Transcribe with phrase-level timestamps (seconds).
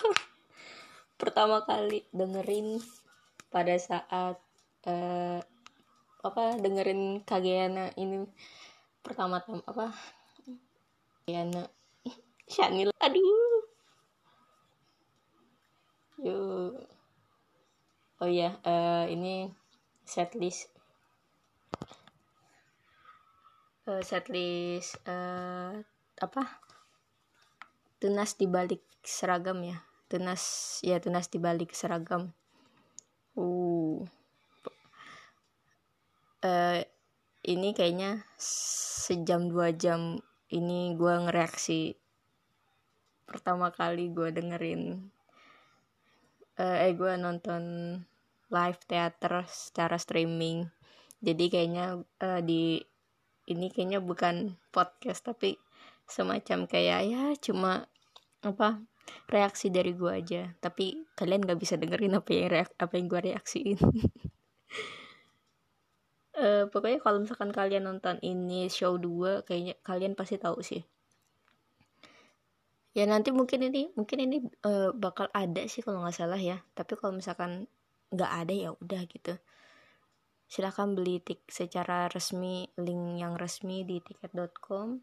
[1.20, 2.80] pertama kali dengerin
[3.50, 4.38] pada saat
[4.86, 5.40] uh,
[6.20, 8.28] apa dengerin Kageana ini
[9.00, 9.92] pertama tam apa
[11.24, 11.64] Kageana
[12.50, 13.62] Shanil aduh.
[16.20, 16.76] Yuk
[18.20, 19.48] oh ya uh, ini
[20.04, 20.68] setlist.
[23.88, 25.80] Uh, setlist uh,
[26.20, 26.42] apa
[27.96, 30.42] tunas dibalik seragam ya tunas
[30.82, 32.34] ya tunas dibalik seragam.
[33.38, 34.02] Uh.
[36.42, 36.82] Uh,
[37.46, 40.18] ini kayaknya sejam dua jam
[40.50, 41.94] ini gue ngereaksi
[43.28, 45.12] pertama kali gue dengerin
[46.58, 47.62] uh, eh gue nonton
[48.50, 50.66] live theater secara streaming.
[51.22, 52.82] Jadi kayaknya uh, di
[53.46, 55.56] ini kayaknya bukan podcast tapi
[56.10, 57.86] semacam kayak ya cuma
[58.42, 58.82] apa
[59.30, 60.42] reaksi dari gue aja.
[60.58, 63.78] Tapi kalian gak bisa dengerin apa yang reak apa yang gue reaksiin.
[66.34, 70.82] Uh, pokoknya kalau misalkan kalian nonton ini show 2 kayaknya kalian pasti tahu sih.
[72.90, 76.58] Ya nanti mungkin ini mungkin ini uh, bakal ada sih kalau nggak salah ya.
[76.74, 77.70] Tapi kalau misalkan
[78.10, 79.38] nggak ada ya udah gitu.
[80.50, 84.98] Silahkan beli tik secara resmi link yang resmi di tiket.com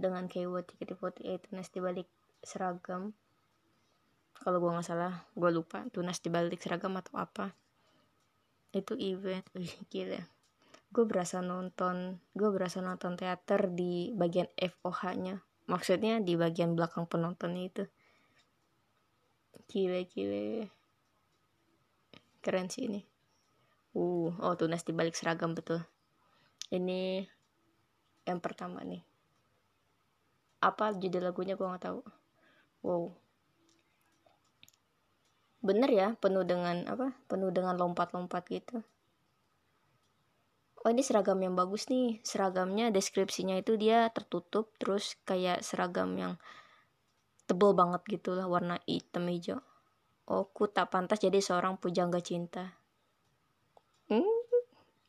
[0.00, 2.08] dengan keyword tiket itu tunas dibalik
[2.42, 3.14] seragam
[4.42, 7.54] kalau gue nggak salah gue lupa tunas dibalik seragam atau apa.
[8.74, 9.46] Itu event.
[9.56, 10.18] Wih gila.
[10.90, 15.36] Gue berasa nonton gue berasa nonton teater di bagian FOH nya
[15.70, 17.86] maksudnya di bagian belakang penonton itu.
[19.70, 20.66] Gile gile
[22.42, 23.00] keren sih ini.
[23.94, 25.86] Uh oh tunas dibalik seragam betul.
[26.74, 27.22] Ini
[28.26, 29.06] yang pertama nih.
[30.58, 31.54] Apa judul lagunya?
[31.54, 32.02] Gue nggak tahu.
[32.82, 33.21] Wow
[35.62, 38.82] bener ya penuh dengan apa penuh dengan lompat-lompat gitu.
[40.82, 42.18] Oh ini seragam yang bagus nih.
[42.26, 46.34] Seragamnya deskripsinya itu dia tertutup terus kayak seragam yang
[47.46, 49.62] tebel banget gitu lah warna hitam hijau.
[50.26, 52.74] Oh ku tak pantas jadi seorang pujangga cinta.
[54.10, 54.26] Hmm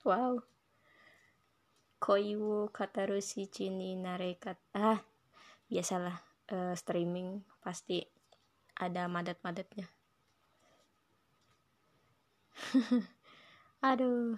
[0.06, 0.38] wow.
[1.98, 5.02] Koiwo katarushi chini narekat ah
[5.66, 6.22] biasalah
[6.54, 8.06] uh, streaming pasti
[8.78, 10.03] ada madat-madatnya
[13.90, 14.38] aduh.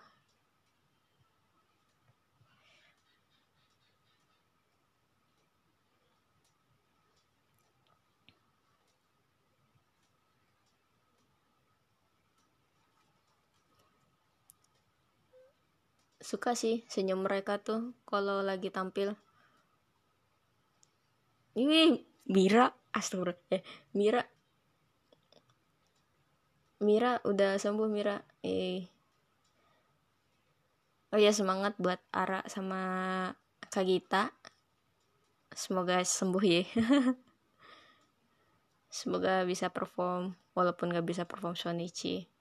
[16.29, 19.09] Suka sih senyum mereka tuh kalau lagi tampil.
[21.55, 21.95] Ini
[22.35, 23.61] Mira astagfirullah eh
[23.95, 24.21] Mira
[26.83, 28.19] Mira udah sembuh Mira.
[28.43, 28.83] Eh.
[31.15, 32.81] Oh ya semangat buat Ara sama
[33.71, 34.31] Kagita
[35.55, 36.63] semoga sembuh ya.
[38.95, 42.31] Semoga bisa perform walaupun gak bisa perform Sonichi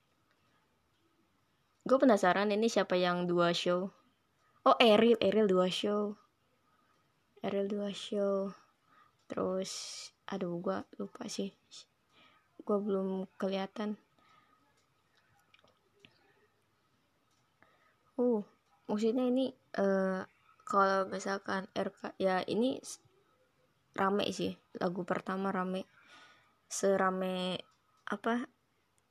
[1.85, 3.93] gue penasaran ini siapa yang dua show.
[4.65, 5.21] Oh Eril.
[5.21, 6.17] Eril dua show.
[7.45, 8.57] Eril dua show.
[9.29, 9.71] Terus
[10.25, 11.53] aduh gue lupa sih.
[12.65, 14.01] Gue belum kelihatan
[18.21, 18.43] uh
[18.89, 20.23] maksudnya ini uh,
[20.65, 22.81] kalau misalkan RK ya ini
[23.95, 25.87] rame sih lagu pertama rame.
[26.67, 27.61] Serame
[28.09, 28.49] apa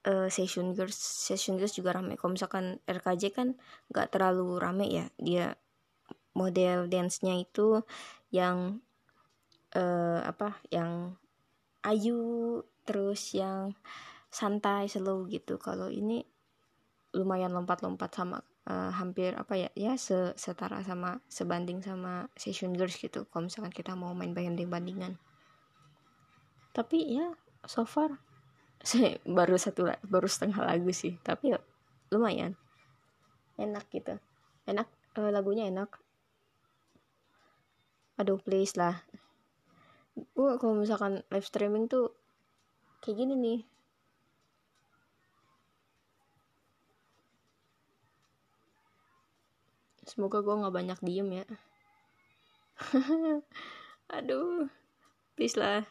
[0.10, 2.20] uh, session girls session girls juga rame.
[2.20, 3.48] Kalau misalkan RKJ kan
[3.94, 5.56] nggak terlalu rame ya dia
[6.34, 7.86] model dance-nya itu
[8.34, 8.82] yang
[9.78, 11.14] uh, apa yang
[11.86, 13.78] ayu terus yang
[14.34, 15.62] santai slow gitu.
[15.62, 16.26] Kalau ini
[17.14, 19.94] lumayan lompat-lompat sama uh, hampir apa ya ya
[20.36, 25.18] setara sama sebanding sama session girls gitu kalau misalkan kita mau main banding-bandingan
[26.74, 27.34] tapi ya
[27.64, 28.20] so far
[28.84, 31.60] saya baru satu baru setengah lagu sih tapi ya,
[32.12, 32.54] lumayan.
[33.56, 34.20] Enak gitu.
[34.70, 34.86] Enak
[35.16, 35.98] uh, lagunya enak.
[38.20, 39.02] Aduh please lah.
[40.38, 42.14] Gua kalau misalkan live streaming tuh
[43.02, 43.60] kayak gini nih
[50.14, 51.46] semoga gue nggak banyak diem ya.
[54.22, 54.70] Aduh
[55.34, 55.82] please lah.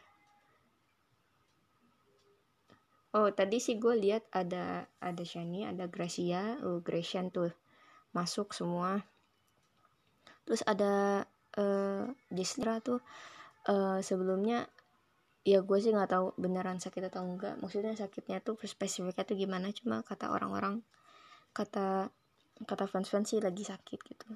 [3.12, 7.50] Oh tadi sih gue lihat ada ada Shani ada Gracia oh Grecian tuh
[8.14, 9.02] masuk semua.
[10.46, 11.26] Terus ada
[11.58, 13.02] uh, tuh
[13.68, 14.70] uh, sebelumnya
[15.42, 17.58] ya gue sih nggak tahu beneran sakit atau enggak.
[17.58, 19.74] Maksudnya sakitnya tuh spesifiknya tuh gimana?
[19.74, 20.80] Cuma kata orang-orang
[21.52, 22.08] kata
[22.62, 24.28] kata fans-fans sih lagi sakit gitu.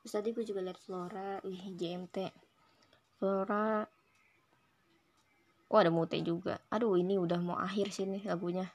[0.00, 2.16] Terus tadi gue juga liat Flora ih JMT
[3.18, 3.84] Flora
[5.68, 6.56] oh ada Mute juga.
[6.72, 8.70] Aduh ini udah mau akhir sih nih lagunya.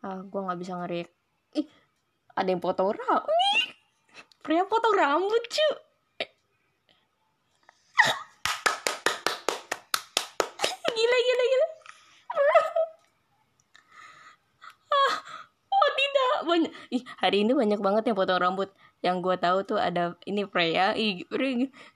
[0.00, 1.08] Ah gue nggak bisa ngerik
[1.58, 1.66] ih
[2.38, 3.68] ada yang potong rambut
[4.40, 5.89] pria potong rambut cuy
[16.50, 16.72] banyak.
[16.90, 18.74] Ih hari ini banyak banget yang potong rambut.
[19.00, 21.24] Yang gue tahu tuh ada ini Freya ih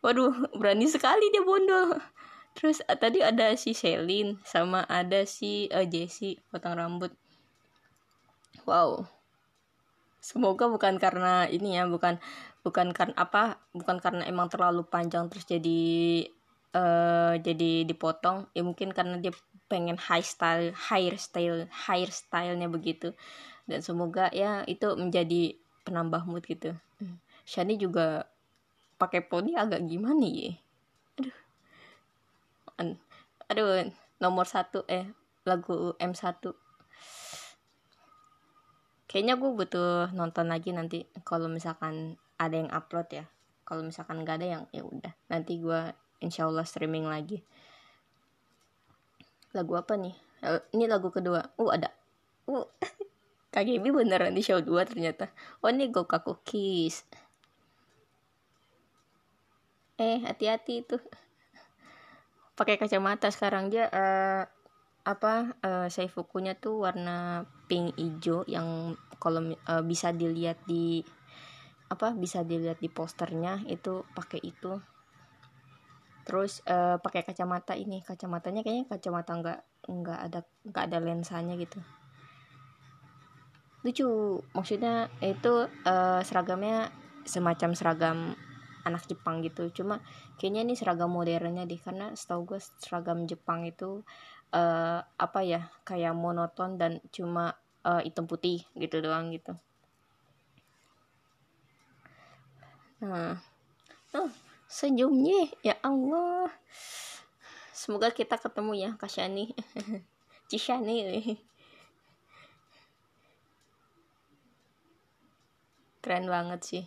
[0.00, 1.98] waduh berani sekali dia bondol.
[2.54, 7.10] Terus uh, tadi ada si Selin sama ada si uh, Jessie potong rambut.
[8.62, 9.10] Wow.
[10.22, 12.16] Semoga bukan karena ini ya bukan
[12.64, 15.82] bukan karena apa bukan karena emang terlalu panjang terus jadi
[16.72, 18.48] uh, jadi dipotong.
[18.56, 19.34] Ya mungkin karena dia
[19.68, 23.16] pengen high style hair style hair stylenya begitu
[23.64, 26.76] dan semoga ya itu menjadi penambah mood gitu.
[27.44, 28.28] Shani juga
[28.96, 30.52] pakai poni agak gimana ya?
[32.80, 32.96] Aduh.
[33.50, 33.88] Aduh
[34.22, 35.04] nomor satu eh
[35.44, 36.40] lagu M1
[39.04, 43.24] kayaknya gue butuh nonton lagi nanti kalau misalkan ada yang upload ya.
[43.62, 45.14] Kalau misalkan gak ada yang ya udah.
[45.30, 47.40] Nanti gue insyaallah streaming lagi.
[49.54, 50.18] Lagu apa nih?
[50.42, 51.46] Eh, ini lagu kedua.
[51.54, 51.94] Uh ada.
[52.50, 52.66] Uh
[53.54, 55.30] KGB beneran di show 2 ternyata.
[55.62, 57.06] Oh ini Goka Cookies.
[59.94, 60.98] Eh hati-hati itu.
[62.58, 64.42] Pakai kacamata sekarang dia uh,
[65.06, 71.06] apa uh, seifukunya tuh warna pink hijau yang kalau uh, bisa dilihat di
[71.86, 74.82] apa bisa dilihat di posternya itu pakai itu.
[76.26, 78.02] Terus uh, pakai kacamata ini.
[78.02, 81.78] Kacamatanya kayaknya kacamata nggak nggak ada nggak ada lensanya gitu
[83.84, 86.88] lucu maksudnya itu uh, seragamnya
[87.28, 88.18] semacam seragam
[88.84, 89.68] anak Jepang gitu.
[89.72, 90.00] Cuma
[90.40, 94.00] kayaknya ini seragam modernnya deh karena setahu gue seragam Jepang itu
[94.56, 99.52] uh, apa ya kayak monoton dan cuma uh, hitam putih gitu doang gitu.
[103.04, 103.36] Nah
[104.16, 104.30] oh,
[104.68, 106.48] senyumnya ya Allah.
[107.74, 109.52] Semoga kita ketemu ya Kasyani
[110.48, 111.04] Cishani
[116.04, 116.84] keren banget sih.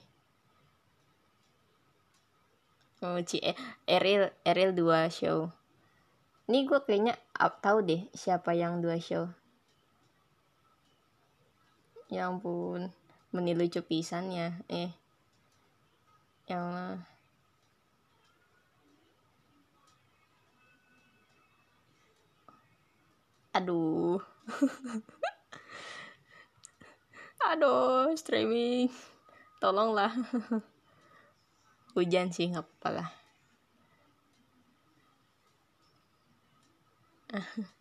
[3.01, 3.57] Oh Ci eh,
[3.89, 5.49] Eril Eril dua show.
[6.45, 7.17] Ini gue kayaknya
[7.65, 9.25] tahu deh siapa yang dua show.
[12.13, 12.93] Ya ampun
[13.33, 14.93] menilu pisannya eh.
[16.45, 17.01] Yang
[23.57, 24.21] aduh
[27.45, 28.89] aduh streaming.
[29.61, 30.13] Tolonglah.
[31.97, 33.09] Hujan sih nggak apa-apa lah.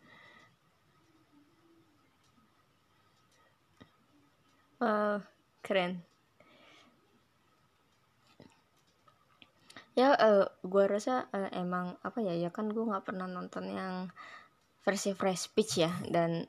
[4.77, 5.25] Uh,
[5.65, 6.05] keren.
[9.97, 14.13] Ya uh, gue rasa uh, emang apa ya ya kan gue nggak pernah nonton yang
[14.85, 16.45] versi fresh speech ya dan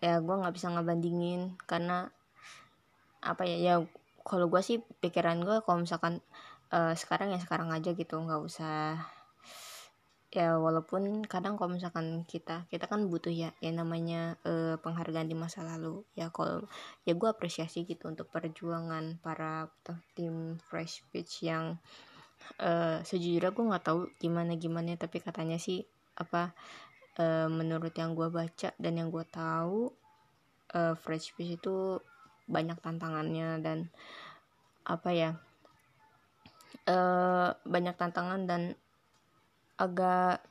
[0.00, 2.08] ya gue nggak bisa ngebandingin karena
[3.24, 3.74] apa ya ya
[4.22, 6.20] kalau gue sih pikiran gue kalau misalkan
[6.74, 9.08] uh, sekarang ya sekarang aja gitu nggak usah
[10.28, 15.32] ya walaupun kadang kalau misalkan kita kita kan butuh ya yang namanya uh, penghargaan di
[15.32, 16.04] masa lalu.
[16.12, 16.68] Ya kalau
[17.08, 19.72] ya gue apresiasi gitu untuk perjuangan para
[20.12, 21.80] tim fresh pitch yang
[22.60, 25.88] uh, sejujurnya gue nggak tahu gimana gimana tapi katanya sih
[26.20, 26.52] apa
[27.16, 29.88] uh, menurut yang gue baca dan yang gue tahu
[30.76, 32.04] uh, fresh pitch itu
[32.48, 33.92] banyak tantangannya dan
[34.88, 35.30] apa ya
[36.88, 38.62] uh, banyak tantangan dan
[39.78, 40.42] agak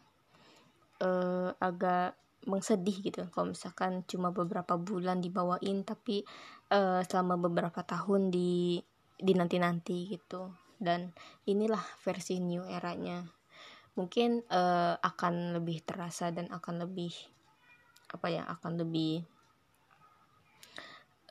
[1.01, 2.15] uh, agak
[2.47, 3.27] mengsedih gitu.
[3.33, 6.23] Kalau misalkan cuma beberapa bulan dibawain tapi
[6.71, 8.79] uh, selama beberapa tahun di
[9.17, 10.53] di nanti nanti gitu.
[10.77, 11.11] Dan
[11.49, 13.25] inilah versi new eranya.
[13.97, 17.11] Mungkin uh, akan lebih terasa dan akan lebih
[18.07, 19.25] apa ya akan lebih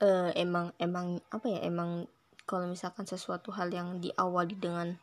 [0.01, 2.05] uh, emang emang apa ya emang
[2.47, 4.95] kalau misalkan sesuatu hal yang diawali dengan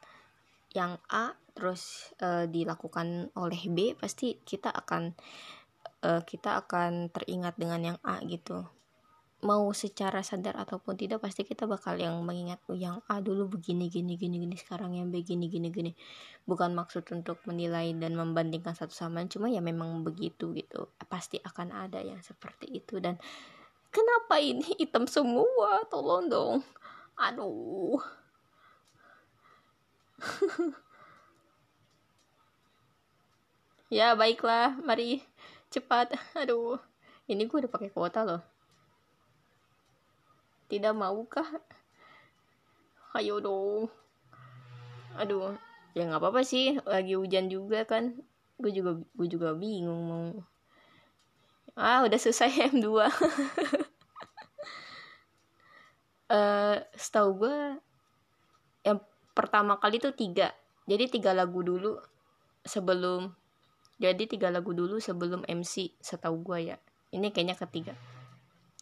[0.75, 5.15] yang A terus uh, dilakukan oleh B pasti kita akan
[6.03, 8.67] uh, kita akan teringat dengan yang A gitu.
[9.45, 13.93] Mau secara sadar ataupun tidak pasti kita bakal yang mengingat oh, yang ah dulu begini
[13.93, 15.93] gini gini gini sekarang yang begini gini gini.
[16.49, 20.89] Bukan maksud untuk menilai dan membandingkan satu sama lain cuma ya memang begitu gitu.
[20.97, 23.21] Pasti akan ada yang seperti itu dan
[23.95, 25.87] kenapa ini hitam semua?
[25.87, 26.67] Tolong dong.
[27.15, 28.03] Aduh.
[33.93, 34.75] Ya baiklah.
[34.83, 35.23] Mari
[35.71, 36.19] cepat.
[36.35, 36.83] Aduh.
[37.31, 38.43] Ini gue udah pakai kuota loh.
[40.67, 41.47] Tidak maukah?
[43.15, 43.87] Ayo dong.
[45.15, 45.55] Aduh.
[45.95, 46.75] Ya nggak apa-apa sih.
[46.83, 48.19] Lagi hujan juga kan.
[48.59, 50.43] Gue juga gue juga bingung mau
[51.75, 53.11] ah udah selesai M2 uh,
[56.31, 57.59] eh, setahu gue
[58.85, 58.99] yang
[59.33, 60.52] pertama kali tuh tiga.
[60.85, 61.97] Jadi tiga lagu dulu
[62.64, 63.33] sebelum
[63.97, 66.76] jadi tiga lagu dulu sebelum MC setahu gue ya.
[67.14, 67.95] Ini kayaknya ketiga.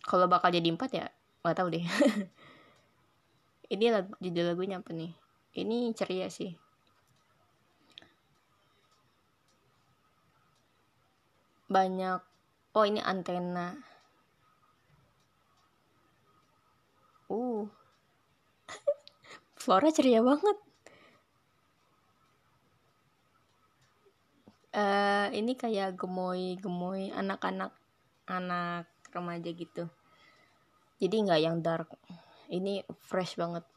[0.02, 1.06] Kalau bakal jadi empat ya
[1.42, 1.84] nggak tahu deh.
[3.72, 5.12] Ini lagu judul lagunya apa nih?
[5.56, 6.52] Ini ceria sih.
[11.72, 12.31] Banyak
[12.72, 13.76] oh ini antena.
[17.28, 17.68] Uh.
[19.60, 20.58] Flora ceria banget.
[24.72, 27.76] Uh, ini kayak gemoy gemoy anak-anak
[28.24, 29.84] anak remaja gitu.
[30.96, 31.92] Jadi nggak yang dark.
[32.48, 33.68] Ini fresh banget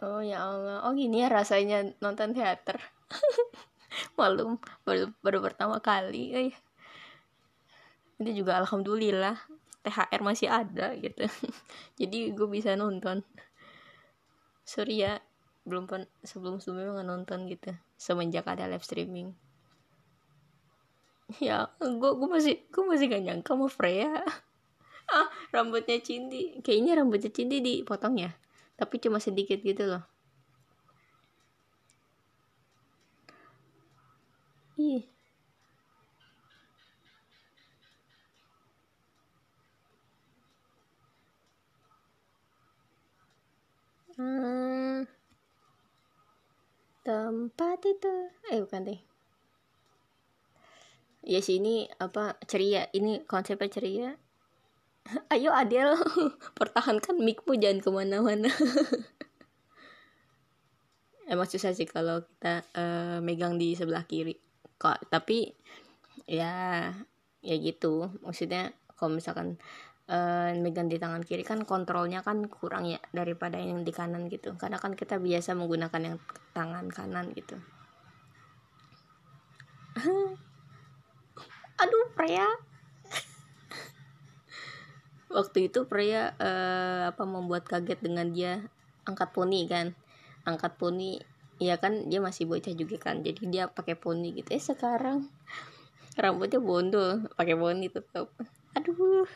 [0.00, 2.80] Oh ya Allah, oh gini ya rasanya nonton teater.
[4.18, 6.32] Malum baru baru pertama kali.
[6.32, 6.56] Eh.
[8.16, 9.36] Itu juga alhamdulillah
[9.84, 11.28] THR masih ada gitu.
[12.00, 13.20] Jadi gue bisa nonton.
[14.64, 15.20] Sorry ya,
[15.64, 19.36] belum pen sebelum sebelumnya nggak nonton gitu semenjak ada live streaming
[21.44, 24.24] ya gue gue masih gue masih gak nyangka mau Freya
[25.10, 28.30] ah rambutnya Cindy kayaknya rambutnya Cindy dipotong ya
[28.80, 30.02] tapi cuma sedikit gitu loh.
[34.80, 35.04] Ih.
[44.16, 45.04] Hmm.
[47.04, 48.14] Tempat itu.
[48.52, 49.00] Eh bukan deh.
[51.20, 52.88] Ya sih ini apa ceria.
[52.96, 54.10] Ini konsepnya ceria
[55.34, 55.98] ayo Adel
[56.58, 58.50] pertahankan mikmu jangan ke mana-mana.
[61.30, 64.34] Emang susah sih kalau kita uh, megang di sebelah kiri.
[64.80, 65.54] Kok tapi
[66.26, 66.90] ya
[67.42, 68.10] ya gitu.
[68.26, 69.54] Maksudnya kalau misalkan
[70.10, 74.58] uh, megang di tangan kiri kan kontrolnya kan kurang ya daripada yang di kanan gitu.
[74.58, 76.16] Karena kan kita biasa menggunakan yang
[76.50, 77.54] tangan kanan gitu.
[81.78, 82.69] Aduh Freya
[85.30, 88.66] waktu itu Freya uh, apa membuat kaget dengan dia
[89.06, 89.94] angkat poni kan.
[90.44, 91.22] Angkat poni
[91.62, 93.22] ya kan dia masih bocah juga kan.
[93.22, 94.50] Jadi dia pakai poni gitu.
[94.50, 95.30] Eh sekarang
[96.18, 98.34] rambutnya bondol pakai poni tetap
[98.74, 99.26] aduh.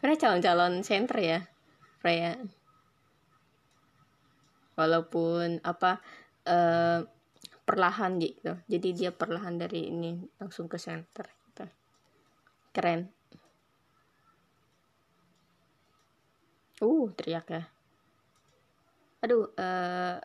[0.00, 1.40] Karena calon-calon center ya
[2.00, 2.40] Freya.
[4.74, 6.02] Walaupun apa
[6.50, 7.06] uh,
[7.64, 8.60] perlahan gitu.
[8.68, 11.43] Jadi dia perlahan dari ini langsung ke center.
[12.74, 13.14] Keren.
[16.82, 17.62] Uh teriak ya.
[19.22, 20.18] Aduh uh,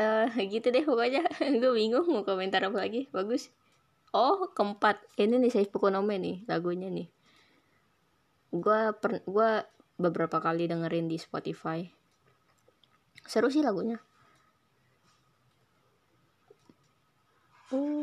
[0.00, 1.22] uh, gitu deh pokoknya.
[1.60, 3.06] Gue bingung mau komentar apa lagi.
[3.12, 3.52] Bagus.
[4.16, 5.04] Oh keempat.
[5.20, 7.06] Ini nih saya Pukonome nih lagunya nih.
[8.48, 8.80] Gue
[9.28, 9.50] gue
[10.00, 11.84] beberapa kali dengerin di Spotify.
[13.28, 14.00] Seru sih lagunya.
[17.68, 17.97] Oh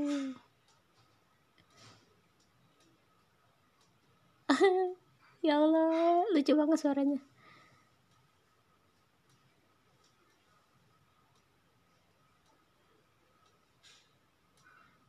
[5.47, 7.19] ya Allah lucu banget suaranya.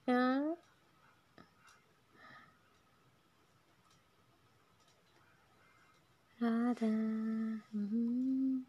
[0.07, 0.55] Ya.
[6.37, 6.93] Ada
[7.73, 8.63] hmm.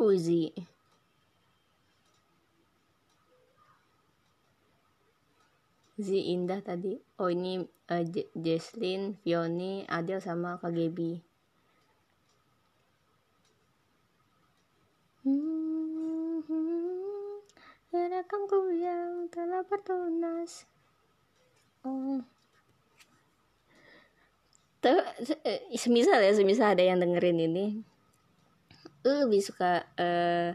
[0.00, 0.71] Uzi
[6.00, 6.96] Zi Indah tadi.
[7.20, 7.60] Oh ini
[7.92, 11.20] uh, Jesslyn Fioni Adel sama KGB
[15.22, 20.66] hmm, hmm, yang telah bertunas.
[21.82, 22.22] Oh.
[24.82, 24.98] Tuh
[25.46, 27.66] eh, semisal ya semisal ada yang dengerin ini.
[29.06, 30.50] Lu lebih suka uh,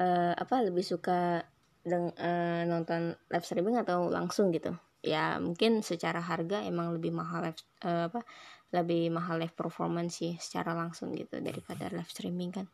[0.00, 1.44] uh, apa lebih suka
[1.84, 4.72] deng uh, nonton live streaming atau langsung gitu.
[5.04, 8.24] Ya mungkin secara harga emang lebih mahal live uh, apa
[8.72, 12.66] lebih mahal live performance sih secara langsung gitu daripada live streaming kan.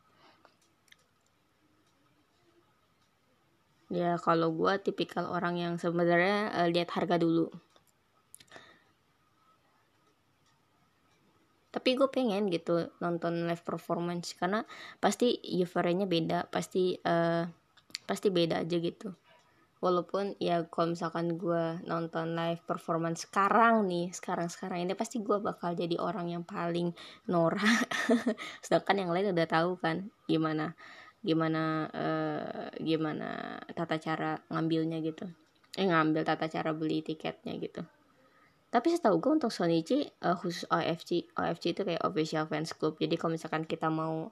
[3.91, 7.51] Ya kalau gue tipikal orang yang sebenarnya uh, lihat harga dulu.
[11.71, 14.63] Tapi gue pengen gitu nonton live performance karena
[15.03, 17.43] pasti euforianya beda pasti uh,
[18.11, 19.15] pasti beda aja gitu.
[19.79, 25.39] Walaupun ya kalau misalkan gue nonton live performance sekarang nih sekarang sekarang ini pasti gue
[25.39, 26.91] bakal jadi orang yang paling
[27.31, 27.87] norak.
[28.67, 30.75] Sedangkan yang lain udah tahu kan gimana
[31.23, 35.25] gimana uh, gimana tata cara ngambilnya gitu.
[35.79, 37.81] Eh ngambil tata cara beli tiketnya gitu.
[38.69, 43.01] Tapi setahu gue untuk Sonichi uh, khusus OFC OFC itu kayak official fans club.
[43.01, 44.29] Jadi kalau misalkan kita mau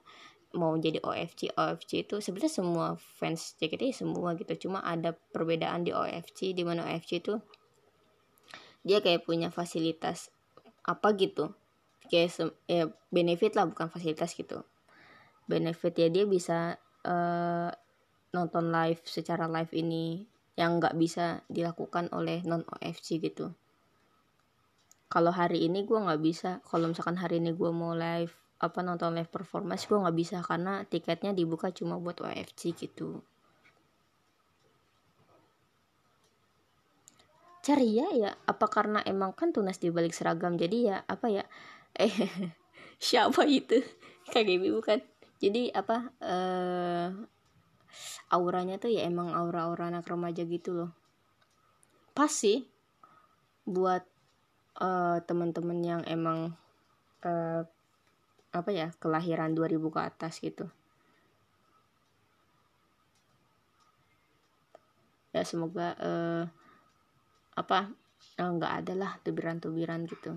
[0.50, 4.68] mau jadi OFC OFC itu sebenarnya semua fans JKT semua gitu.
[4.68, 7.38] Cuma ada perbedaan di OFC di mana OFC itu
[8.82, 10.34] dia kayak punya fasilitas
[10.82, 11.54] apa gitu.
[12.10, 14.66] Kayak ya benefit lah bukan fasilitas gitu.
[15.46, 17.70] Benefit ya dia bisa uh,
[18.34, 20.26] nonton live secara live ini
[20.58, 23.54] yang nggak bisa dilakukan oleh non OFC gitu.
[25.10, 26.50] Kalau hari ini gue nggak bisa.
[26.66, 30.84] Kalau misalkan hari ini gue mau live apa nonton live performance gue nggak bisa karena
[30.84, 33.24] tiketnya dibuka cuma buat WFC gitu.
[37.60, 41.44] Ceria ya apa karena emang kan tunas di balik seragam jadi ya apa ya?
[41.98, 42.12] Eh
[43.00, 43.80] siapa itu?
[44.32, 45.00] KGB bukan.
[45.40, 47.08] Jadi apa eh
[48.30, 50.90] auranya tuh ya emang aura-aura anak remaja gitu loh.
[52.12, 52.68] Pas sih
[53.64, 54.04] buat
[54.80, 56.54] uh, teman-teman yang emang
[57.26, 57.62] uh,
[58.50, 60.66] apa ya kelahiran 2000 ke atas gitu.
[65.30, 66.44] Ya semoga uh,
[67.54, 67.94] apa
[68.34, 70.34] nggak uh, ada lah tubiran-tubiran gitu.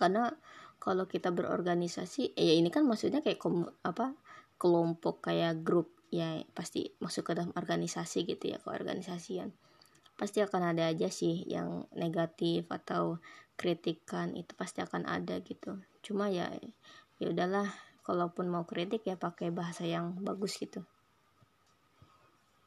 [0.00, 0.32] Karena
[0.80, 4.16] kalau kita berorganisasi eh, ya ini kan maksudnya kayak kom, apa
[4.56, 9.52] kelompok kayak grup ya pasti masuk ke dalam organisasi gitu ya ke organisasian
[10.20, 13.16] pasti akan ada aja sih yang negatif atau
[13.56, 15.80] kritikan itu pasti akan ada gitu.
[16.04, 16.52] Cuma ya
[17.16, 17.72] ya udahlah
[18.04, 20.84] kalaupun mau kritik ya pakai bahasa yang bagus gitu.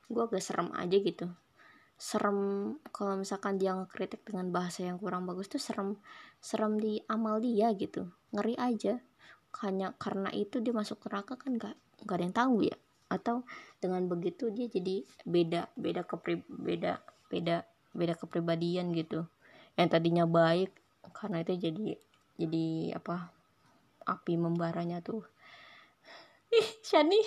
[0.09, 1.29] Gue agak serem aja gitu.
[1.93, 2.37] Serem
[2.89, 6.01] kalau misalkan dia ngekritik dengan bahasa yang kurang bagus tuh serem
[6.41, 8.09] serem di amal dia gitu.
[8.33, 8.97] Ngeri aja.
[9.61, 11.77] Hanya karena itu dia masuk neraka kan gak,
[12.09, 12.77] gak ada yang tahu ya.
[13.13, 13.45] Atau
[13.77, 17.65] dengan begitu dia jadi beda beda kepri beda beda
[17.97, 19.25] beda kepribadian gitu.
[19.73, 20.69] Yang tadinya baik
[21.17, 21.97] karena itu jadi
[22.37, 22.67] jadi
[23.01, 23.33] apa
[24.05, 25.25] api membaranya tuh.
[26.53, 27.21] Ih Shani.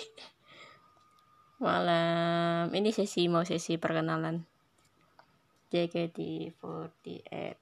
[1.59, 2.71] Malam.
[2.71, 4.47] Ini sesi mau sesi perkenalan.
[5.67, 7.59] JKT48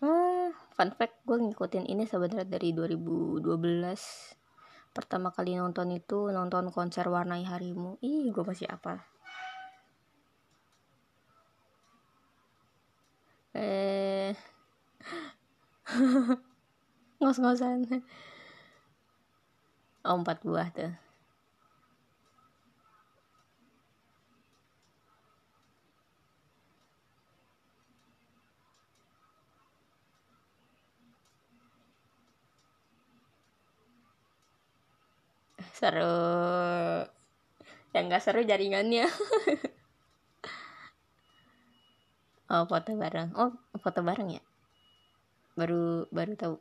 [0.00, 3.44] ah fun fact gue ngikutin ini sebenarnya dari 2012
[4.96, 8.00] pertama kali nonton itu nonton konser warnai harimu.
[8.00, 9.09] Ih gue masih apa
[13.60, 14.34] eh.
[17.20, 17.80] Ngos-ngosan.
[20.04, 20.92] Oh empat buah tuh.
[35.76, 36.04] Seru.
[37.94, 39.06] Yang gak seru jaringannya
[42.50, 43.30] oh foto bareng.
[43.38, 44.42] Oh foto bareng ya?
[45.58, 46.56] Baru baru tahu.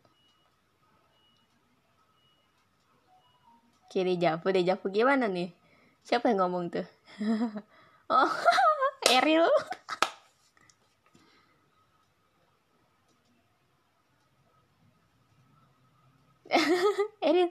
[3.89, 5.49] Kiri jafu deh jafu gimana nih?
[6.05, 6.87] Siapa yang ngomong tuh?
[8.09, 8.25] Oh
[9.17, 9.45] Eril.
[17.21, 17.49] Eril.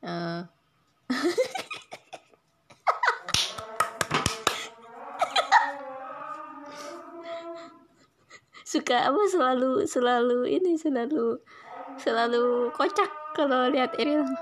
[0.00, 0.48] Uh.
[8.66, 11.38] Suka apa selalu selalu ini selalu
[12.02, 13.06] selalu kocak
[13.38, 14.26] kalau lihat Eril.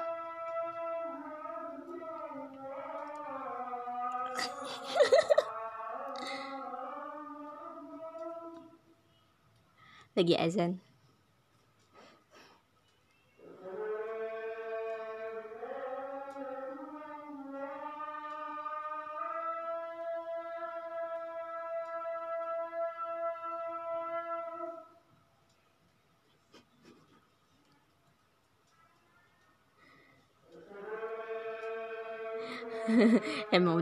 [10.16, 10.80] Lagi azan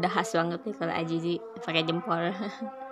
[0.02, 1.30] udah khas banget nih kalau Azizi
[1.62, 2.18] pakai jempol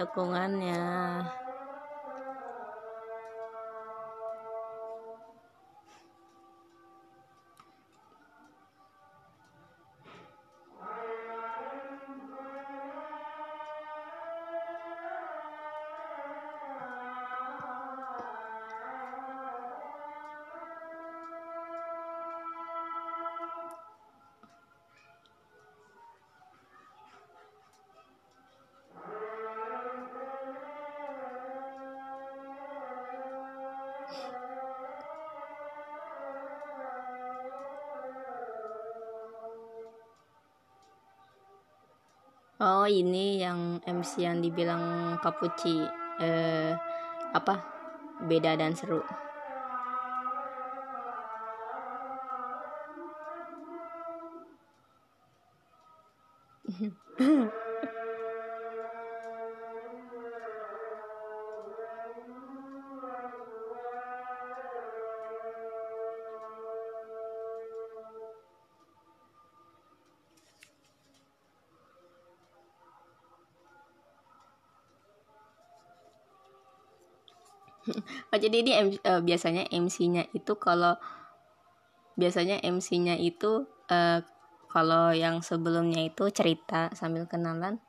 [0.00, 0.80] dukungannya.
[42.90, 45.86] Ini yang MC yang dibilang Kapuci
[46.18, 46.74] eh,
[47.30, 47.54] apa
[48.26, 49.00] beda dan seru.
[78.40, 78.72] jadi ini
[79.04, 80.96] uh, biasanya MC-nya itu kalau
[82.16, 84.20] biasanya MC-nya itu uh,
[84.70, 87.82] kalau yang sebelumnya itu cerita sambil kenalan.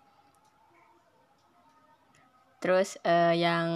[2.61, 3.67] Terus uh, yang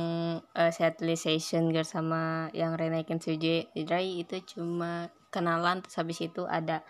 [0.54, 6.86] uh, setlist session sama yang Renaikin Suje Drai itu cuma kenalan terus habis itu ada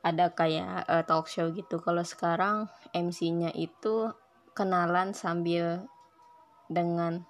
[0.00, 1.76] ada kayak uh, talk show gitu.
[1.80, 4.08] Kalau sekarang MC-nya itu
[4.56, 5.84] kenalan sambil
[6.72, 7.28] dengan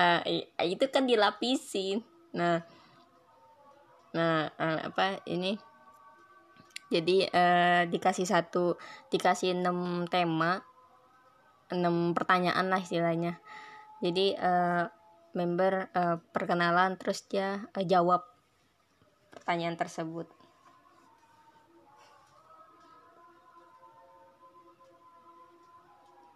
[0.00, 2.00] uh, itu kan dilapisin.
[2.32, 2.64] Nah
[4.10, 5.54] nah uh, apa ini?
[6.90, 8.74] Jadi uh, dikasih satu
[9.12, 10.58] dikasih enam tema
[11.70, 13.38] enam pertanyaan lah istilahnya.
[14.02, 14.90] Jadi uh,
[15.38, 18.26] member uh, perkenalan terus dia uh, jawab
[19.30, 20.26] pertanyaan tersebut.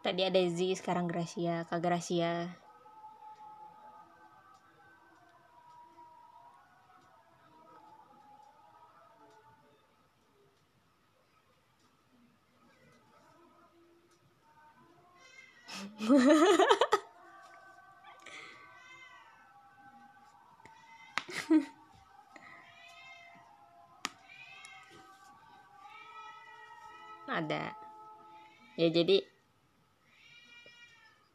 [0.05, 1.64] Tadi ada Z sekarang Gracia.
[1.66, 2.63] Kak Gracia
[27.34, 27.74] ada.
[28.78, 29.22] Ya jadi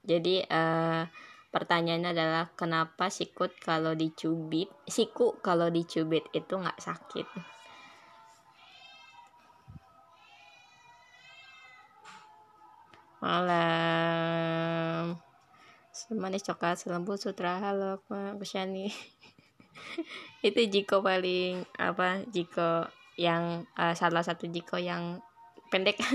[0.07, 1.03] jadi uh,
[1.51, 7.27] pertanyaannya adalah kenapa sikut kalau dicubit siku kalau dicubit itu nggak sakit?
[13.19, 13.98] Malam
[15.99, 17.59] semanis coklat selembut sutra.
[17.59, 17.99] Halo
[18.39, 18.87] Kushani
[20.47, 22.87] itu Jiko paling apa Jiko
[23.19, 25.19] yang uh, salah satu Jiko yang
[25.67, 25.99] pendek.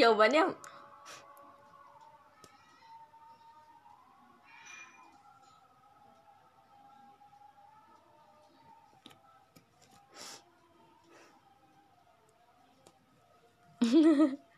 [0.00, 0.56] Jawabannya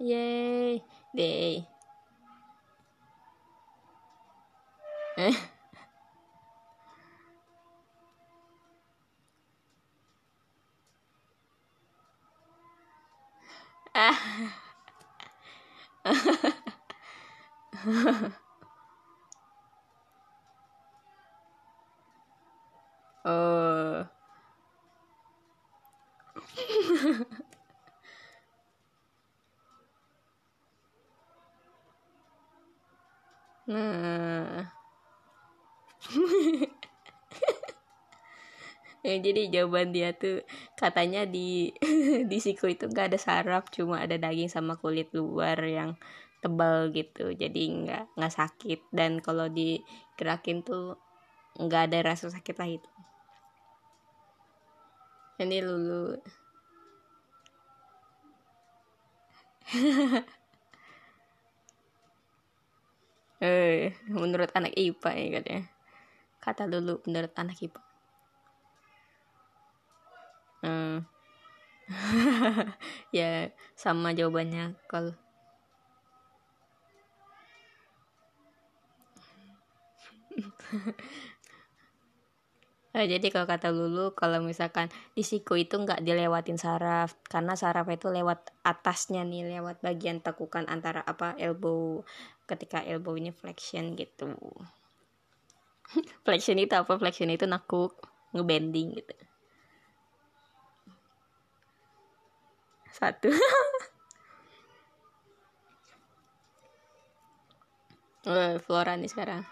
[0.00, 0.84] イエーイ。
[1.14, 1.68] デイ
[5.16, 5.58] え
[13.94, 14.12] あ
[23.28, 24.08] oh.
[33.68, 34.72] nah.
[39.04, 40.40] ya, jadi jawaban dia tuh
[40.74, 41.70] katanya di
[42.30, 45.94] di siku itu gak ada saraf cuma ada daging sama kulit luar yang
[46.38, 50.94] tebal gitu jadi nggak nggak sakit dan kalau digerakin tuh
[51.58, 52.97] nggak ada rasa sakit lah itu
[55.38, 56.18] ini lulu.
[63.38, 65.62] Eh menurut anak IPA ya katanya
[66.42, 67.82] kata dulu menurut anak IPA
[70.66, 71.06] hmm.
[73.18, 75.14] ya sama jawabannya kalau
[82.88, 87.84] Nah, jadi kalau kata Lulu, kalau misalkan di siku itu nggak dilewatin saraf, karena saraf
[87.92, 92.00] itu lewat atasnya nih, lewat bagian tekukan antara apa elbow,
[92.48, 94.32] ketika elbow ini flexion gitu.
[96.24, 96.96] flexion itu apa?
[96.96, 97.92] Flexion itu nakuk,
[98.32, 99.14] ngebending gitu.
[102.88, 103.28] Satu.
[108.26, 109.44] oh, Flora nih sekarang.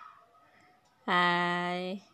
[1.07, 2.06] Hai.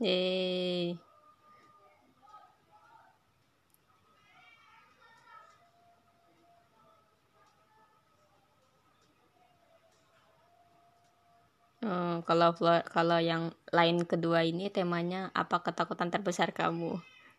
[0.00, 0.98] Yeay.
[11.84, 12.56] Oh, kalau
[12.88, 16.96] kalau yang lain kedua ini temanya apa ketakutan terbesar kamu?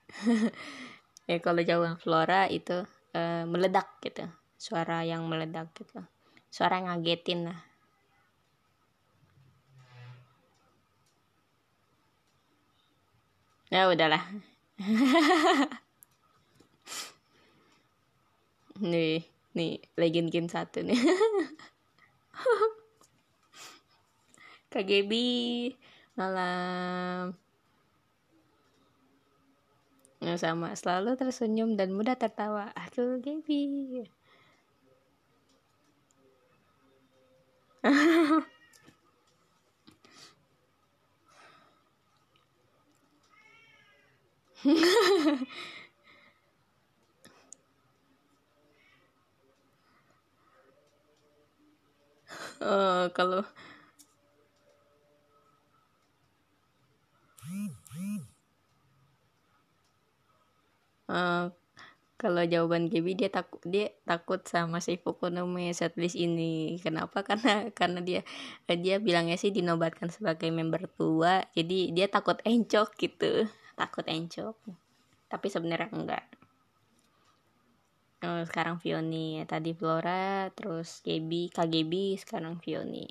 [1.30, 2.86] ya kalau jauh Flora itu
[3.18, 4.22] uh, meledak gitu,
[4.56, 5.98] suara yang meledak gitu,
[6.54, 7.75] suara yang ngagetin lah.
[13.74, 14.24] Ya udahlah.
[18.84, 19.24] Nih
[19.56, 21.00] nih legend game satu nih.
[24.76, 25.12] KGB
[26.20, 27.40] malam.
[30.20, 30.76] Nggak sama.
[30.76, 32.74] Selalu tersenyum dan mudah tertawa.
[32.76, 34.04] Aku Gaby
[52.62, 53.46] uh, kalau
[61.10, 61.54] uh,
[62.16, 66.80] kalau jawaban Gaby dia takut dia takut sama si Fukunomi setlist ini.
[66.82, 67.22] Kenapa?
[67.28, 68.22] Karena karena dia
[68.66, 73.46] dia bilangnya sih dinobatkan sebagai member tua jadi dia takut encok gitu
[73.80, 74.56] takut encok.
[75.32, 76.26] Tapi sebenarnya enggak.
[78.26, 83.06] Oh, sekarang Vioni tadi Flora terus KB KGB sekarang Vioni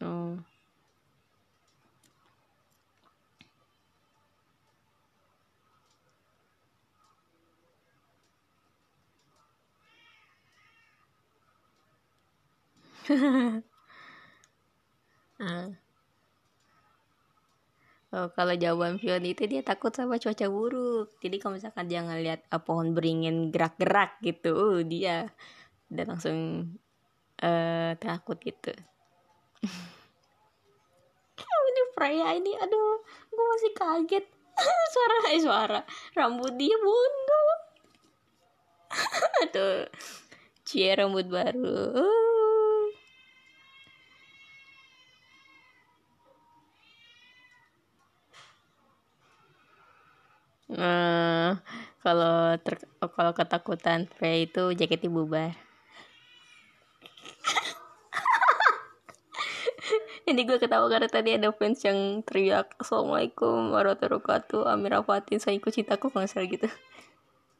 [0.00, 0.40] oh.
[15.40, 15.70] Uh.
[18.10, 21.14] Oh, kalau jawaban Fion itu dia takut sama cuaca buruk.
[21.22, 25.30] Jadi kalau misalkan dia ngeliat uh, pohon beringin gerak-gerak gitu, uh, dia
[25.94, 26.38] udah langsung
[27.38, 28.74] uh, takut gitu.
[31.70, 32.98] ini Freya ini, aduh,
[33.30, 34.26] gue masih kaget.
[34.92, 35.80] suara eh suara
[36.18, 37.44] rambut dia bondo.
[39.46, 39.86] aduh,
[40.66, 41.94] cie rambut baru.
[41.94, 42.29] Uh.
[50.70, 51.58] Uh,
[51.98, 52.78] kalau ter
[53.18, 55.50] kalau ketakutan Frey itu jaketnya bubar.
[60.30, 65.58] ini gue ketawa karena tadi ada fans yang teriak assalamualaikum warahmatullahi wabarakatuh Amira Fatin saya
[65.58, 66.70] ikut cintaku kalau gitu.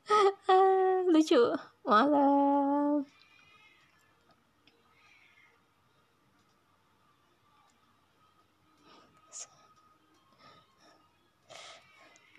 [1.13, 1.59] Lucu.
[1.83, 3.11] Malam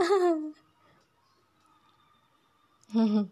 [2.92, 3.24] uh,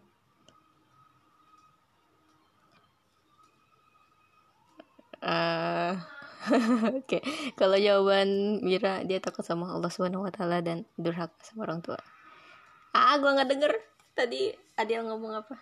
[6.95, 7.19] Oke, okay.
[7.59, 11.99] kalau jawaban Mira dia takut sama Allah Subhanahu wa taala dan durhaka sama orang tua.
[12.95, 13.75] Ah, gua nggak denger
[14.15, 15.59] tadi ada yang ngomong apa.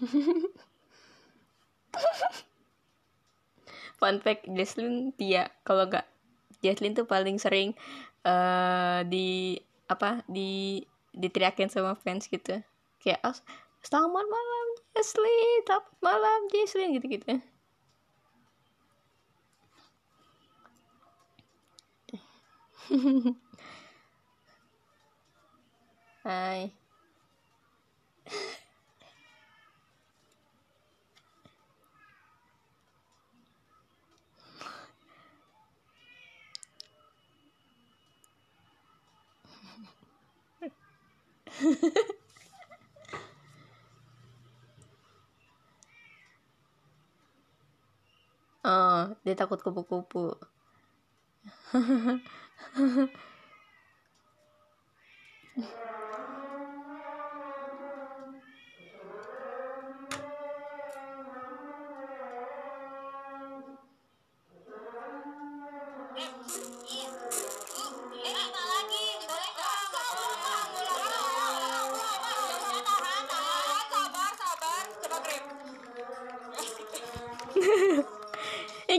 [4.00, 6.06] Fun fact Jesslyn Tia kalau nggak
[6.64, 7.76] Jesslyn tuh paling sering
[8.24, 10.80] uh, di apa di
[11.12, 12.62] diteriakin sama fans gitu.
[13.00, 13.36] Kayak oh,
[13.80, 17.40] selamat malam Jesslyn selamat malam Jesslyn gitu gitu
[26.26, 26.74] Hai
[48.62, 50.38] ああ、出たことぼこぼ。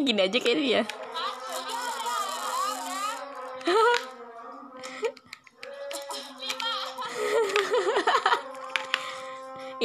[0.05, 0.81] gini aja kayak dia.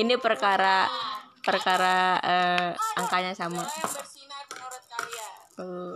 [0.00, 0.84] Ini perkara
[1.40, 3.64] perkara uh, angkanya sama.
[5.56, 5.95] Uh.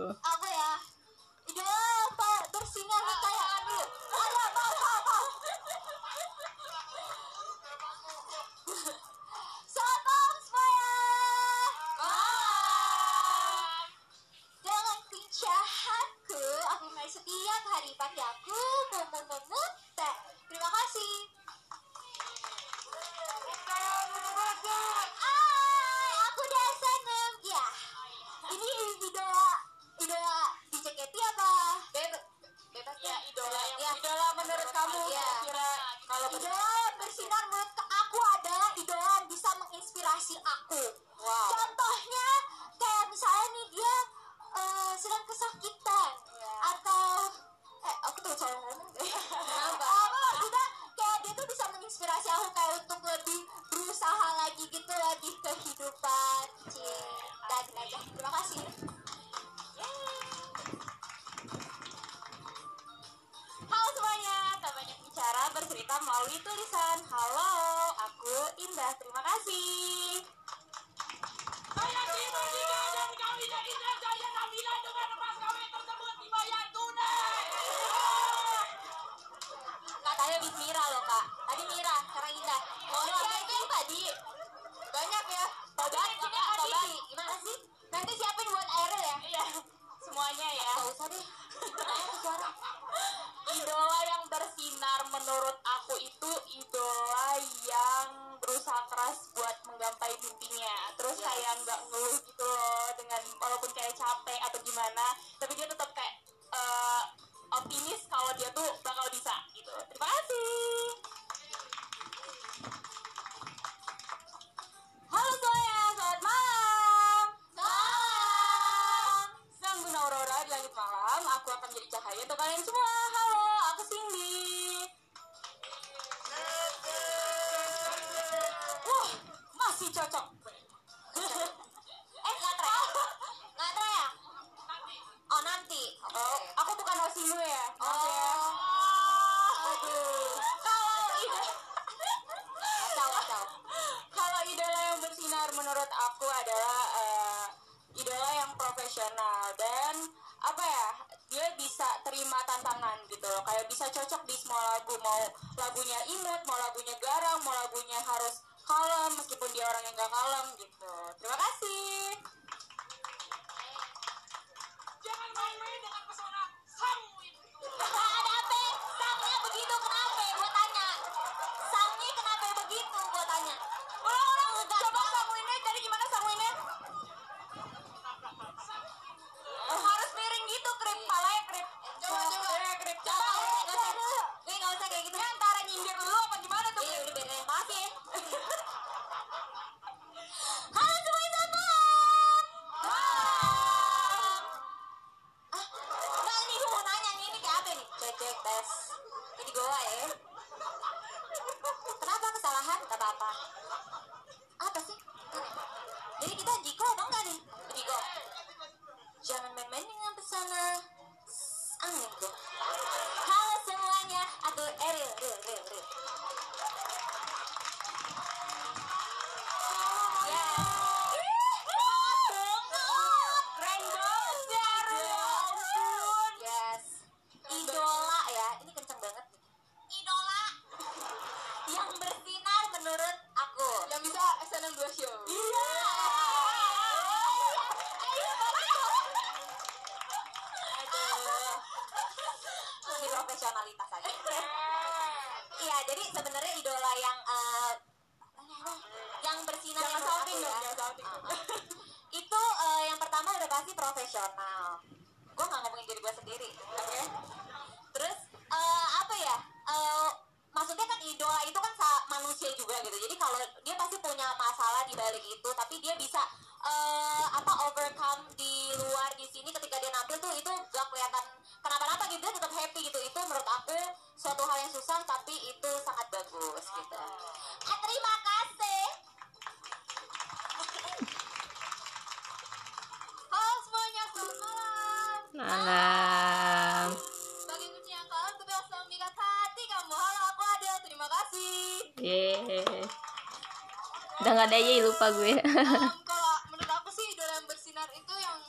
[295.01, 295.33] lupa gue?
[295.33, 298.39] Um, kalau menurut aku sih idola yang bersinar itu yang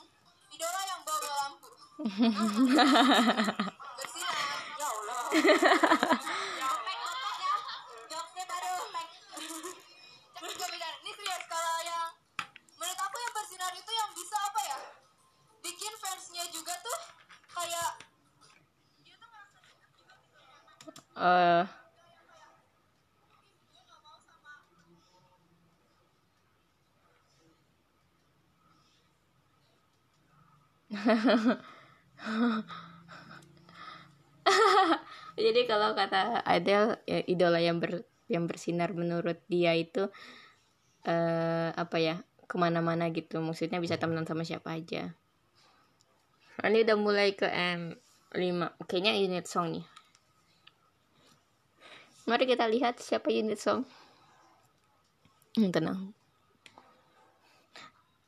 [0.53, 1.69] idola yang bawa lampu.
[35.39, 40.07] jadi kalau kata Adele ya, idola yang ber yang bersinar menurut dia itu
[41.07, 42.15] uh, apa ya
[42.47, 43.39] ke mana-mana gitu.
[43.39, 45.15] Maksudnya bisa temenan sama siapa aja.
[46.61, 49.85] Nah, ini udah mulai ke M5 kayaknya unit song nih.
[52.23, 53.83] Mari kita lihat siapa unit song.
[55.59, 56.15] Hmm, tenang.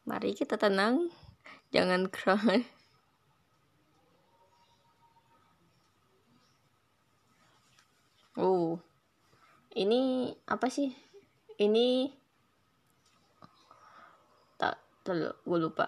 [0.04, 1.08] Mari kita tenang.
[1.72, 2.75] Jangan cry.
[10.56, 10.96] apa sih?
[11.60, 12.08] Ini
[14.56, 15.88] tak terlalu gue lupa.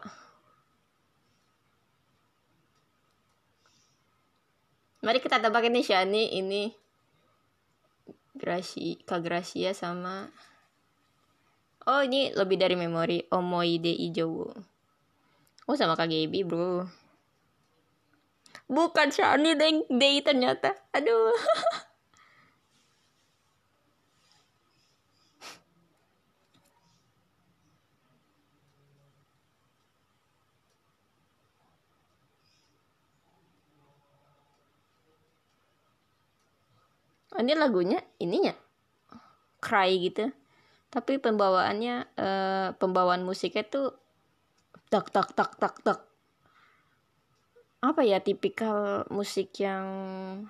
[5.07, 6.35] Mari kita tebak ini Shani.
[6.35, 6.67] Ini
[8.35, 9.23] Gracia Kak
[9.71, 10.27] sama
[11.87, 13.23] oh ini lebih dari memori.
[13.31, 14.51] Omoide Ijowo.
[15.67, 16.11] Oh sama Kak
[16.43, 16.83] bro.
[18.67, 19.87] Bukan Shani deng.
[19.87, 20.75] Day ternyata.
[20.91, 21.31] Aduh.
[37.37, 38.49] Oh, ini lagunya ininya
[39.61, 40.33] cry gitu.
[40.89, 43.93] Tapi pembawaannya uh, pembawaan musiknya tuh
[44.89, 45.99] tak tak tak tak tak.
[47.85, 49.85] Apa ya tipikal musik yang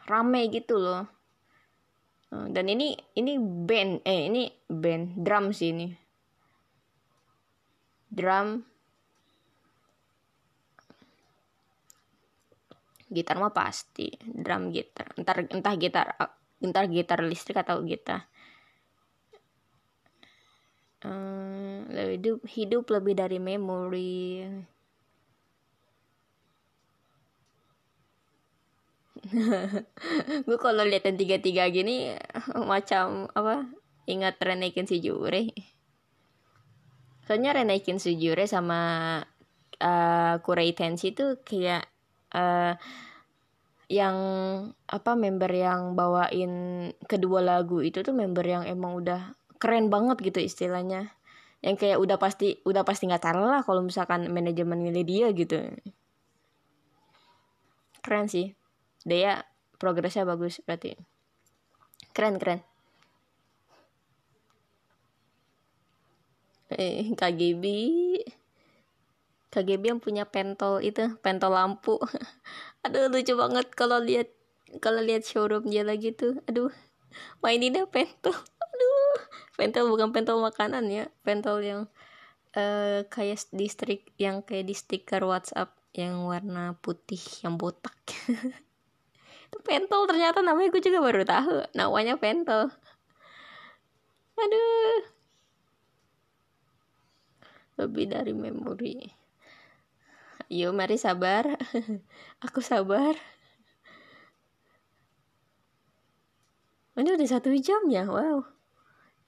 [0.07, 1.03] rame gitu loh.
[2.31, 5.88] Eh, dan ini ini band eh ini band drum sih ini.
[8.07, 8.63] Drum.
[13.11, 15.11] Gitar mah pasti drum gitar.
[15.19, 16.07] Entar entah gitar
[16.62, 18.30] gitar gitar listrik atau gitar?
[21.05, 21.86] Uh,
[22.18, 24.43] hidup hidup lebih dari memori.
[30.47, 32.16] Gue kalau liatin tiga tiga gini
[32.55, 33.68] macam apa
[34.08, 35.51] ingat Renekin si Jure
[37.28, 39.20] soalnya Renekin si Jure sama
[39.84, 41.84] uh, Kurei Tensi tuh kayak
[42.32, 42.72] uh,
[43.88, 44.17] yang
[44.83, 46.51] apa member yang bawain
[47.07, 51.15] kedua lagu itu tuh member yang emang udah keren banget gitu istilahnya.
[51.63, 55.71] Yang kayak udah pasti udah pasti nggak salah lah kalau misalkan manajemen milih dia gitu.
[58.03, 58.53] Keren sih.
[59.07, 59.47] Dia
[59.79, 60.99] progresnya bagus berarti.
[62.11, 62.59] Keren keren.
[66.67, 67.63] Eh KGB
[69.47, 71.95] KGB yang punya pentol itu pentol lampu
[72.88, 74.31] aduh lucu banget kalau lihat
[74.79, 76.39] kalau lihat showroom dia lagi tuh.
[76.47, 76.71] Aduh
[77.43, 78.35] maininnya pentol
[79.57, 81.81] pentol bukan pentol makanan ya pentol yang
[82.53, 87.97] uh, kayak distrik yang kayak di stiker WhatsApp yang warna putih yang botak.
[89.49, 92.69] Itu pentol ternyata namanya gue juga baru tahu namanya pentol
[94.38, 95.01] aduh.
[97.77, 99.16] Lebih dari memori
[100.47, 101.45] yuk mari sabar
[102.45, 103.15] aku sabar
[106.99, 108.37] ini udah satu jam ya wow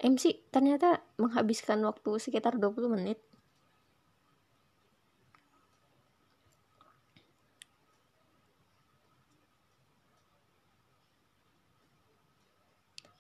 [0.10, 0.90] MC ternyata
[1.22, 3.20] menghabiskan waktu sekitar 20 menit.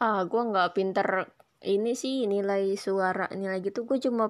[0.05, 1.07] Ah, gue nggak pinter
[1.75, 3.79] ini sih nilai suara nilai gitu.
[3.87, 4.25] Gue cuma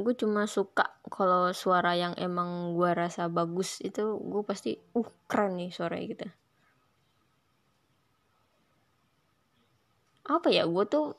[0.00, 5.60] gue cuma suka kalau suara yang emang gue rasa bagus itu gue pasti uh keren
[5.60, 6.26] nih suaranya gitu.
[10.28, 11.18] Apa ya gue tuh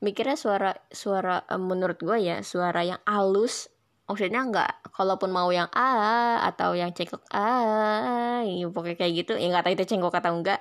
[0.00, 3.68] mikirnya suara suara um, menurut gue ya suara yang halus
[4.08, 9.46] maksudnya nggak kalaupun mau yang a atau yang cengkok a ya pokoknya kayak gitu ya
[9.54, 10.60] nggak tahu itu cengkok atau enggak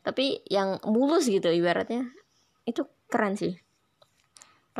[0.00, 2.08] tapi yang mulus gitu ibaratnya
[2.64, 3.60] itu keren sih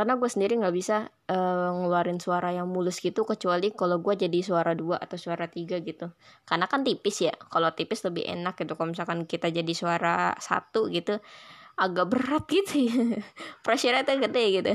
[0.01, 4.41] karena gue sendiri nggak bisa uh, ngeluarin suara yang mulus gitu kecuali kalau gue jadi
[4.41, 6.09] suara dua atau suara tiga gitu.
[6.49, 8.81] Karena kan tipis ya kalau tipis lebih enak gitu.
[8.81, 11.21] Kalau misalkan kita jadi suara satu gitu
[11.77, 12.97] agak berat gitu ya.
[13.69, 14.73] Pressure itu gede gitu.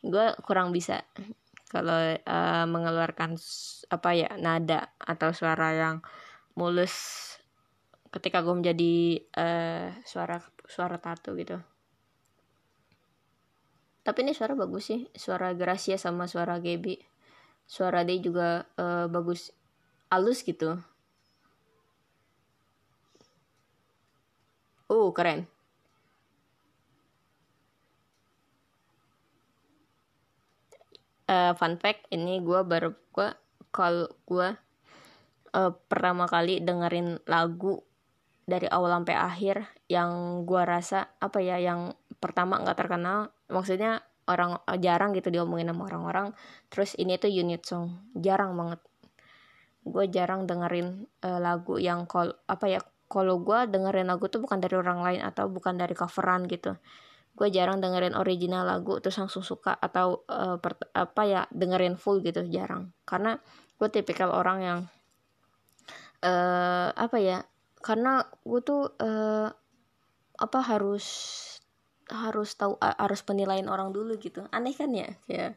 [0.00, 1.04] Gue kurang bisa
[1.68, 3.36] kalau uh, mengeluarkan
[3.92, 6.00] apa ya nada atau suara yang
[6.56, 7.20] mulus
[8.16, 8.94] ketika gue menjadi
[9.36, 11.60] uh, suara suara tato gitu
[14.02, 15.06] tapi ini suara bagus sih.
[15.14, 16.98] Suara Gracia sama suara Gaby.
[17.66, 19.54] Suara dia juga uh, bagus.
[20.10, 20.76] Halus gitu.
[24.90, 25.46] Uh keren.
[31.32, 33.30] Uh, fun fact ini gue baru gue
[33.72, 34.52] kalau gue
[35.56, 37.80] uh, pertama kali dengerin lagu
[38.44, 39.56] dari awal sampai akhir
[39.92, 43.36] yang gue rasa apa ya yang pertama nggak terkenal.
[43.52, 46.32] Maksudnya orang jarang gitu diomongin sama orang-orang.
[46.72, 48.00] Terus ini tuh unit song.
[48.16, 48.80] Jarang banget.
[49.84, 52.80] Gue jarang dengerin uh, lagu yang kol apa ya
[53.12, 56.80] kalau gue dengerin lagu tuh bukan dari orang lain atau bukan dari coveran gitu.
[57.36, 60.56] Gue jarang dengerin original lagu terus langsung suka atau uh,
[60.96, 62.96] apa ya dengerin full gitu jarang.
[63.04, 63.36] Karena
[63.76, 64.78] gue tipikal orang yang
[66.24, 67.38] uh, apa ya
[67.82, 69.50] karena gue tuh uh,
[70.42, 71.06] apa harus
[72.10, 74.42] harus tahu harus penilaian orang dulu gitu.
[74.50, 75.14] Aneh kan ya?
[75.30, 75.54] Ya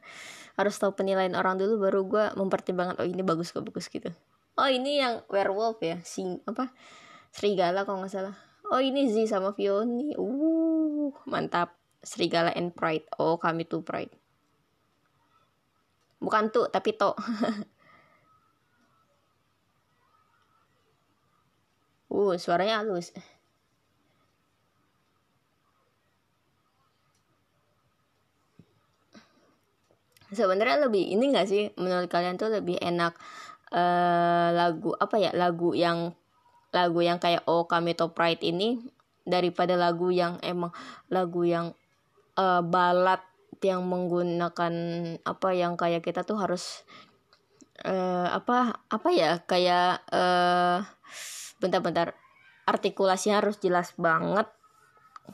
[0.56, 3.90] harus tahu penilaian orang dulu baru gue mempertimbangkan oh ini bagus kok bagus?
[3.90, 4.14] gitu.
[4.56, 6.00] Oh ini yang werewolf ya?
[6.06, 6.72] Sing apa?
[7.34, 8.38] Serigala kalau nggak salah.
[8.72, 10.16] Oh ini Z sama Fioni.
[10.16, 11.76] Uh mantap.
[12.06, 13.10] Serigala and Pride.
[13.18, 14.14] Oh kami tuh Pride.
[16.22, 17.12] Bukan tuh tapi to
[22.16, 23.12] uh suaranya halus
[30.36, 33.16] sebenarnya lebih ini gak sih menurut kalian tuh lebih enak
[33.72, 36.14] uh, lagu apa ya lagu yang
[36.76, 38.84] lagu yang kayak Oh Kami To Pride ini
[39.24, 40.76] daripada lagu yang emang
[41.08, 41.72] lagu yang
[42.36, 43.24] uh, balad
[43.64, 44.74] yang menggunakan
[45.26, 46.86] apa yang kayak kita tuh harus
[47.82, 50.86] uh, apa apa ya kayak uh,
[51.58, 52.14] bentar-bentar
[52.70, 54.46] artikulasinya harus jelas banget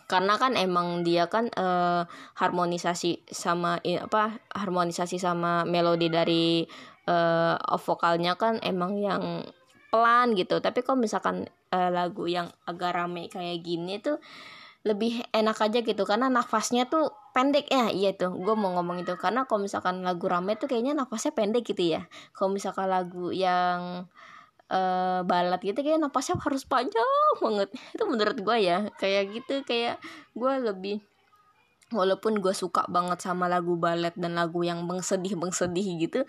[0.07, 2.03] karena kan emang dia kan uh,
[2.35, 6.67] harmonisasi sama apa harmonisasi sama melodi dari
[7.07, 9.47] uh, vokalnya kan emang yang
[9.91, 10.63] pelan gitu.
[10.63, 14.23] Tapi kalau misalkan uh, lagu yang agak rame kayak gini tuh
[14.87, 16.03] lebih enak aja gitu.
[16.07, 17.67] Karena nafasnya tuh pendek.
[17.69, 18.33] Ya iya tuh.
[18.35, 19.13] Gue mau ngomong itu.
[19.19, 22.07] Karena kalau misalkan lagu rame tuh kayaknya nafasnya pendek gitu ya.
[22.33, 24.07] Kalau misalkan lagu yang
[24.71, 27.05] uh, balat gitu kayak napasnya harus panjang
[27.43, 27.69] banget.
[27.93, 29.99] Itu menurut gue ya kayak gitu kayak
[30.33, 31.03] gue lebih
[31.91, 36.23] walaupun gue suka banget sama lagu balet dan lagu yang bengsedih bengsedih gitu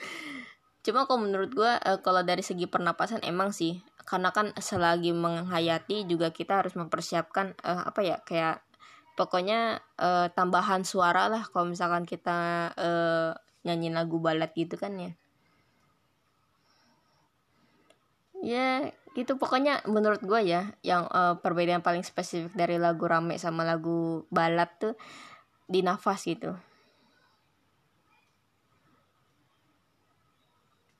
[0.83, 6.11] cuma kalau menurut gue uh, kalau dari segi pernapasan emang sih karena kan selagi menghayati
[6.11, 8.67] juga kita harus mempersiapkan uh, apa ya kayak
[9.15, 13.31] pokoknya uh, tambahan suara lah kalau misalkan kita uh,
[13.63, 15.15] nyanyi lagu balet gitu kan ya
[18.43, 19.33] ya gitu.
[19.41, 24.71] Pokoknya menurut gue ya yang uh, perbedaan paling spesifik dari lagu rame sama lagu balat
[24.83, 24.95] tuh
[25.71, 26.53] di nafas gitu.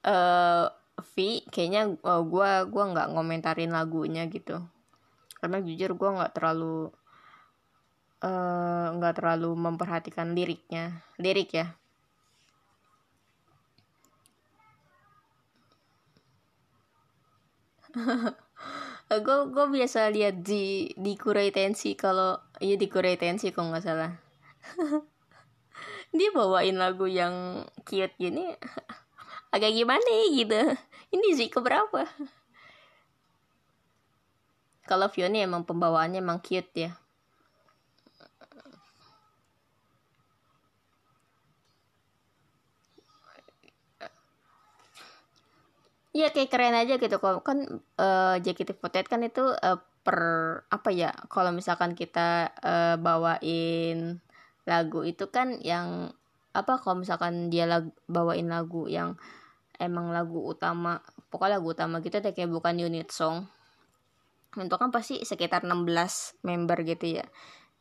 [0.00, 0.64] Uh,
[1.12, 4.56] V kayaknya uh, gua gua nggak ngomentarin lagunya gitu.
[5.40, 6.99] Karena jujur gua nggak terlalu eh,
[8.20, 11.00] nggak uh, terlalu memperhatikan liriknya.
[11.16, 11.72] Lirik ya.
[19.10, 23.82] Gue gue biasa lihat di di Kurai Tensi kalau iya di Kurai Tensi kok nggak
[23.82, 24.12] salah.
[26.14, 28.54] Dia bawain lagu yang cute gini
[29.54, 30.60] agak gimana gitu.
[31.10, 32.06] Ini sih keberapa?
[34.86, 36.94] Kalau Fiona emang pembawaannya emang cute ya
[46.10, 47.16] Iya kayak keren aja gitu.
[47.22, 47.58] Kok kan
[48.02, 50.20] uh, JKT48 kan itu uh, per
[50.72, 54.18] apa ya kalau misalkan kita uh, bawain
[54.66, 56.10] lagu itu kan yang
[56.50, 59.14] apa kalau misalkan dia lag, bawain lagu yang
[59.78, 60.98] emang lagu utama
[61.30, 63.46] pokoknya lagu utama gitu deh kayak bukan unit song.
[64.58, 67.24] Itu kan pasti sekitar 16 member gitu ya.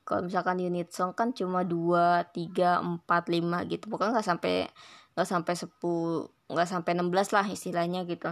[0.06, 3.86] Kalau misalkan unit song kan cuma 2, 3, 4, 5 gitu.
[3.90, 4.70] Pokoknya nggak sampai
[5.20, 5.76] nggak sampai 10
[6.48, 8.32] nggak sampai 16 lah istilahnya gitu.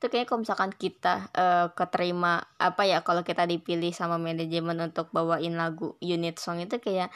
[0.00, 5.12] Itu kayaknya kalau misalkan kita uh, keterima apa ya kalau kita dipilih sama manajemen untuk
[5.12, 7.12] bawain lagu unit song itu kayak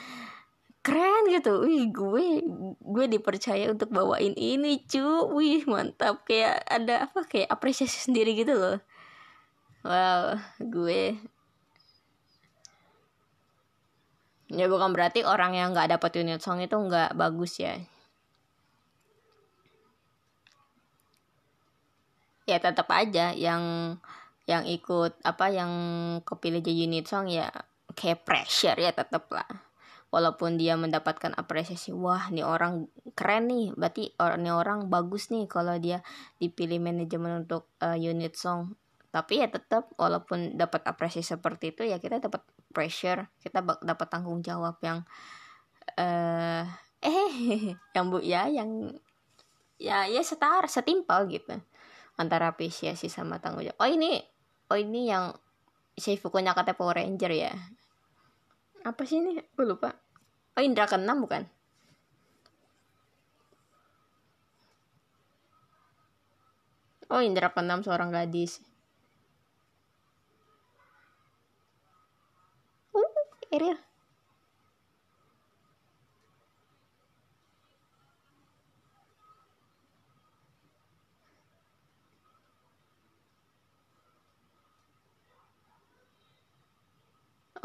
[0.84, 1.64] keren gitu.
[1.64, 2.44] Wih gue
[2.76, 5.32] gue dipercaya untuk bawain ini cu.
[5.32, 6.28] Wih mantap.
[6.28, 8.78] Kayak ada apa kayak apresiasi sendiri gitu loh.
[9.80, 11.16] Wow gue.
[14.52, 17.80] Ya bukan berarti orang yang nggak dapat unit song itu nggak bagus ya
[22.46, 23.96] ya tetap aja yang
[24.46, 25.72] yang ikut apa yang
[26.22, 27.50] kepilih jadi unit song ya
[27.98, 29.46] kayak pressure ya tetap lah.
[30.14, 32.86] Walaupun dia mendapatkan apresiasi wah nih orang
[33.18, 36.00] keren nih berarti orang nih orang bagus nih kalau dia
[36.38, 38.78] dipilih manajemen untuk uh, unit song.
[39.10, 44.46] Tapi ya tetap walaupun dapat apresiasi seperti itu ya kita dapat pressure kita dapat tanggung
[44.46, 45.02] jawab yang
[45.98, 46.62] uh,
[47.02, 48.94] eh yang bu ya yang
[49.76, 51.56] ya ya setara setimpal gitu
[52.16, 54.20] antara apresiasi sama tanggung jawab oh ini
[54.72, 55.32] oh ini yang
[55.96, 57.52] Seifuku kata Power Ranger ya
[58.84, 59.96] apa sih ini gue lupa
[60.56, 61.44] Oh Indra keenam bukan?
[67.12, 68.64] Oh Indra keenam seorang gadis.
[72.96, 73.04] Uh,
[73.52, 73.85] Ariel.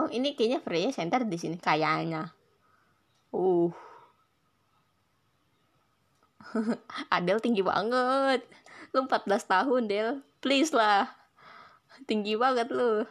[0.01, 2.33] Oh, ini kayaknya Freya center di sini kayaknya.
[3.29, 3.69] Uh.
[7.13, 8.41] Adel tinggi banget.
[8.97, 10.25] Lu 14 tahun, Del.
[10.41, 11.05] Please lah.
[12.09, 13.05] Tinggi banget lu.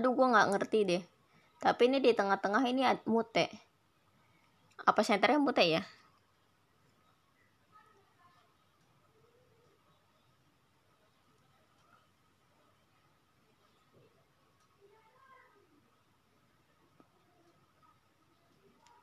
[0.00, 1.02] Aduh, gue nggak ngerti deh.
[1.60, 2.82] Tapi ini di tengah-tengah ini
[3.12, 3.46] mute
[4.88, 5.82] apa senternya mute ya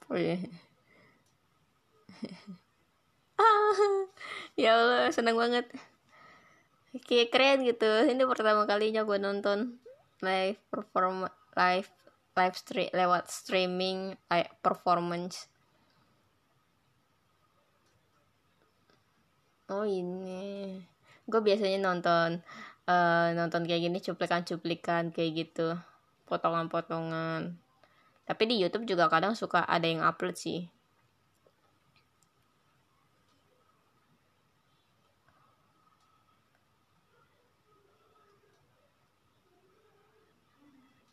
[0.10, 0.40] Oh iya.
[3.40, 3.74] ah,
[4.62, 5.66] ya Allah, seneng banget.
[7.08, 7.90] Kayak keren gitu.
[8.12, 9.60] Ini pertama kalinya gue nonton
[10.24, 11.90] live perform live
[12.38, 15.50] live stream lewat streaming kayak performance.
[19.68, 20.80] Oh ini.
[21.28, 22.40] Gue biasanya nonton
[22.88, 25.76] uh, nonton kayak gini cuplikan-cuplikan kayak gitu.
[26.30, 27.58] Potongan-potongan.
[28.28, 30.68] Tapi di YouTube juga kadang suka ada yang upload sih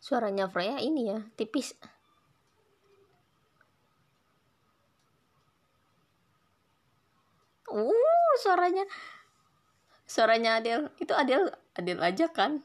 [0.05, 1.73] suaranya Freya ini ya tipis.
[7.73, 8.85] Uh suaranya.
[10.09, 12.65] Suaranya Adel itu Adel Adel aja kan?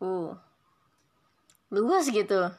[0.00, 0.34] Uh.
[1.70, 2.50] Luas gitu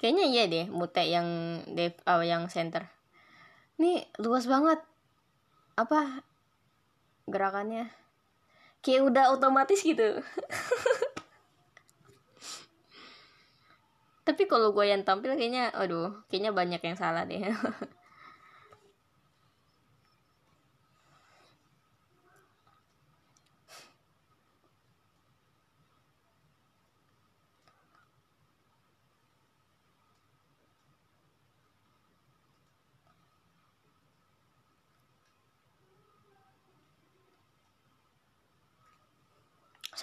[0.00, 1.28] kayaknya iya deh mute yang
[1.70, 2.86] dev oh, yang center.
[3.80, 4.78] Ini luas banget.
[5.74, 6.22] Apa?
[7.26, 7.90] Gerakannya.
[8.84, 10.20] Kayak udah otomatis gitu.
[14.24, 17.44] Tapi kalau gue yang tampil kayaknya aduh kayaknya banyak yang salah deh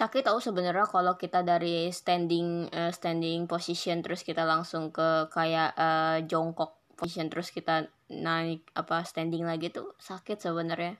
[0.02, 5.78] sakit tahu sebenarnya kalau kita dari standing uh, standing position terus kita langsung ke kayak
[5.78, 10.98] uh, jongkok position terus kita naik apa standing lagi tuh sakit sebenarnya.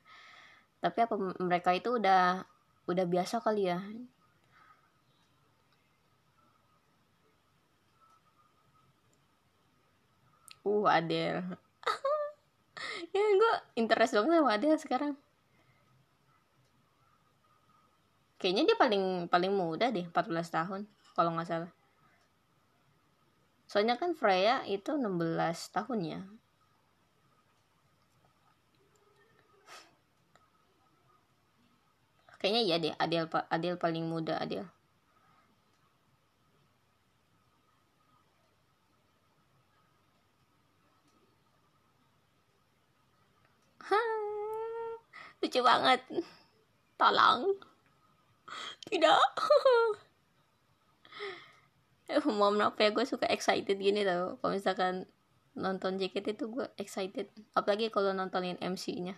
[0.79, 2.47] Tapi apa mereka itu udah
[2.87, 3.83] udah biasa kali ya.
[10.63, 11.43] Uh Adel
[13.15, 15.19] ya gue interest banget sama Adel sekarang
[18.43, 20.81] kayaknya dia paling paling muda deh 14 tahun
[21.15, 21.73] kalau nggak salah.
[23.71, 26.21] Soalnya kan Freya itu 16 tahun ya.
[32.43, 34.67] Kayaknya iya deh Adel Adel paling muda Adel
[45.53, 46.01] lucu banget.
[46.97, 47.72] Tolong
[48.89, 49.19] tidak.
[52.11, 54.37] Eh mohon maaf ya gue suka excited gini tau.
[54.37, 55.09] Kalau misalkan
[55.57, 57.33] nonton JKT itu gue excited.
[57.57, 59.17] Apalagi kalau nontonin MC-nya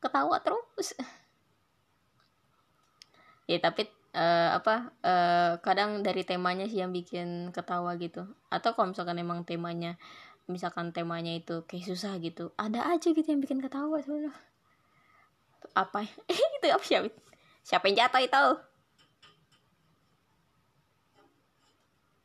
[0.00, 0.96] ketawa terus.
[3.50, 3.82] Ya tapi
[4.14, 8.30] uh, apa uh, kadang dari temanya sih yang bikin ketawa gitu.
[8.46, 9.98] Atau kalau misalkan emang temanya
[10.50, 14.34] misalkan temanya itu kayak susah gitu ada aja gitu yang bikin ketawa sebenarnya
[15.78, 17.08] apa eh itu apa siapa
[17.62, 18.44] siapa yang jatuh itu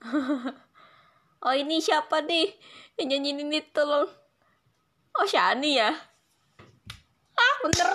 [1.45, 2.53] oh ini siapa nih
[3.01, 3.59] yang nyanyi ini?
[3.73, 4.07] Tolong.
[5.15, 5.91] Oh Shani ya?
[7.35, 7.89] Ah bener.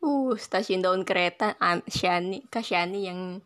[0.00, 1.54] Uh stasiun daun kereta.
[1.90, 2.46] Shani.
[2.48, 3.44] Kak Shani yang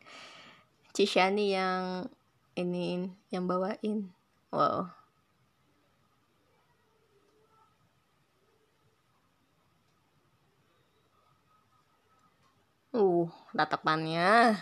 [0.93, 2.07] Cishani yang
[2.55, 4.13] ini yang bawain.
[4.53, 5.02] Wow
[12.93, 14.57] uh tatapannya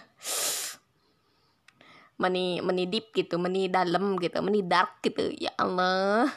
[2.20, 5.32] meni meni deep gitu meni dalam gitu meni dark gitu.
[5.34, 6.28] Ya Allah.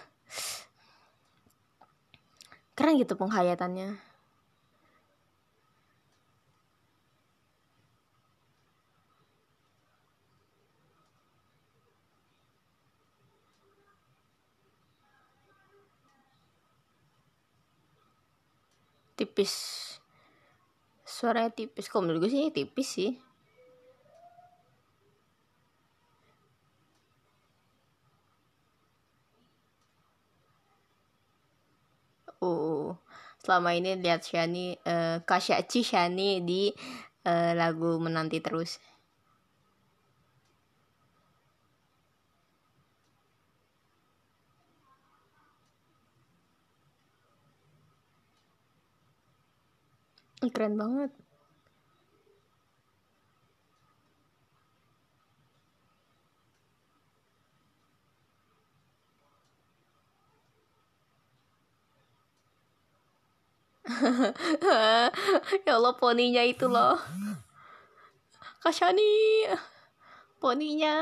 [2.73, 3.99] Keren gitu penghayatannya.
[19.13, 19.92] Tipis
[21.23, 23.11] suaranya tipis kok menurut gue sih tipis sih
[32.43, 32.99] Oh,
[33.39, 36.75] selama ini lihat Shani, uh, Kasyaci Shani di
[37.23, 38.83] uh, lagu Menanti Terus.
[50.51, 51.11] Keren banget.
[65.65, 66.97] Ya Allah poninya itu loh.
[68.63, 69.03] Kasyani
[70.39, 70.95] poninya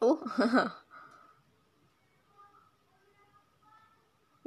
[0.00, 0.20] uh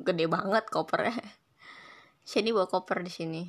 [0.05, 1.23] gede banget kopernya.
[2.31, 3.43] Sini bawa koper di sini.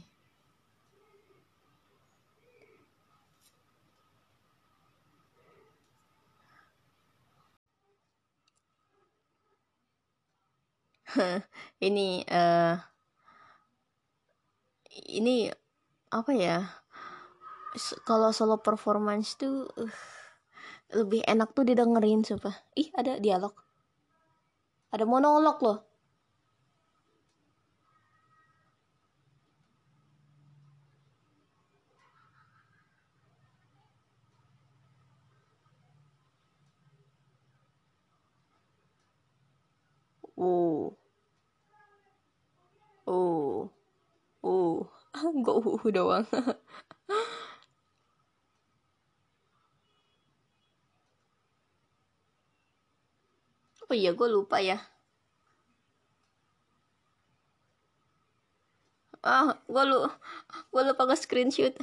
[11.87, 12.75] Ini uh,
[15.19, 15.47] ini
[16.11, 16.59] apa ya?
[18.07, 19.91] Kalau solo performance tuh uh,
[20.99, 23.55] lebih enak tuh didengerin sumpah ih ada dialog
[24.93, 25.79] ada monolog loh
[40.39, 40.97] Oh.
[43.07, 43.69] Oh.
[44.45, 44.89] Oh.
[45.15, 46.27] Enggak uh doang.
[53.95, 54.77] oh iya, gue lupa ya.
[59.25, 59.99] Ah, gue lu,
[60.73, 61.75] gue lupa ke screenshot.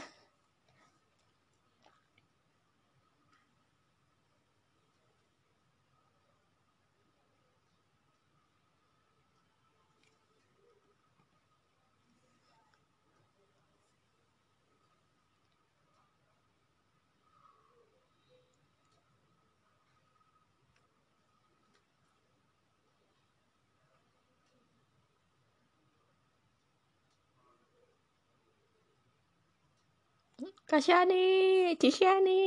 [30.71, 32.39] Kasyani, Cisyani.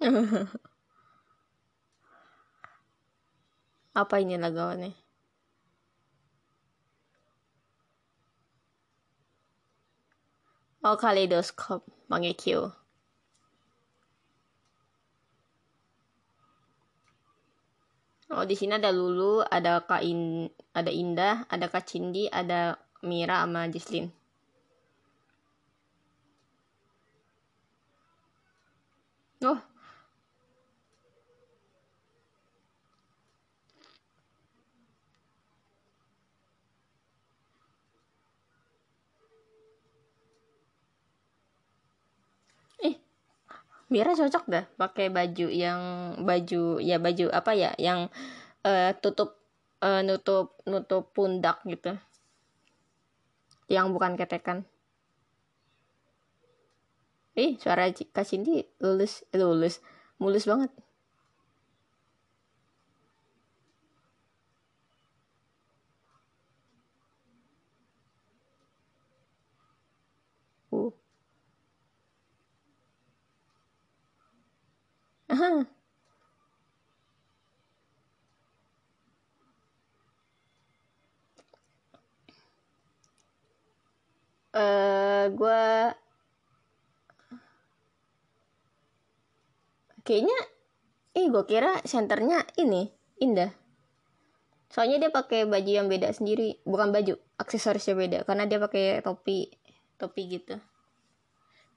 [3.96, 4.92] Apa ini lagawannya?
[10.84, 12.85] Oh, kaleidoskop, Mangekyo.
[18.34, 22.60] Oh, di sini ada Lulu, ada Kak In, ada Indah, ada Kak Cindy, ada
[23.08, 24.06] Mira sama Jislin.
[29.42, 29.60] Oh.
[42.82, 42.96] Eh,
[43.86, 45.80] Mira cocok dah pakai baju yang
[46.26, 48.10] baju ya baju apa ya yang
[48.66, 49.38] uh, tutup
[49.78, 51.94] uh, nutup nutup pundak gitu.
[53.70, 54.58] Yang bukan ketekan.
[57.36, 59.78] Eh suara Kak Cindy lulus eh, lulus
[60.18, 60.72] mulus banget
[70.72, 70.92] uh
[84.56, 85.64] Uh, gue
[90.00, 90.38] kayaknya
[91.12, 92.88] eh gue kira senternya ini
[93.20, 93.52] indah.
[94.72, 99.52] Soalnya dia pakai baju yang beda sendiri bukan baju aksesorisnya beda karena dia pakai topi
[100.00, 100.56] topi gitu.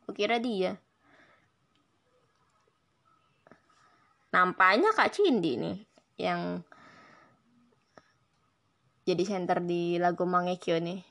[0.07, 0.79] Gue kira dia
[4.29, 5.77] nampaknya Kak Cindy nih
[6.21, 6.61] yang
[9.07, 11.01] jadi center di lagu Mangekyo nih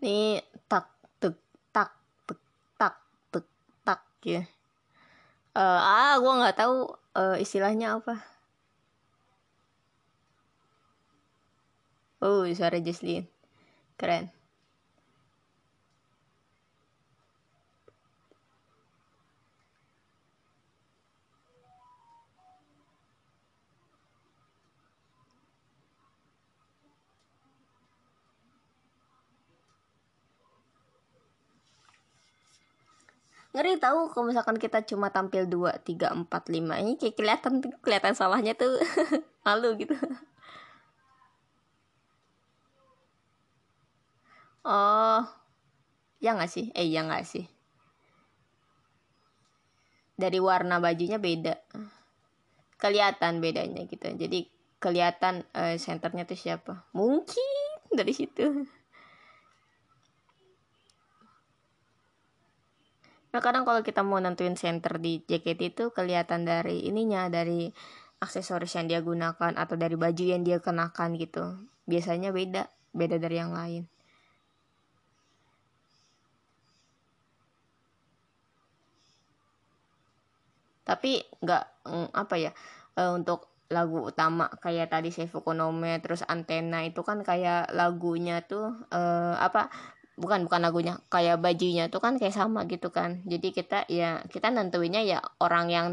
[0.01, 0.85] ini tak
[1.17, 1.37] tuk
[1.73, 1.89] tak
[2.29, 2.39] tuk
[2.77, 2.95] tak
[3.33, 3.45] tuk
[3.81, 4.45] tak ya
[5.57, 8.21] uh, ah gue nggak tahu uh, istilahnya apa.
[12.21, 13.29] Oh suara Jesslyn
[13.97, 14.33] keren
[33.55, 38.13] ngeri tahu kalau misalkan kita cuma tampil dua tiga empat lima ini kayak kelihatan kelihatan
[38.13, 38.79] salahnya tuh.
[39.45, 39.95] Malu gitu.
[44.67, 45.23] Oh
[46.19, 46.69] ya nggak sih?
[46.75, 47.45] Eh ya nggak sih.
[50.17, 51.55] Dari warna bajunya beda.
[52.77, 54.05] Kelihatan bedanya gitu.
[54.11, 56.85] Jadi kelihatan uh, senternya tuh siapa?
[56.93, 58.67] Mungkin dari situ
[63.37, 67.69] nah kadang kalau kita mau nentuin center di jaket itu kelihatan dari ininya dari
[68.17, 71.53] aksesoris yang dia gunakan atau dari baju yang dia kenakan gitu.
[71.85, 72.65] Biasanya beda
[72.97, 73.85] beda dari yang lain.
[80.81, 81.63] Tapi nggak
[81.93, 82.51] mm, apa ya
[82.97, 89.37] uh, untuk lagu utama kayak tadi Seifukonome terus antena itu kan kayak lagunya tuh uh,
[89.37, 89.69] apa
[90.17, 93.21] bukan bukan lagunya kayak bajunya tuh kan kayak sama gitu kan.
[93.31, 95.87] Jadi kita ya kita nentuinnya ya orang yang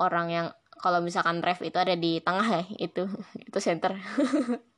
[0.00, 0.46] orang yang
[0.82, 3.08] kalau misalkan ref itu ada di tengah ya itu
[3.48, 3.92] itu center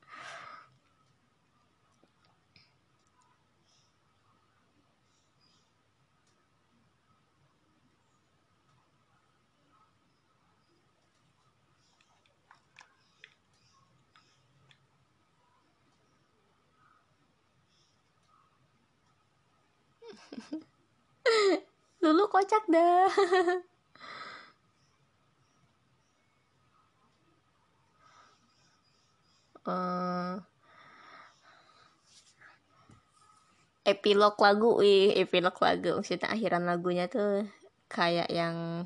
[22.02, 23.08] Lulu kocak dah.
[29.64, 30.36] uh,
[33.88, 35.96] epilog lagu, wih, epilog lagu.
[35.96, 37.48] Maksudnya akhiran lagunya tuh
[37.88, 38.84] kayak yang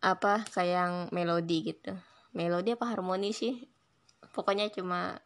[0.00, 0.48] apa?
[0.48, 1.92] Kayak yang melodi gitu.
[2.32, 3.60] Melodi apa harmoni sih?
[4.32, 5.20] Pokoknya cuma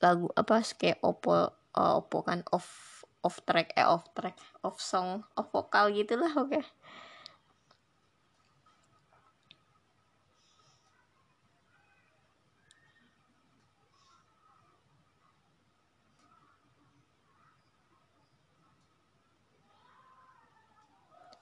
[0.00, 2.91] lagu apa kayak opo oh, opo kan off
[3.22, 6.64] off track eh off track off song off vokal gitulah oke okay.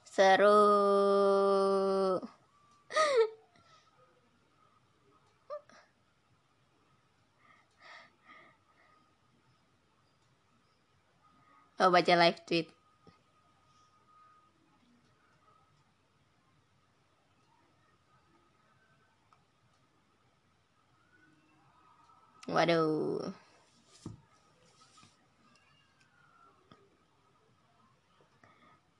[0.05, 0.59] seru
[11.81, 12.68] Oh, baca live tweet.
[22.45, 23.33] Waduh.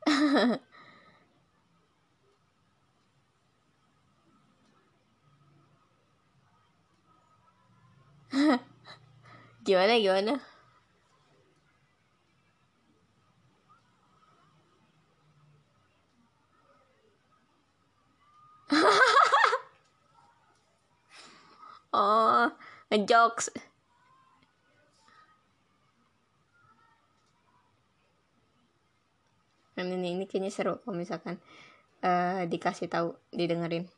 [9.65, 10.41] gimana gimana?
[21.93, 22.53] oh
[22.91, 23.55] ngejokes.
[29.81, 31.41] Ini ini kayaknya seru kalau misalkan
[32.05, 33.89] uh, dikasih tahu didengerin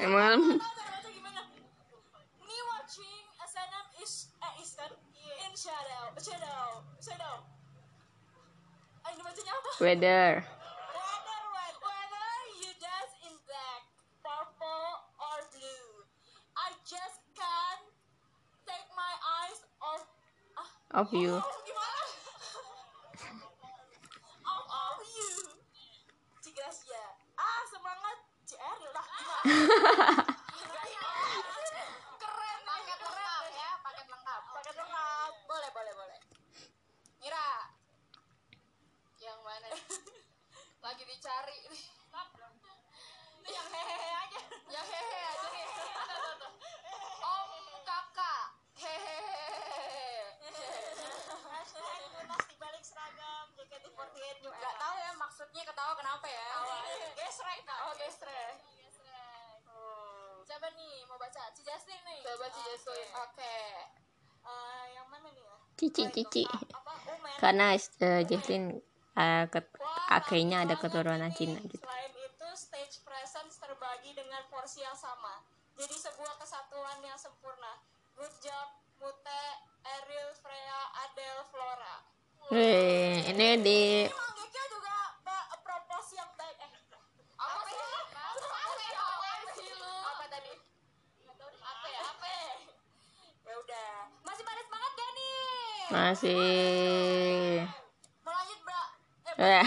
[0.00, 0.58] Emang
[2.40, 4.96] Me watching SNM is eh Eastern
[5.44, 7.44] in shadow shadow shadow.
[9.04, 9.70] Ah, ini bacanya apa?
[9.76, 10.40] weather.
[10.40, 11.40] Whether
[11.84, 12.32] whether
[12.64, 13.82] you dance in black,
[14.24, 14.88] purple
[15.20, 16.08] or blue,
[16.56, 17.84] I just can't
[18.64, 19.14] take my
[19.44, 20.08] eyes off
[20.96, 21.36] Of you.
[21.36, 22.04] Oh, gimana?
[24.48, 25.30] off of you.
[26.40, 27.04] Cigracia.
[27.36, 28.18] Ah, semangat
[28.48, 29.06] CR lah.
[32.20, 36.18] keren paket lengkap ya paket lengkap paket lengkap boleh boleh boleh
[37.24, 37.50] Mira
[39.24, 39.72] yang mana
[40.84, 41.84] lagi dicari nih
[43.48, 45.66] yang hehehe aja yang hehehe aja nih
[47.24, 47.50] om
[47.88, 48.44] kakak
[48.76, 49.32] hehehe
[52.12, 56.48] Lunas dibalik seragam JKT48 nggak tahu ya maksudnya ketawa kenapa ya
[57.16, 58.60] Gesrek oh gestre
[60.50, 63.56] siapa nih mau baca Ci Jasmine nih coba Ci Jasmine oke
[64.40, 65.56] Eh, yang mana nih ya
[66.20, 66.44] Cici
[67.40, 68.76] Karena uh, Jesslyn
[69.16, 69.64] uh, ket
[70.12, 71.80] akhirnya ada keturunan Cina gitu.
[71.80, 75.40] Selain itu, stage presence terbagi dengan porsi yang sama.
[75.80, 77.80] Jadi sebuah kesatuan yang sempurna.
[78.12, 78.68] Good job,
[79.00, 79.40] Mute,
[79.80, 81.96] Ariel, Freya, Adele, Flora.
[82.52, 86.56] Wih, ini di Emang Gekyo juga ba- proporsi yang baik.
[86.60, 86.68] Eh,
[87.40, 88.20] apa sih apa
[95.90, 97.66] Masih.
[98.22, 98.58] Lanjut?
[99.40, 99.66] Eh,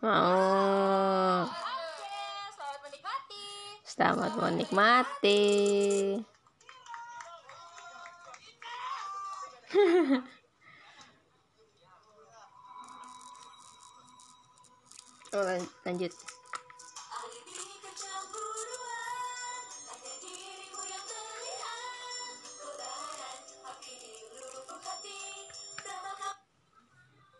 [0.00, 1.44] mau.
[1.44, 2.16] Oke,
[2.56, 3.44] selamat menikmati.
[3.84, 5.42] Selamat menikmati.
[15.32, 16.12] Oh, lan- lanjut.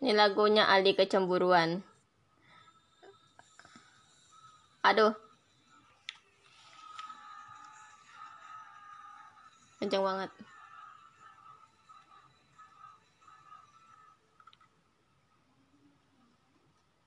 [0.02, 1.78] Ini lagunya Ali Kecemburuan.
[4.82, 5.14] Aduh.
[9.78, 10.30] Kenceng banget.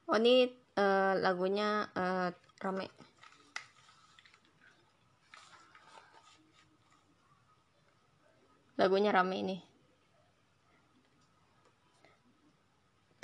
[0.08, 0.48] Oh ini
[0.80, 2.32] eh, lagunya eh,
[2.64, 2.88] rame.
[8.80, 9.75] Lagunya rame ini.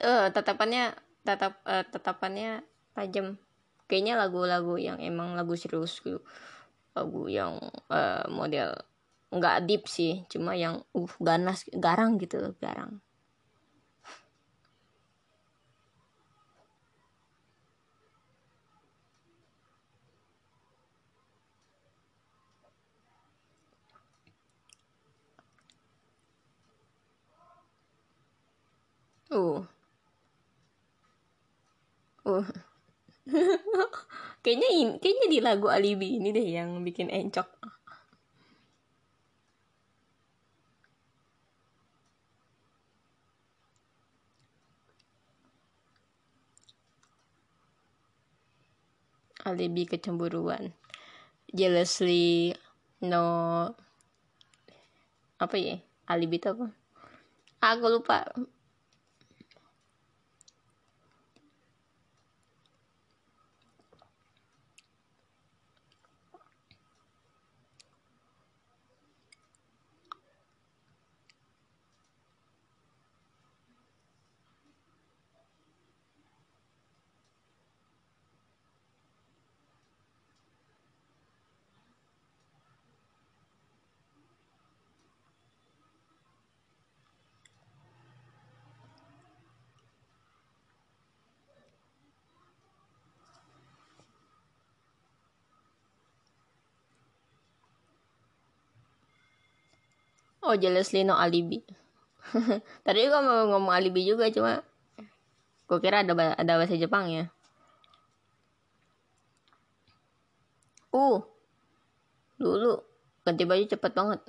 [0.01, 0.83] Eh tatapannya
[1.27, 2.51] tatap eh, tatapannya
[2.97, 3.27] tajam.
[3.87, 6.19] Kayaknya lagu-lagu yang emang lagu serius gitu.
[6.97, 7.53] Lagu yang
[7.99, 8.69] eh, model
[9.35, 12.99] nggak deep sih, cuma yang uh ganas, garang gitu, garang.
[29.31, 29.63] Uh.
[32.31, 32.47] Uh.
[34.43, 37.47] kayaknya ini, kayaknya di lagu Alibi ini deh yang bikin encok.
[49.41, 50.69] Alibi kecemburuan.
[51.49, 52.53] Jealously
[53.01, 53.25] no
[55.41, 55.81] apa ya?
[56.05, 56.69] Alibi itu apa?
[57.61, 58.29] Aku lupa.
[100.51, 101.63] Oh, jealously no alibi.
[102.83, 104.59] Tadi juga mau ngomong alibi juga cuma
[105.71, 107.31] gue kira ada ada bahasa Jepang ya.
[110.91, 111.23] Uh.
[112.35, 112.83] Dulu
[113.23, 114.19] ganti baju cepet banget.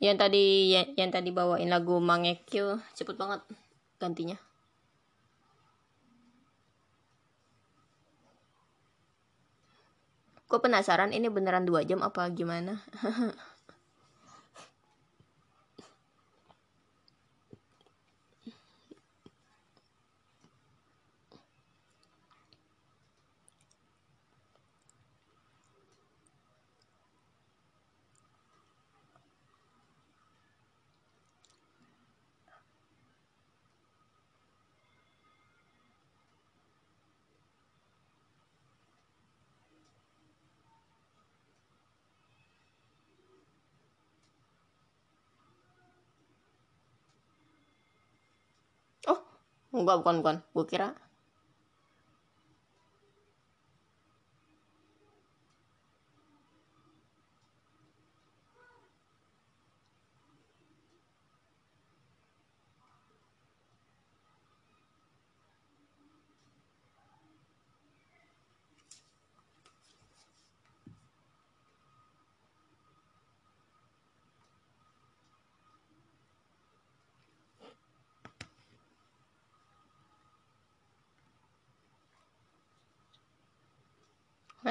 [0.00, 3.44] Yang tadi yang, yang tadi bawain lagu Mangekyo cepet banget
[4.00, 4.40] gantinya.
[10.52, 12.76] Gue penasaran ini beneran dua jam apa gimana?
[49.06, 49.18] Oh,
[49.82, 50.36] enggak bukan bukan.
[50.54, 50.88] Gue kira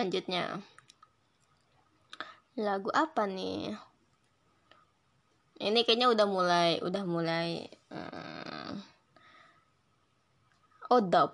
[0.02, 0.57] lanjutnya.
[2.57, 3.78] Lagu apa nih?
[5.61, 7.69] Ini kayaknya udah mulai, udah mulai.
[7.94, 8.82] hmm,
[11.07, 11.32] dub.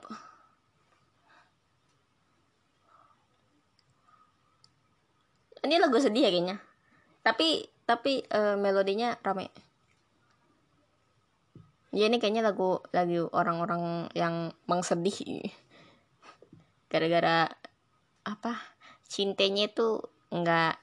[5.66, 6.62] Ini lagu sedih ya kayaknya.
[7.24, 9.50] Tapi tapi eh, melodinya rame.
[11.96, 15.50] Ya ini kayaknya lagu lagu orang-orang yang mengsedih.
[16.92, 17.50] Gara-gara
[18.28, 18.60] apa?
[19.08, 20.76] Cintanya tuh nggak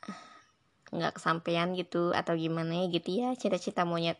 [0.94, 4.16] nggak kesampaian gitu atau gimana gitu ya cita-cita monyet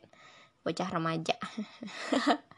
[0.66, 1.38] bocah remaja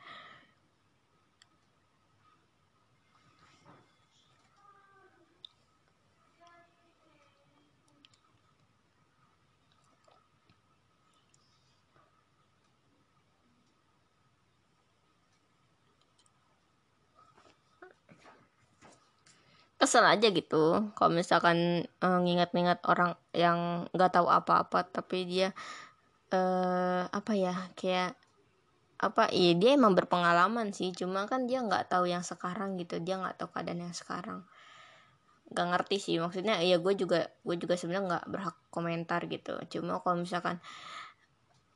[19.77, 20.93] kesel aja gitu.
[20.97, 25.53] Kalau misalkan uh, nginget-nginget orang yang nggak tahu apa-apa tapi dia
[26.33, 28.17] uh, apa ya kayak
[28.97, 30.93] apa iya dia emang berpengalaman sih.
[30.97, 32.97] Cuma kan dia nggak tahu yang sekarang gitu.
[33.05, 34.49] Dia nggak tahu keadaan yang sekarang.
[35.53, 36.17] Nggak ngerti sih.
[36.17, 39.61] Maksudnya ya gue juga gue juga sebenarnya nggak berhak komentar gitu.
[39.69, 40.57] Cuma kalau misalkan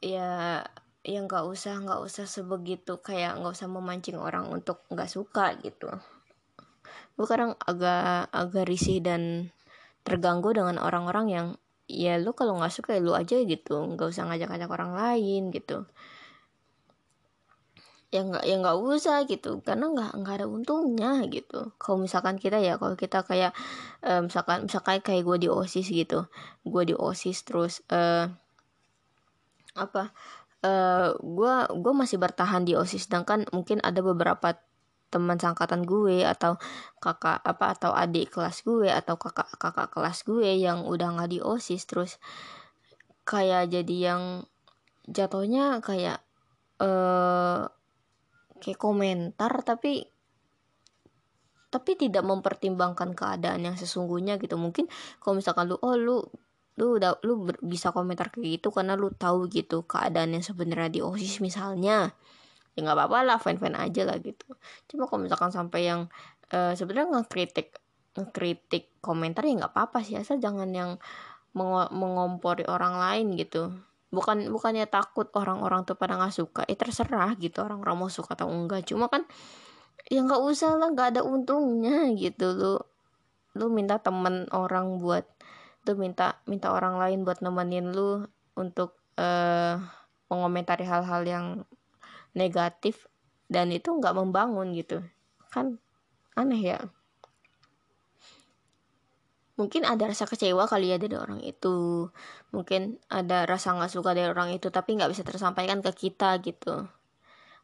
[0.01, 0.65] ya
[1.05, 5.89] ya nggak usah nggak usah sebegitu kayak nggak usah memancing orang untuk nggak suka gitu
[7.21, 9.53] gue kadang agak agak risih dan
[10.09, 11.47] terganggu dengan orang-orang yang
[11.85, 13.77] ya lu kalau nggak suka ya lu aja gitu.
[13.93, 15.85] Nggak usah ngajak-ngajak orang lain gitu.
[18.09, 19.61] Ya nggak ya nggak usah gitu.
[19.61, 21.77] Karena nggak nggak ada untungnya gitu.
[21.77, 23.53] Kalau misalkan kita ya kalau kita kayak
[24.01, 26.25] uh, misalkan misalkan kayak gue di osis gitu.
[26.65, 28.33] Gue di osis terus uh,
[29.77, 30.09] apa
[30.65, 33.05] uh, gue gue masih bertahan di osis.
[33.13, 34.57] Sedangkan mungkin ada beberapa
[35.11, 36.57] teman sangkatan gue atau
[37.03, 41.39] kakak apa atau adik kelas gue atau kakak kakak kelas gue yang udah nggak di
[41.43, 42.23] osis terus
[43.27, 44.23] kayak jadi yang
[45.11, 46.23] jatuhnya kayak
[46.81, 47.63] eh
[48.61, 50.07] kayak komentar tapi
[51.71, 54.59] tapi tidak mempertimbangkan keadaan yang sesungguhnya gitu.
[54.59, 54.91] Mungkin
[55.23, 56.19] kalau misalkan lu oh lu
[56.79, 61.01] lu udah lu bisa komentar kayak gitu karena lu tahu gitu keadaan yang sebenarnya di
[61.05, 62.11] osis misalnya
[62.75, 64.47] ya nggak apa-apa lah fan-fan aja lah gitu.
[64.87, 66.01] Cuma kalau misalkan sampai yang
[66.55, 67.77] uh, sebenarnya ngekritik
[68.15, 70.91] ngekritik komentar ya nggak apa-apa sih asal jangan yang
[71.55, 73.75] meng mengompori orang lain gitu.
[74.11, 78.51] Bukan bukannya takut orang-orang tuh pada nggak suka eh terserah gitu orang-orang mau suka atau
[78.51, 78.87] enggak.
[78.87, 79.27] Cuma kan
[80.11, 82.55] ya nggak usah lah nggak ada untungnya gitu.
[82.55, 82.75] Lu
[83.59, 85.27] lu minta temen orang buat
[85.89, 89.81] lu minta minta orang lain buat nemenin lu untuk uh,
[90.31, 91.47] mengomentari hal-hal yang
[92.37, 93.07] negatif
[93.51, 95.03] dan itu nggak membangun gitu.
[95.51, 95.83] Kan
[96.39, 96.79] aneh ya.
[99.61, 102.09] Mungkin ada rasa kecewa kali ya dari orang itu.
[102.55, 106.89] Mungkin ada rasa nggak suka dari orang itu tapi nggak bisa tersampaikan ke kita gitu.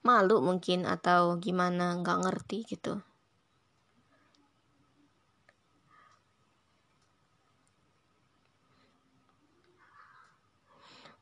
[0.04, 3.00] Malu mungkin atau gimana nggak ngerti gitu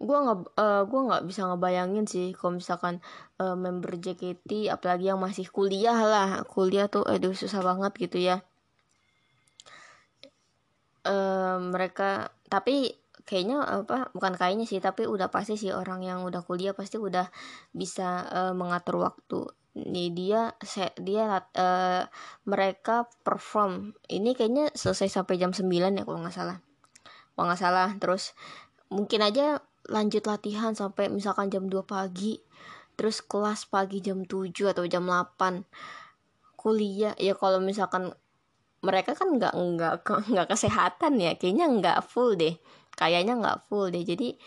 [0.05, 3.01] gue nggak uh, gue nggak bisa ngebayangin sih kalau misalkan
[3.41, 6.45] uh, member JKT apalagi yang masih kuliah lah.
[6.45, 8.45] Kuliah tuh aduh susah banget gitu ya.
[11.05, 16.45] Uh, mereka tapi kayaknya apa bukan kayaknya sih tapi udah pasti sih orang yang udah
[16.45, 17.33] kuliah pasti udah
[17.73, 19.49] bisa uh, mengatur waktu.
[19.75, 20.55] Nih dia
[21.01, 22.03] dia uh,
[22.47, 23.97] mereka perform.
[24.07, 26.61] Ini kayaknya selesai sampai jam 9 ya kalau nggak salah.
[27.35, 28.37] Kalau nggak salah terus
[28.93, 29.59] mungkin aja
[29.91, 32.41] lanjut latihan sampai misalkan jam 2 pagi
[32.95, 35.65] terus kelas pagi jam 7 atau jam 8
[36.57, 38.15] kuliah ya kalau misalkan
[38.81, 39.95] mereka kan nggak nggak
[40.33, 42.57] nggak kesehatan ya kayaknya nggak full deh
[42.95, 44.03] kayaknya nggak full deh.
[44.03, 44.39] Jadi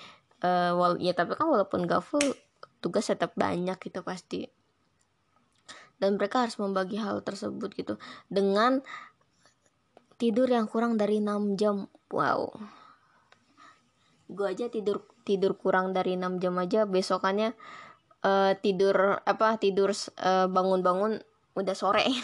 [0.43, 2.23] uh, wal ya tapi kan walaupun nggak full
[2.79, 4.47] tugas tetap banyak gitu pasti.
[5.97, 7.97] Dan mereka harus membagi hal tersebut gitu
[8.29, 8.85] dengan
[10.21, 11.89] tidur yang kurang dari 6 jam.
[12.13, 12.53] Wow.
[14.27, 17.51] Gue aja tidur tidur kurang dari 6 jam aja besokannya
[18.23, 21.19] uh, tidur apa tidur uh, bangun-bangun
[21.59, 22.07] udah sore.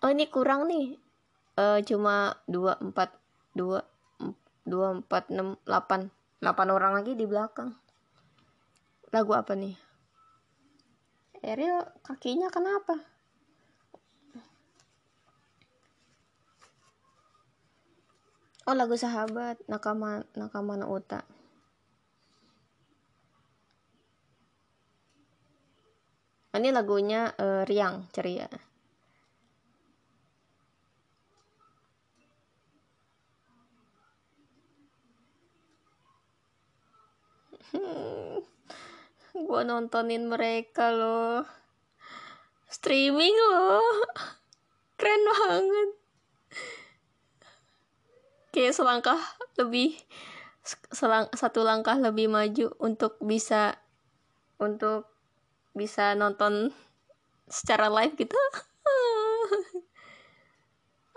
[0.00, 0.96] Oh ini kurang nih.
[1.60, 3.12] Uh, cuma dua empat
[3.52, 3.84] dua
[4.64, 6.08] dua empat enam delapan
[6.40, 7.76] delapan orang lagi di belakang.
[9.12, 9.76] Lagu apa nih?
[11.44, 12.96] Ariel kakinya kenapa
[18.70, 21.26] oh lagu sahabat nakama nakama no uta
[26.54, 28.46] ini lagunya uh, riang ceria.
[37.70, 38.42] Hmm,
[39.30, 41.46] gue nontonin mereka loh.
[42.66, 43.78] Streaming loh.
[44.98, 45.99] Keren banget
[48.50, 49.18] kayak selangkah
[49.58, 49.94] lebih
[50.92, 53.80] selang satu langkah lebih maju untuk bisa
[54.60, 55.08] untuk
[55.72, 56.74] bisa nonton
[57.48, 58.36] secara live gitu.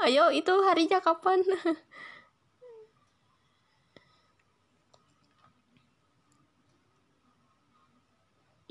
[0.04, 1.44] Ayo itu harinya kapan?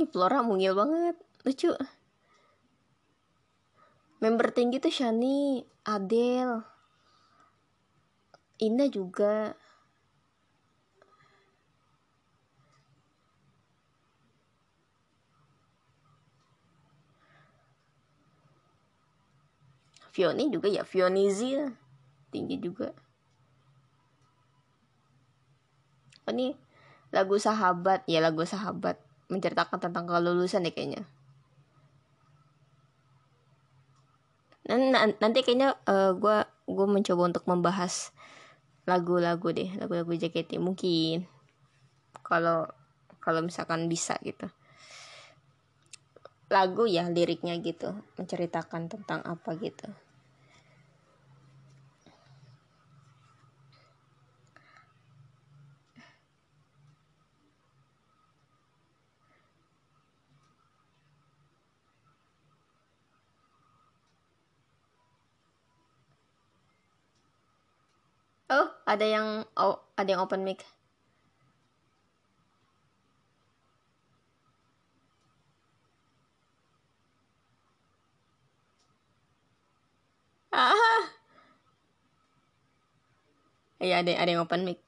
[0.01, 1.15] Ih, Flora mungil banget.
[1.47, 1.71] Lucu.
[4.19, 6.72] Member tinggi tuh Shani Adele.
[8.67, 9.35] Indah juga.
[20.13, 21.73] Fioni juga ya Fionizi lah.
[22.33, 22.89] tinggi juga
[26.27, 26.47] oh, ini
[27.17, 28.97] lagu sahabat ya lagu sahabat
[29.33, 31.03] menceritakan tentang kelulusan ya kayaknya
[34.69, 36.39] Nan- nanti kayaknya uh, gue
[36.71, 38.15] gue mencoba untuk membahas
[38.91, 41.27] lagu-lagu deh lagu-lagu JKT mungkin.
[42.27, 42.67] Kalau
[43.23, 44.47] kalau misalkan bisa gitu.
[46.53, 49.89] Lagu ya liriknya gitu menceritakan tentang apa gitu
[68.53, 70.60] Oh, ada yang oh, ada yang open mic.
[80.52, 81.02] Ah.
[83.82, 84.78] Iya, ada ada yang open mic.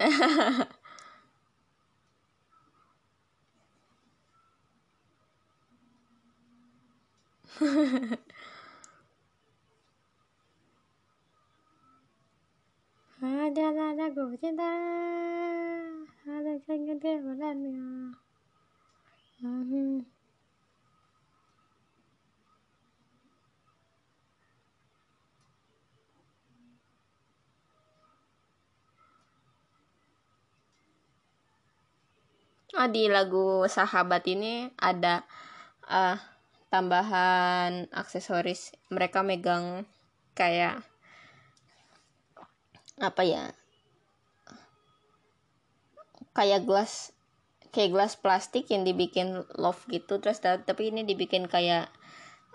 [13.22, 14.72] Adalah lagu cinta
[16.24, 18.16] Ada sangat kebenarannya
[19.44, 20.08] hmm.
[32.72, 35.28] Oh, di lagu sahabat ini ada
[35.92, 36.16] uh,
[36.72, 39.84] tambahan aksesoris mereka megang
[40.32, 40.80] kayak
[42.96, 43.52] apa ya
[46.32, 47.12] kayak gelas
[47.76, 50.16] kayak gelas plastik yang dibikin love gitu.
[50.16, 51.92] Terus tapi ini dibikin kayak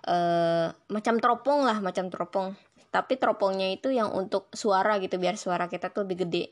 [0.10, 2.57] uh, macam teropong lah macam teropong.
[2.89, 6.45] Tapi teropongnya itu yang untuk suara gitu biar suara kita tuh lebih gede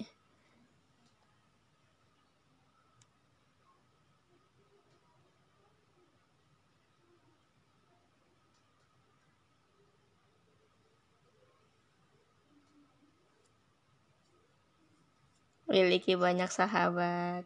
[15.76, 17.44] memiliki banyak sahabat.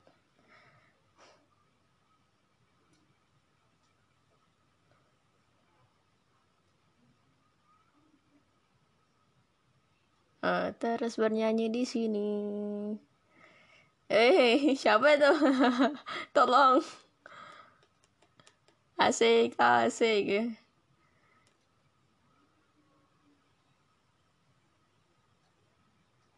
[10.46, 12.30] Uh, terus bernyanyi di sini.
[14.14, 15.32] Eh, siapa itu?
[16.38, 16.86] Tolong.
[19.06, 20.54] Asik, asik.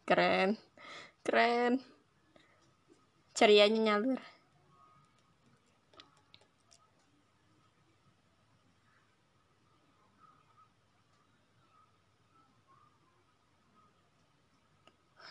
[0.06, 0.56] Keren
[1.24, 1.80] keren.
[3.34, 4.20] Cerianya nyalur.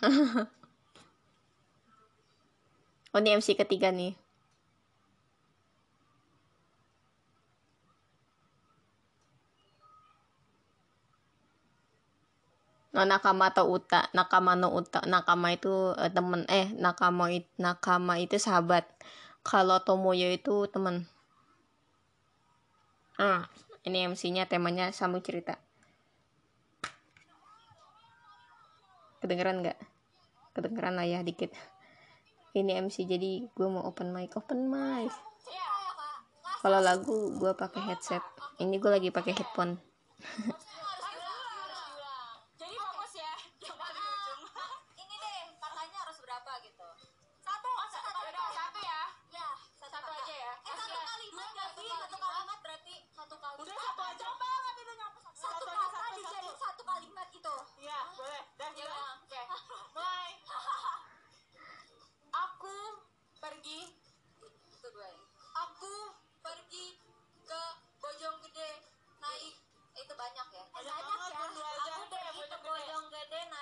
[3.11, 4.15] Oh ini MC ketiga nih
[12.91, 18.19] no nakama atau uta nakama no uta nakama itu uh, temen eh nakama it, nakama
[18.19, 18.83] itu sahabat.
[19.41, 21.07] Kalau tomoyo itu temen.
[23.15, 23.47] Ah
[23.81, 25.57] ini MC-nya temanya sambung cerita.
[29.23, 29.79] Kedengeran nggak?
[30.53, 31.49] Kedengeran lah ya dikit.
[32.51, 35.09] Ini MC jadi gue mau open mic open mic.
[36.61, 38.21] Kalau lagu gue pakai headset.
[38.61, 39.81] Ini gue lagi pakai headphone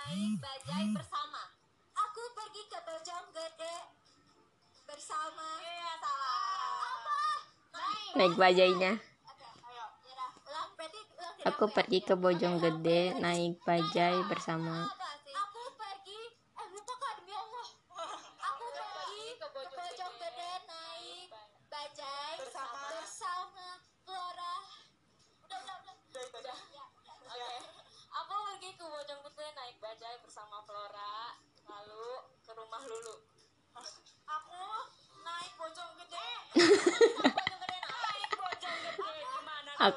[0.09, 1.41] naik bajai bersama.
[1.93, 3.75] Aku pergi ke Bojonggede
[4.89, 6.41] bersama yeah, salah.
[6.81, 7.19] Apa?
[7.77, 8.91] Naik, naik bajainya.
[11.45, 11.73] Aku ya?
[11.77, 14.89] pergi ke bojong gede naik bajai bersama.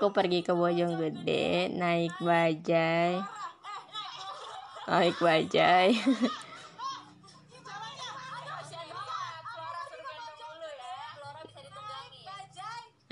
[0.03, 3.23] aku pergi ke Bojonggede naik bajai.
[4.91, 5.95] Naik bajai.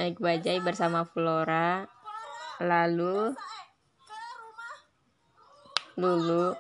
[0.03, 1.87] Naik bajai bersama Flora.
[2.59, 3.39] Lalu
[5.95, 6.59] Lulu.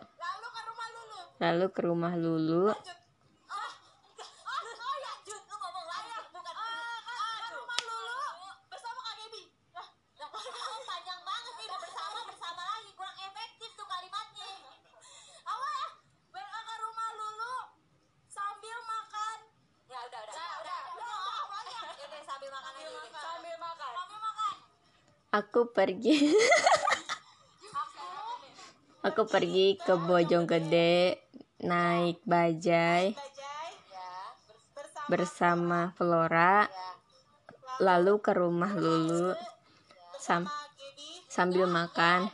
[1.42, 2.70] Lalu ke rumah Lulu.
[25.60, 26.16] aku pergi.
[29.04, 31.20] Aku pergi ke Bojonggede
[31.60, 33.12] naik bajai
[35.12, 36.64] bersama Flora
[37.76, 39.36] lalu ke rumah Lulu
[40.16, 40.48] sam
[41.28, 42.32] sambil makan.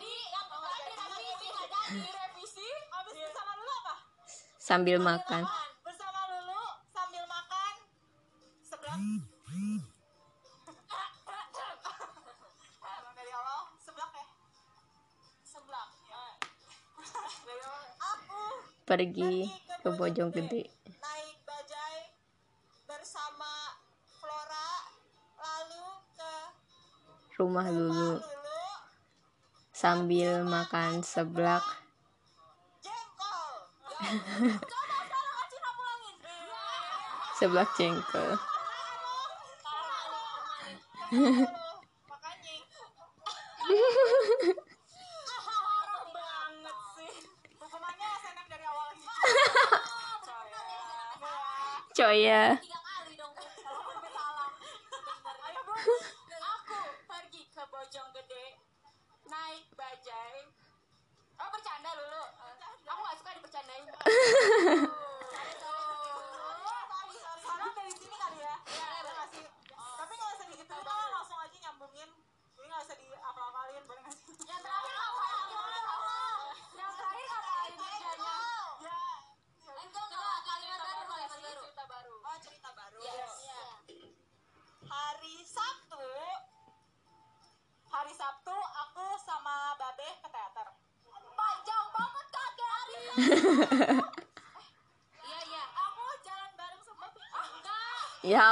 [4.63, 5.66] Sambil makan.
[18.97, 19.45] pergi
[19.85, 22.17] ke Bojonggede naik bajai
[22.89, 23.77] bersama
[24.09, 24.89] Flora
[25.37, 25.85] lalu
[26.17, 26.33] ke
[27.37, 28.25] rumah Lulu.
[29.77, 31.61] Sambil makan seblak.
[37.37, 38.41] Seblak jengkol.
[52.17, 52.59] yeah.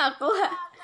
[0.00, 0.80] Aku eh aku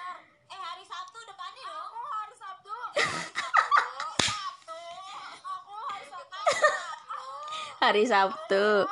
[7.81, 8.85] hari Sabtu.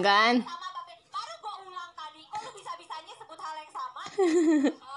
[0.00, 0.44] Kan?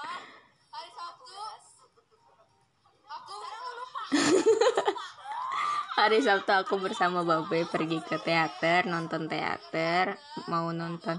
[5.94, 6.52] Hari Sabtu.
[6.52, 10.20] Aku bersama Babe pergi ke teater, nonton teater,
[10.52, 11.16] mau nonton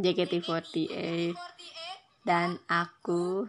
[0.00, 1.36] JKT48
[2.26, 3.46] dan aku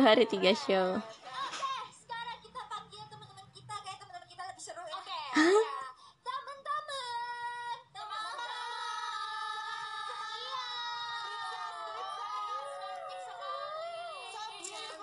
[0.00, 0.96] satu hari tiga show.
[0.96, 1.04] Iya.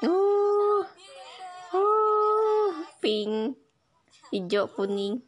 [0.09, 0.81] Oh.
[1.77, 2.73] Oh,
[4.33, 5.21] hijau kuning.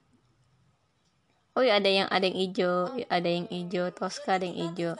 [1.53, 4.97] Oh ya ada yang ada yang hijau, iya, ada yang hijau, toska ada yang hijau,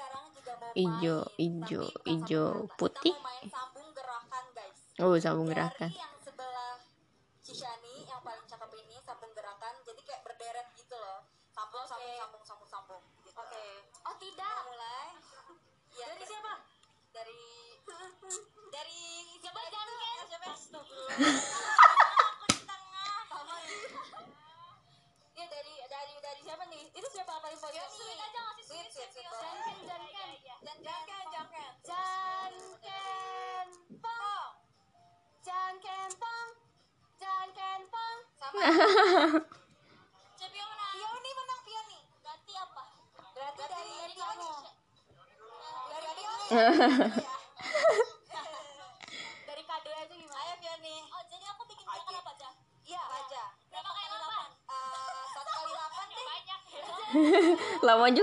[0.78, 3.18] hijau, hijau, hijau, putih,
[5.00, 5.96] Oh, sambung gerakan.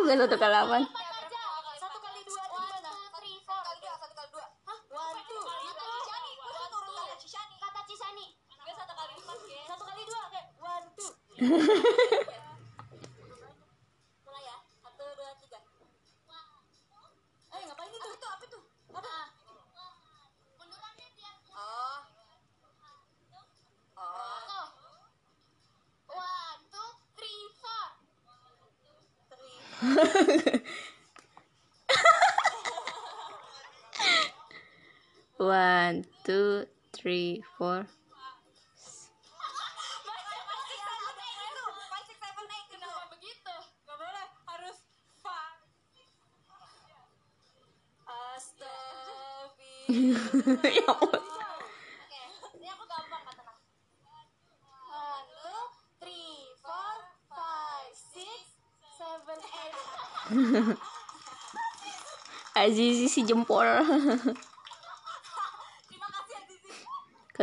[0.06, 0.88] del otro calaban.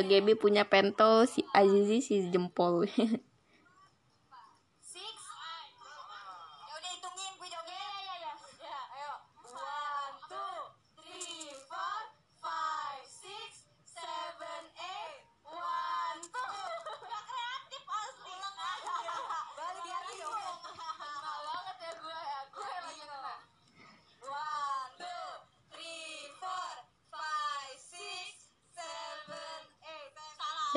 [0.05, 2.85] Gaby punya pentol si Azizi si jempol.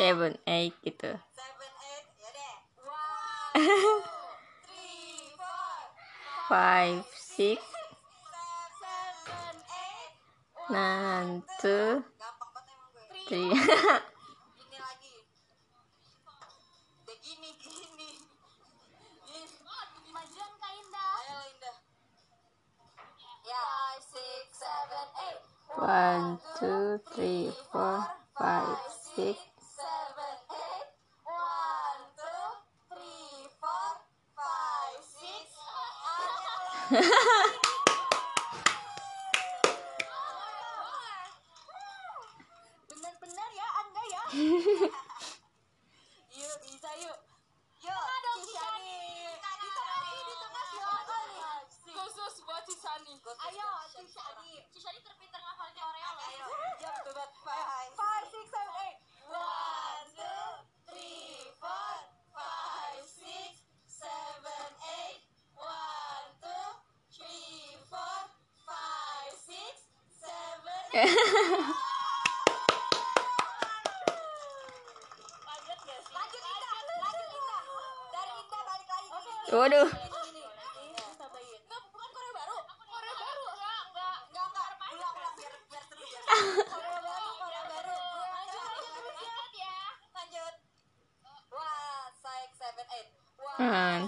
[0.06, 1.18] seven eight gitu.
[1.18, 2.54] Seven, eight, ya deh.
[2.86, 4.06] One, two,
[4.70, 5.74] three, four,
[6.46, 7.58] five six
[9.26, 10.14] seven, eight,
[10.54, 12.06] one, nine two
[13.26, 13.50] three.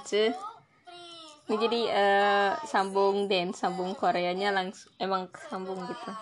[0.08, 0.32] Three
[1.48, 6.08] Ini jadi eh, sambung dance, sambung Koreanya langsung emang sambung gitu.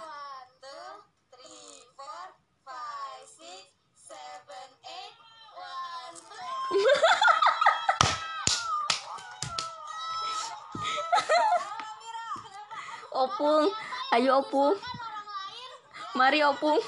[13.15, 13.71] Opung,
[14.19, 14.75] ayo Opung.
[16.19, 16.83] Mari Opung.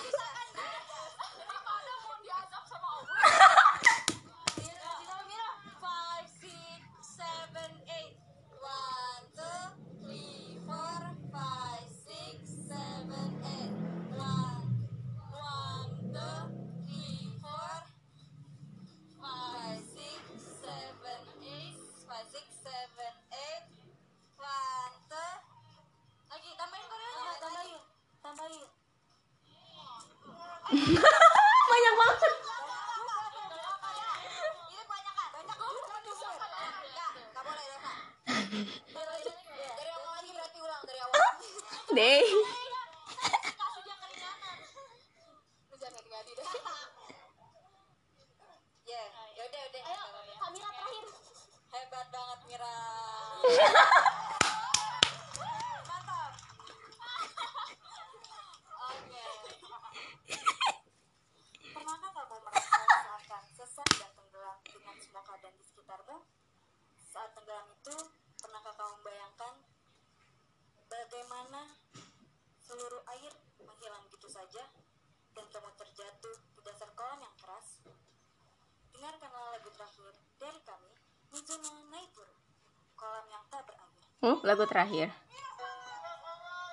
[84.49, 85.13] Lagu terakhir.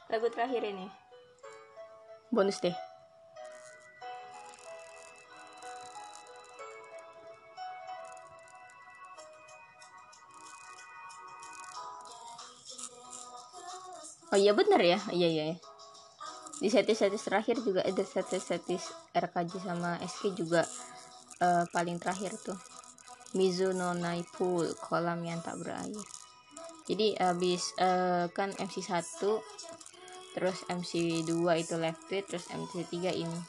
[0.08, 0.88] Lagu terakhir ini.
[2.32, 2.72] Bonus deh.
[14.32, 15.44] Oh iya bener ya, iya iya.
[15.52, 15.58] iya.
[16.56, 20.64] Di setis-setis terakhir juga ada setis-setis RKJ sama SK juga
[21.44, 22.56] eh, paling terakhir tuh.
[23.36, 26.15] Mizuno Naipul kolam yang tak berakhir.
[26.86, 29.02] Jadi habis eh, kan MC 1
[30.38, 33.40] terus MC 2 itu left tweet terus MC 3 ini.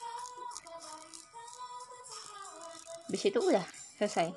[3.06, 3.66] Habis itu udah
[4.00, 4.32] selesai.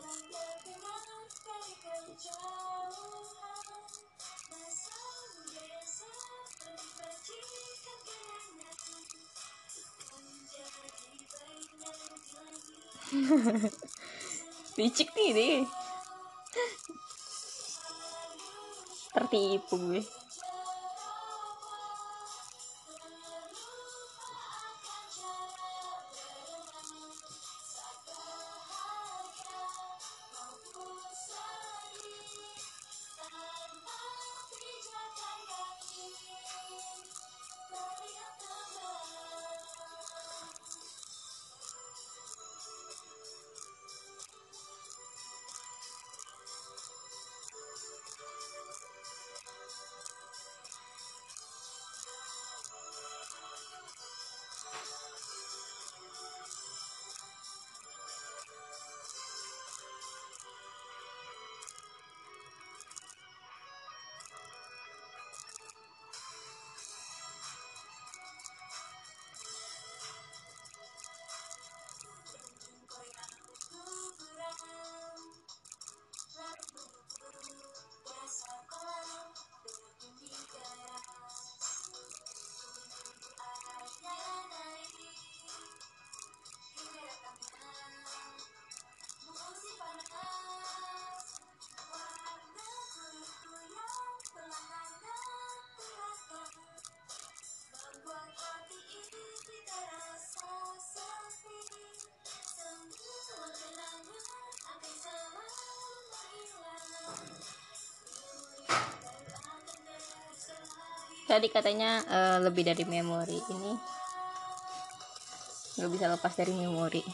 [14.78, 15.89] Licik nih deh.
[19.30, 20.02] Tertipu gue.
[111.30, 113.38] tadi katanya uh, lebih dari memori.
[113.38, 113.72] Ini
[115.78, 117.06] nggak bisa lepas dari memori.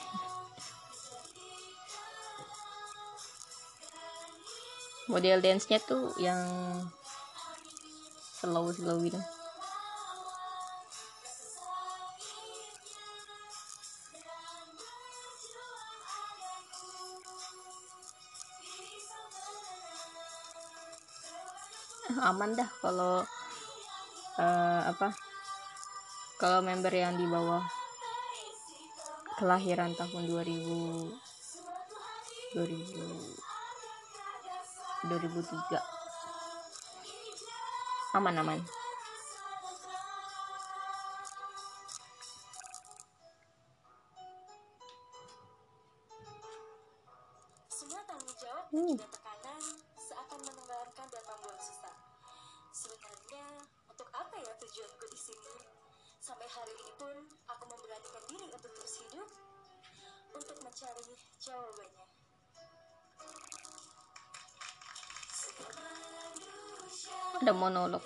[5.11, 6.47] Model dance nya tuh yang
[8.39, 9.19] slow slow gitu.
[22.25, 23.21] Aman dah kalau
[24.39, 25.13] eh, apa?
[26.35, 27.63] Kalau member yang di bawah
[29.35, 31.11] kelahiran tahun 2000
[32.55, 33.45] 2000
[35.05, 35.77] 2003
[38.15, 38.63] aman aman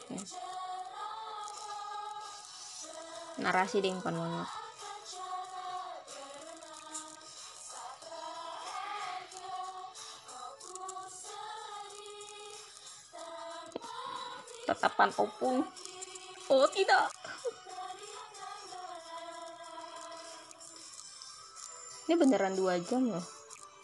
[0.10, 0.26] monolognya
[3.40, 4.49] narasi deh bukan monolog
[14.69, 15.65] tetapan opung.
[16.49, 17.10] Oh tidak.
[22.06, 23.26] Ini beneran dua jam loh.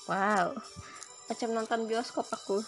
[0.06, 0.54] Wow.
[1.26, 2.62] Macam nonton bioskop aku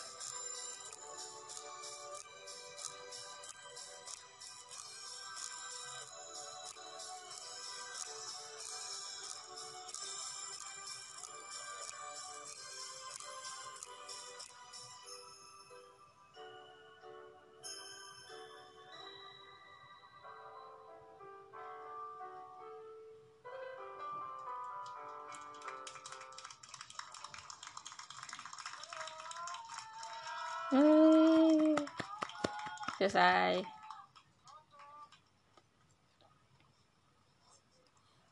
[33.07, 33.63] selesai.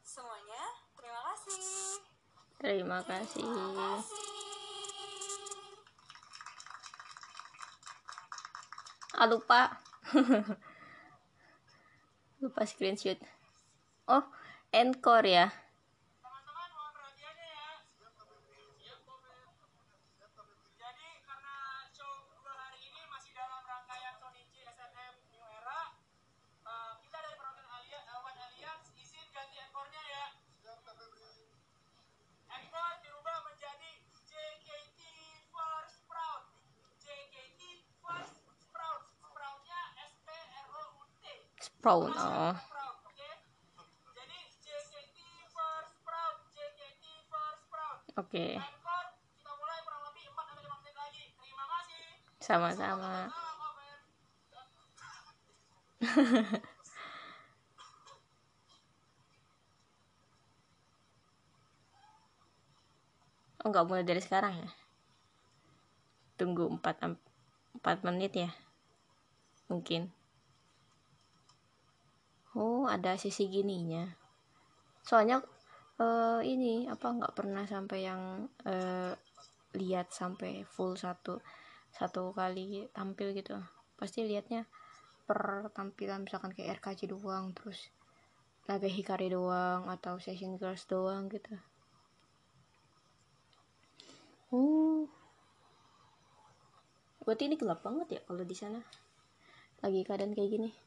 [0.03, 0.63] Semuanya,
[0.99, 1.63] terima kasih.
[2.59, 3.47] terima kasih.
[9.15, 9.79] Ah lupa.
[12.43, 13.15] Lupa screenshot.
[14.11, 14.27] Oh
[14.75, 15.55] encore ya
[50.81, 51.23] menit lagi.
[51.37, 52.01] Terima kasih.
[52.41, 53.29] sama-sama.
[63.65, 64.69] Oh nggak mulai dari sekarang ya?
[66.37, 66.85] Tunggu 4
[67.81, 68.53] 4 menit ya?
[69.73, 70.13] Mungkin
[72.55, 74.07] oh ada sisi gininya.
[75.03, 75.43] Soalnya
[75.99, 79.13] eh, ini apa nggak pernah sampai yang eh,
[79.75, 81.43] lihat sampai full satu
[81.91, 83.59] satu kali tampil gitu.
[83.99, 84.65] Pasti lihatnya
[85.27, 87.91] per tampilan misalkan kayak RKJ doang terus
[88.65, 91.53] Naga Hikari doang atau Session Girls doang gitu.
[94.49, 95.05] Oh.
[97.25, 98.81] Berarti ini gelap banget ya kalau di sana?
[99.81, 100.84] Lagi keadaan kayak gini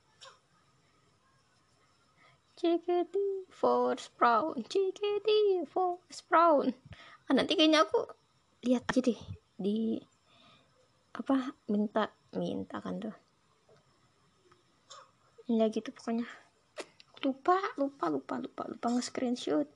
[2.58, 4.58] JKT for Sprout.
[4.66, 5.30] JKT
[5.70, 6.74] for Sprout.
[7.30, 8.02] Ah nanti kayaknya aku
[8.66, 9.20] lihat aja deh
[9.54, 10.02] di
[11.14, 13.14] apa minta minta kan tuh.
[15.46, 16.26] Ya gitu pokoknya.
[17.22, 19.70] Lupa lupa lupa lupa lupa nge-screenshot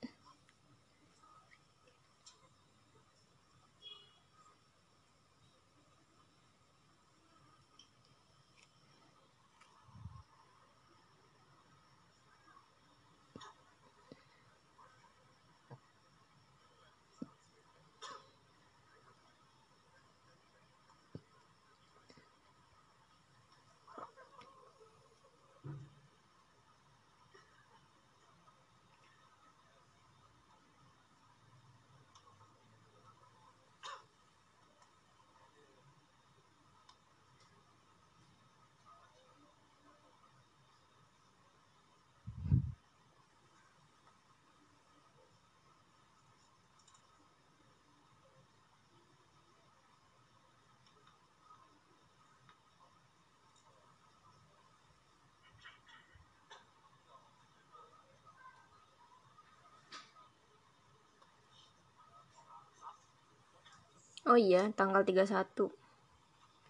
[64.32, 65.68] Oh iya, tanggal 31.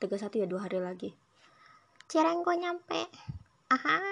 [0.03, 1.15] 31 ya dua hari lagi.
[2.13, 3.09] cireng gue nyampe
[3.73, 4.03] aha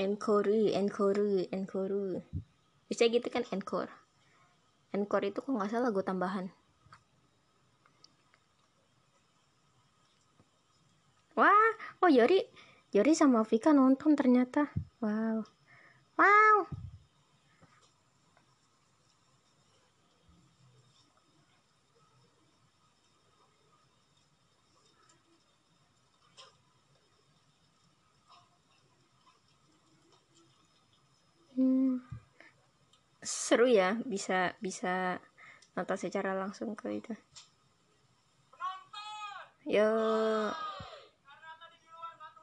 [0.00, 2.24] encore encore encore.
[2.88, 3.92] Bisa gitu kan encore.
[4.96, 6.48] Encore itu kok nggak salah lagu tambahan.
[11.36, 11.70] Wah
[12.00, 12.40] oh Yori
[12.96, 14.72] Yori sama Vika nonton ternyata.
[15.04, 15.44] Wow.
[16.16, 16.89] Wow
[31.60, 32.00] Hmm.
[33.20, 35.20] seru ya bisa bisa
[35.76, 37.12] nonton secara langsung ke itu.
[39.68, 39.92] Yo.
[41.20, 42.40] Karena tadi di luar nggak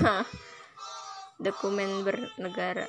[1.43, 2.87] dokumen bernegara.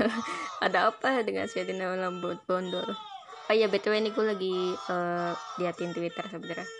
[0.64, 2.96] Ada apa dengan Syedina Lambot Bondol?
[3.50, 4.54] Oh iya btw ini gue lagi
[4.94, 6.70] uh, liatin Twitter sebenernya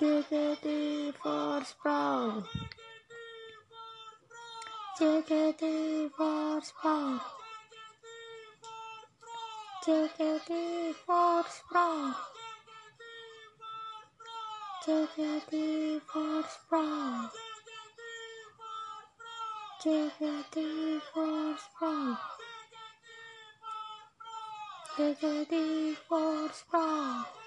[0.00, 0.66] JKT
[1.20, 2.48] Force Sprout
[4.96, 5.62] JKT
[6.16, 7.33] Force Sprout
[9.84, 12.16] JKT48
[14.86, 17.30] JKT48
[19.84, 22.16] JKT48
[24.96, 27.43] JKT48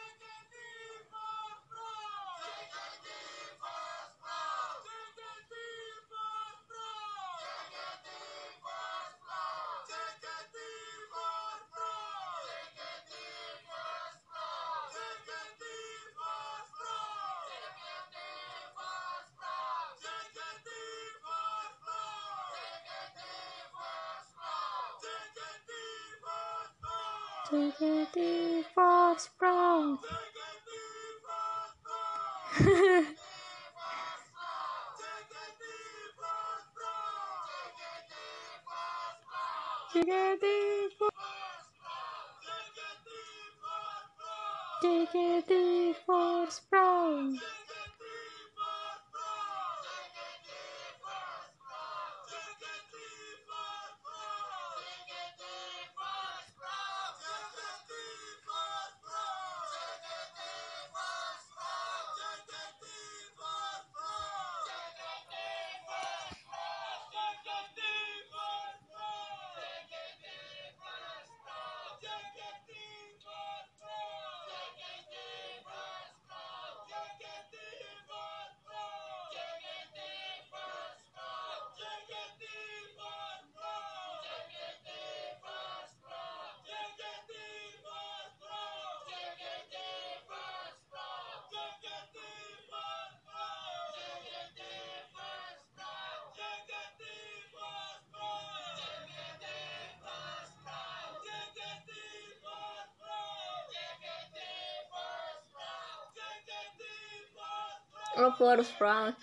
[108.18, 109.14] Oh, Force Brown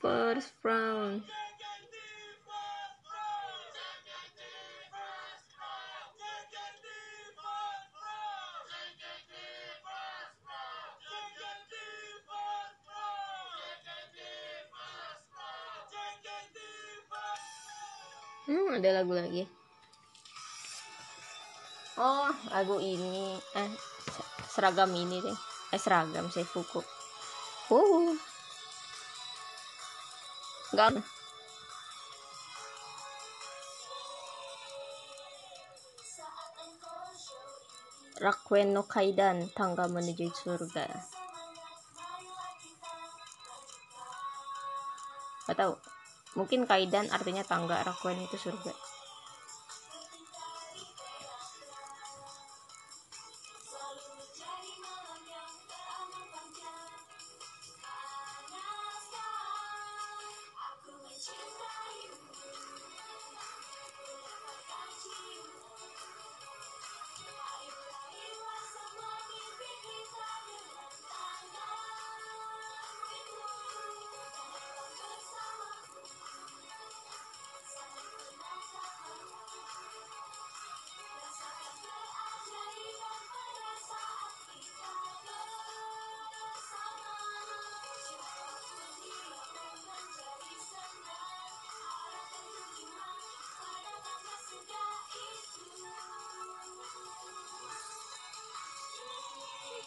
[0.00, 1.20] Force Brown
[18.50, 19.46] Hmm, ada lagu lagi.
[21.94, 23.38] Oh, lagu ini.
[23.54, 23.70] Eh,
[24.10, 25.38] se- seragam ini deh.
[25.70, 26.82] Eh, seragam Seifuku.
[27.70, 28.29] Oh.
[30.80, 31.04] Enggak.
[38.20, 40.88] Rakuen no Kaidan tangga menuju surga.
[45.44, 45.76] Gak tahu.
[46.40, 48.72] Mungkin Kaidan artinya tangga Rakuen itu surga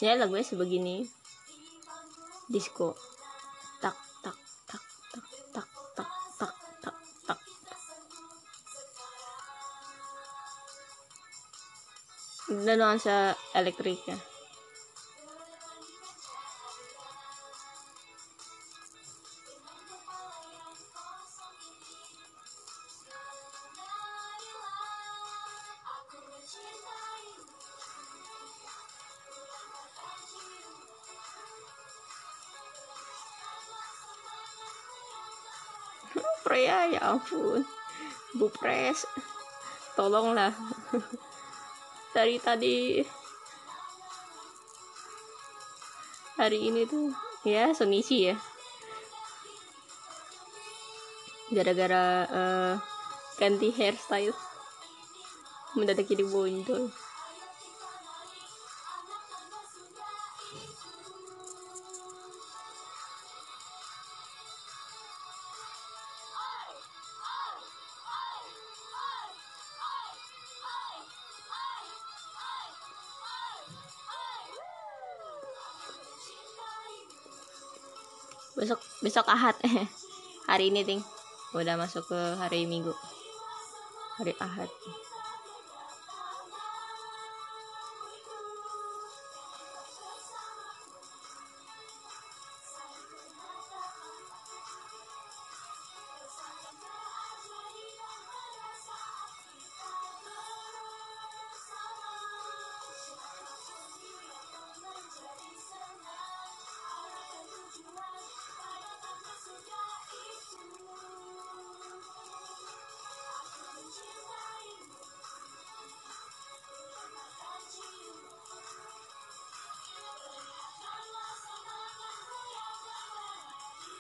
[0.02, 1.06] ya lagunya sebegini.
[2.50, 2.98] Disco.
[3.82, 3.96] Tak
[4.26, 6.10] tak tak tak tak tak
[6.40, 6.96] tak tak
[7.28, 7.40] tak.
[12.64, 14.33] Dan nuansa elektriknya
[37.14, 37.62] ampun.
[38.34, 39.06] Bu Pres
[39.94, 40.54] tolonglah.
[42.14, 43.02] Dari tadi
[46.38, 47.14] hari ini tuh
[47.46, 48.36] ya Sonichi ya.
[51.54, 52.74] Gara-gara eh,
[53.38, 54.34] ganti hairstyle
[55.78, 56.90] mendadak jadi bondol
[79.14, 79.54] besok ahad.
[80.50, 80.98] Hari ini ting.
[81.54, 82.90] Udah masuk ke hari minggu.
[84.18, 84.66] Hari ahad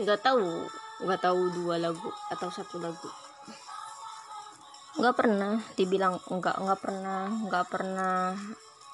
[0.03, 0.67] nggak tahu
[1.03, 3.09] nggak tahu dua lagu atau satu lagu.
[4.99, 8.35] Nggak pernah dibilang nggak nggak pernah nggak pernah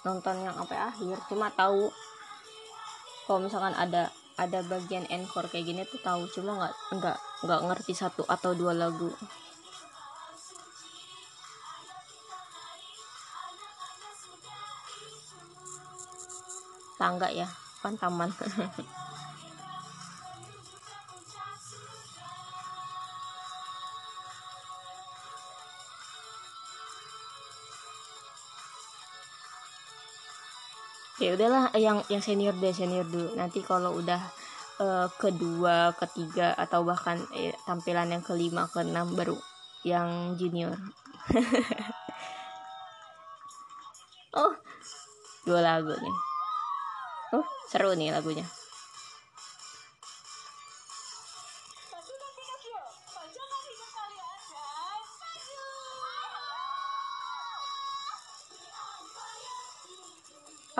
[0.06, 1.18] nonton yang sampai akhir.
[1.26, 1.90] Cuma tahu
[3.26, 6.30] kalau misalkan ada ada bagian encore kayak gini tuh tahu.
[6.30, 9.10] Cuma nggak nggak nggak ngerti satu atau dua lagu.
[17.02, 17.48] Tangga ya
[17.80, 18.27] kan taman
[31.20, 33.36] ya udahlah yang yang senior deh senior dulu.
[33.36, 34.20] Nanti kalau udah
[34.80, 39.38] eh, kedua ketiga atau bahkan eh, tampilan yang kelima keenam baru
[39.84, 40.76] yang junior.
[44.30, 44.54] Oh
[45.41, 46.16] dua lagu nih.
[47.34, 48.46] Oh seru nih lagunya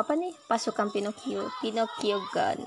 [0.10, 0.34] apa nih?
[0.50, 1.54] Pasukan Pinocchio.
[1.62, 2.58] Pinocchio Gun.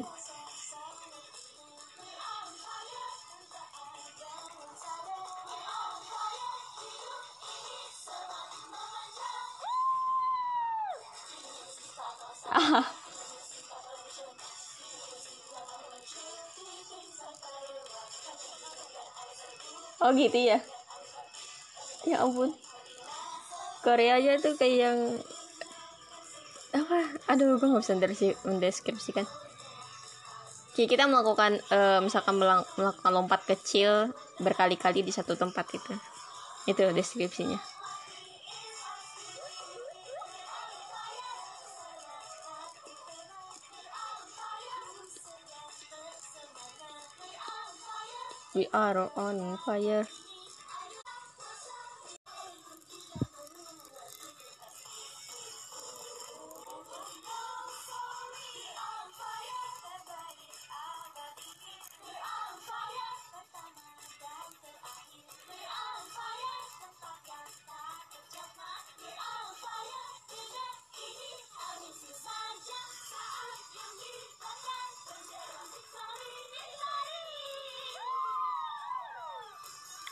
[12.47, 12.87] Ah.
[19.99, 20.63] Oh gitu ya?
[22.07, 22.55] Ya ampun.
[23.83, 24.99] Korea aja tuh kayak yang
[26.73, 26.99] apa?
[27.29, 29.29] Aduh gue nggak bisa mendeskripsikan.
[30.73, 34.09] Jadi kita melakukan uh, misalkan melakukan lompat kecil
[34.41, 35.93] berkali-kali di satu tempat itu
[36.65, 37.61] itu deskripsinya.
[48.53, 50.05] We are on fire.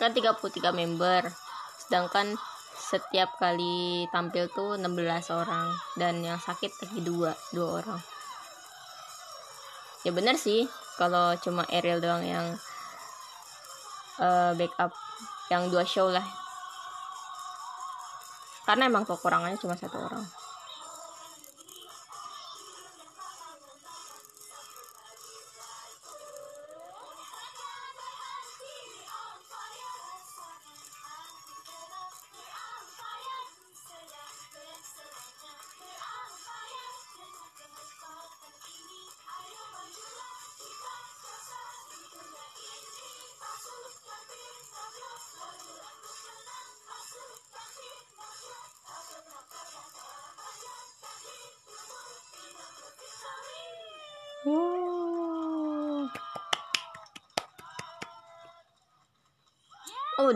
[0.00, 1.28] Kan 33 member.
[1.76, 2.32] Sedangkan
[2.72, 4.88] setiap kali tampil tuh 16
[5.36, 5.68] orang.
[6.00, 8.00] Dan yang sakit lagi dua dua orang.
[10.00, 10.64] Ya bener sih
[10.96, 12.56] kalau cuma Ariel doang yang
[14.16, 14.96] eh, backup
[15.52, 16.24] yang dua show lah.
[18.64, 20.39] Karena emang kekurangannya cuma satu orang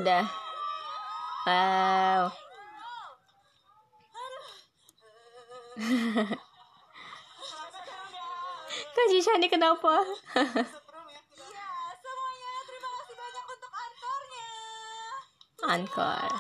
[0.04, 0.28] Udah.
[1.48, 2.28] Wow.
[8.92, 10.04] Kak Jishani kenapa?
[15.64, 16.32] Ankor.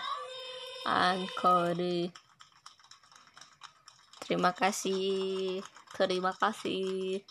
[0.84, 1.80] Ankor.
[4.20, 5.64] Terima kasih.
[5.96, 7.24] Terima kasih.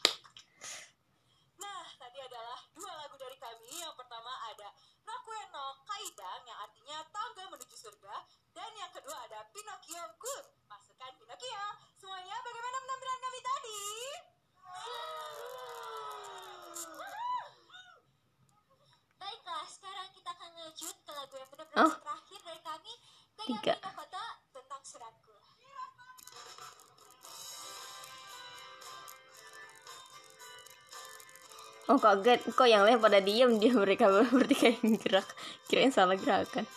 [32.04, 35.28] Kaget, kok yang lain pada diem dia mereka bertiga yang gerak.
[35.72, 36.68] Kirain salah gerakan.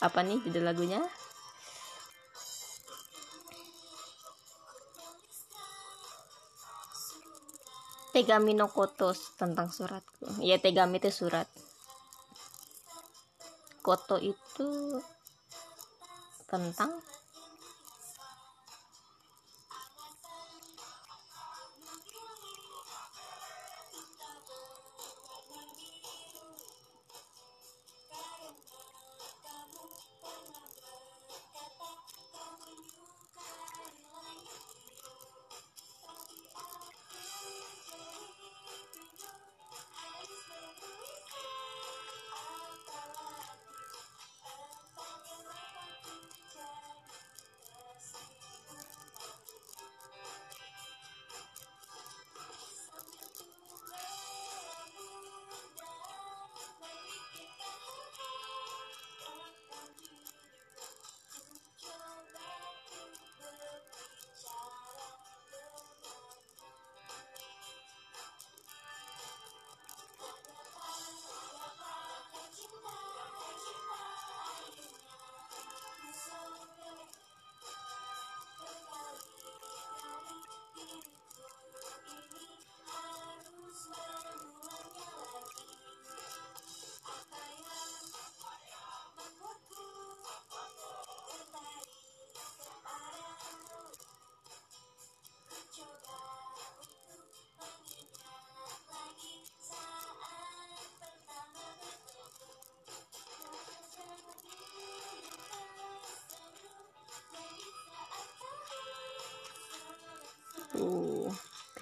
[0.00, 1.04] Apa nih judul lagunya?
[8.16, 10.40] Tegami no Kotos tentang suratku.
[10.40, 11.44] Ya Tegami itu surat.
[13.84, 14.98] Koto itu
[16.50, 16.96] tentang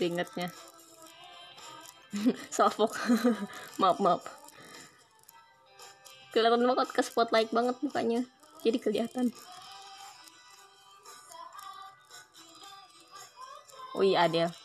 [0.04, 0.52] keringetnya.
[2.52, 2.92] Sofok.
[3.80, 4.20] maaf, maaf.
[6.36, 8.20] Kelihatan banget ke spotlight banget mukanya.
[8.60, 9.32] Jadi kelihatan.
[13.96, 14.63] Oh iya Adele.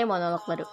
[0.00, 0.66] にもの残る。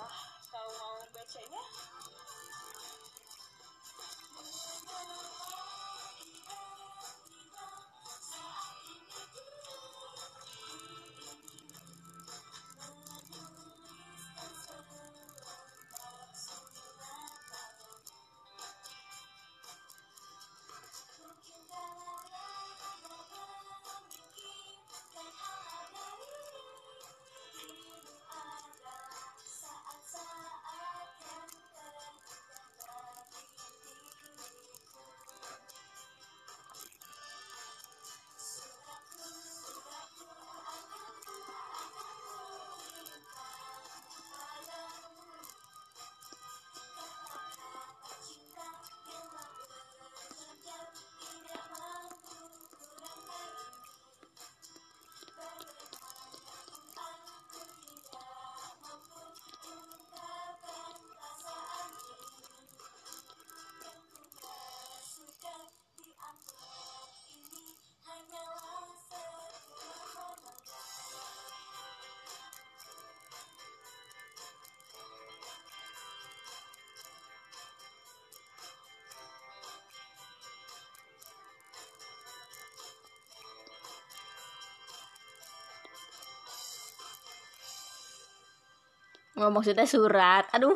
[89.37, 90.49] nggak maksudnya surat.
[90.51, 90.73] Aduh.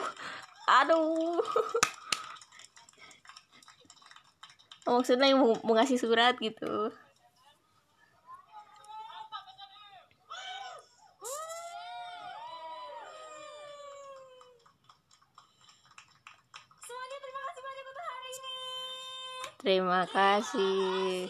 [0.69, 1.41] Aduh.
[4.85, 6.93] Oh, maksudnya yang mau ngasih surat gitu.
[19.61, 21.29] Terima kasih.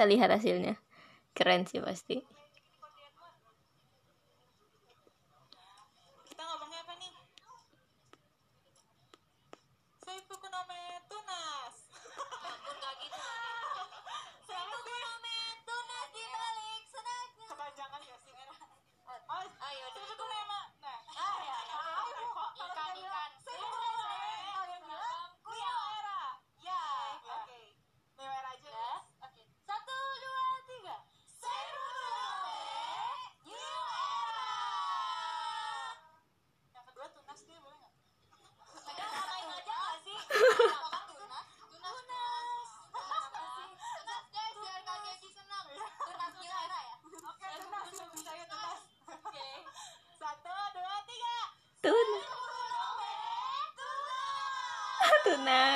[0.00, 0.80] kita lihat hasilnya.
[1.36, 2.24] Keren sih pasti.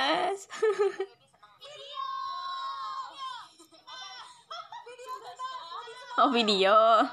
[0.05, 0.47] yes.
[6.19, 7.09] oh video.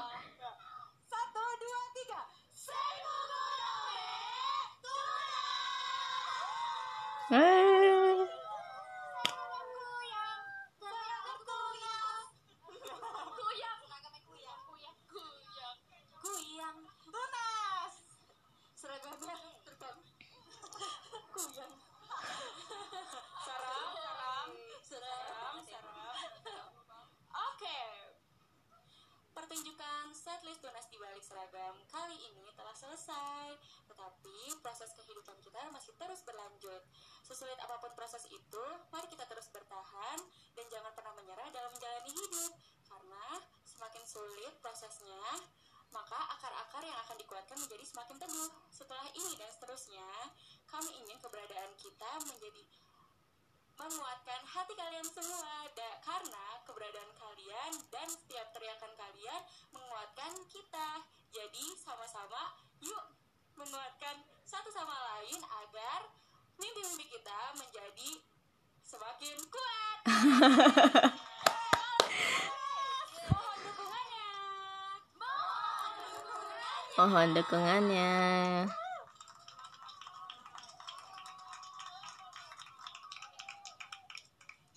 [77.12, 78.12] Mohon dukungannya.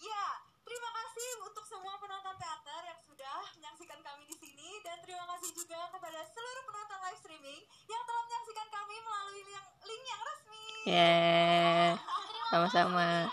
[0.04, 0.26] Ya,
[0.68, 5.48] terima kasih untuk semua penonton teater yang sudah menyaksikan kami di sini dan terima kasih
[5.56, 10.68] juga kepada seluruh penonton live streaming yang telah menyaksikan kami melalui link, link yang resmi.
[10.92, 11.90] Yeah.
[12.52, 13.32] Sama-sama.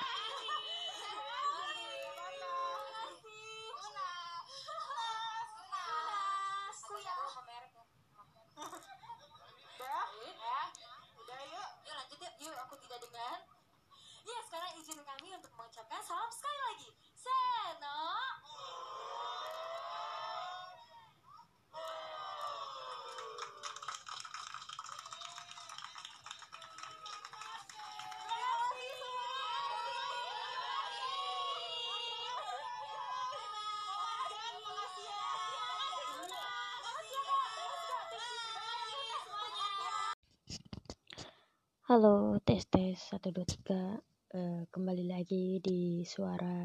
[41.93, 44.01] Halo, tes tes 1 2 3.
[44.32, 46.64] Eh, kembali lagi di suara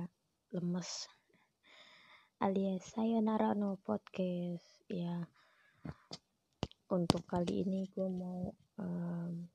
[0.56, 1.04] lemes
[2.40, 4.88] alias Sayonara no podcast.
[4.88, 5.28] Ya.
[6.95, 9.52] Untuk kali ini gue mau em,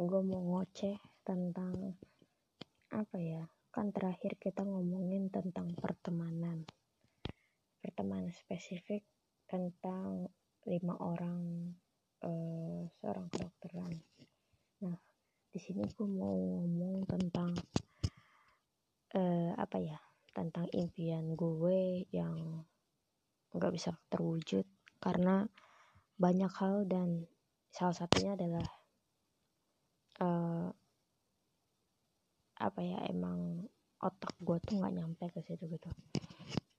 [0.00, 1.92] gue mau ngoceh tentang
[2.96, 3.44] apa ya?
[3.68, 6.64] Kan terakhir kita ngomongin tentang pertemanan.
[7.84, 9.04] Pertemanan spesifik
[9.44, 10.32] tentang
[10.64, 11.76] lima orang
[12.24, 13.92] eh, seorang kedokteran.
[14.84, 14.96] Nah,
[15.50, 17.52] di sini gue mau ngomong tentang
[19.16, 19.98] eh, apa ya?
[20.30, 22.64] Tentang impian gue yang
[23.50, 24.62] nggak bisa terwujud
[25.02, 25.42] karena
[26.20, 27.26] banyak hal dan
[27.72, 28.66] salah satunya adalah
[30.20, 30.68] eh,
[32.60, 33.64] apa ya emang
[34.00, 35.88] otak gue tuh nggak nyampe ke situ gitu.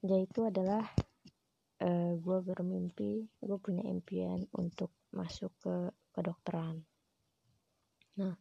[0.06, 0.86] Yaitu adalah
[1.82, 5.76] eh, gue bermimpi, gue punya impian untuk masuk ke
[6.16, 6.84] kedokteran.
[8.20, 8.36] Nah,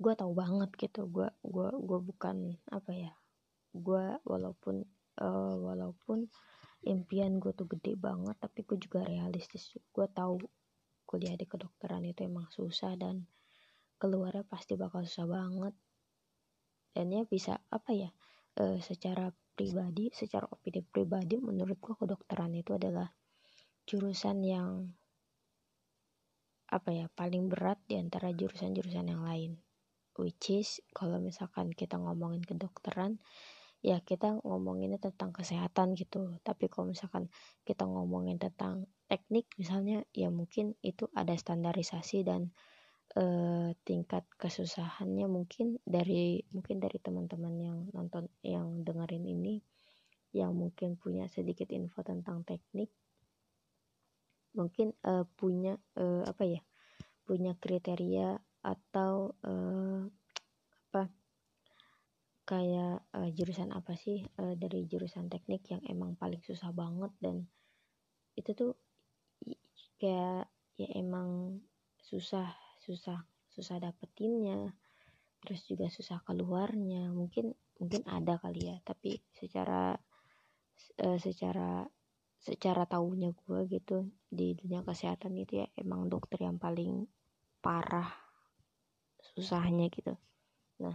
[0.00, 3.12] gue tahu banget gitu, gue gua gue bukan apa ya,
[3.72, 4.84] gue walaupun
[5.20, 6.28] eh, walaupun
[6.84, 9.72] impian gue tuh gede banget, tapi gue juga realistis.
[9.92, 10.40] Gue tahu
[11.08, 13.24] kuliah di kedokteran itu emang susah dan
[13.96, 15.74] keluarnya pasti bakal susah banget.
[16.94, 18.10] Dan ya bisa apa ya,
[18.60, 23.06] eh, secara pribadi, secara opini pribadi, menurut gue kedokteran itu adalah
[23.86, 24.90] jurusan yang
[26.74, 29.62] apa ya paling berat di antara jurusan-jurusan yang lain.
[30.18, 33.22] Which is kalau misalkan kita ngomongin kedokteran
[33.84, 36.34] ya kita ngomonginnya tentang kesehatan gitu.
[36.42, 37.30] Tapi kalau misalkan
[37.62, 42.50] kita ngomongin tentang teknik misalnya ya mungkin itu ada standarisasi dan
[43.14, 49.62] eh, tingkat kesusahannya mungkin dari mungkin dari teman-teman yang nonton yang dengerin ini
[50.34, 52.90] yang mungkin punya sedikit info tentang teknik
[54.54, 56.60] mungkin eh, punya eh, apa ya
[57.26, 60.02] punya kriteria atau eh,
[60.90, 61.02] apa
[62.44, 67.44] kayak eh, jurusan apa sih eh, dari jurusan teknik yang emang paling susah banget dan
[68.34, 68.72] itu tuh
[69.98, 71.60] kayak ya emang
[72.02, 72.50] susah
[72.82, 73.22] susah
[73.54, 74.74] susah dapetinnya
[75.44, 77.12] terus juga susah keluarnya.
[77.12, 79.92] Mungkin mungkin ada kali ya tapi secara
[80.98, 81.84] eh, secara
[82.44, 87.08] secara tahunya gue gitu di dunia kesehatan itu ya emang dokter yang paling
[87.64, 88.12] parah
[89.32, 90.12] susahnya gitu.
[90.84, 90.92] Nah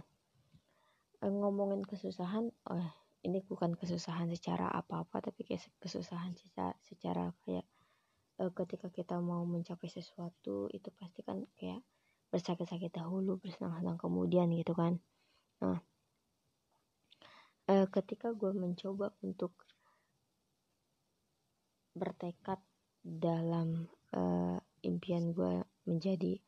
[1.18, 2.90] eh, ngomongin kesusahan oh
[3.26, 7.66] ini bukan kesusahan secara apa-apa tapi kayak kesusahan secara secara kayak
[8.38, 11.82] eh, ketika kita mau mencapai sesuatu itu pasti kan kayak
[12.30, 15.02] bersakit-sakit dahulu bersenang-senang kemudian gitu kan.
[15.66, 15.82] Nah
[17.66, 19.66] eh, ketika gue mencoba untuk
[21.96, 22.60] bertekad
[23.00, 26.38] dalam eh, impian gue menjadi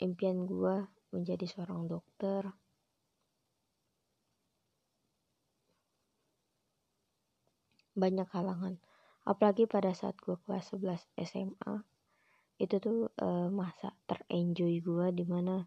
[0.00, 2.48] impian gue menjadi seorang dokter.
[7.94, 8.80] Banyak halangan
[9.28, 11.74] apalagi pada saat gue kelas 11 SMA
[12.60, 15.64] itu tuh eh, masa terenjoy gue di mana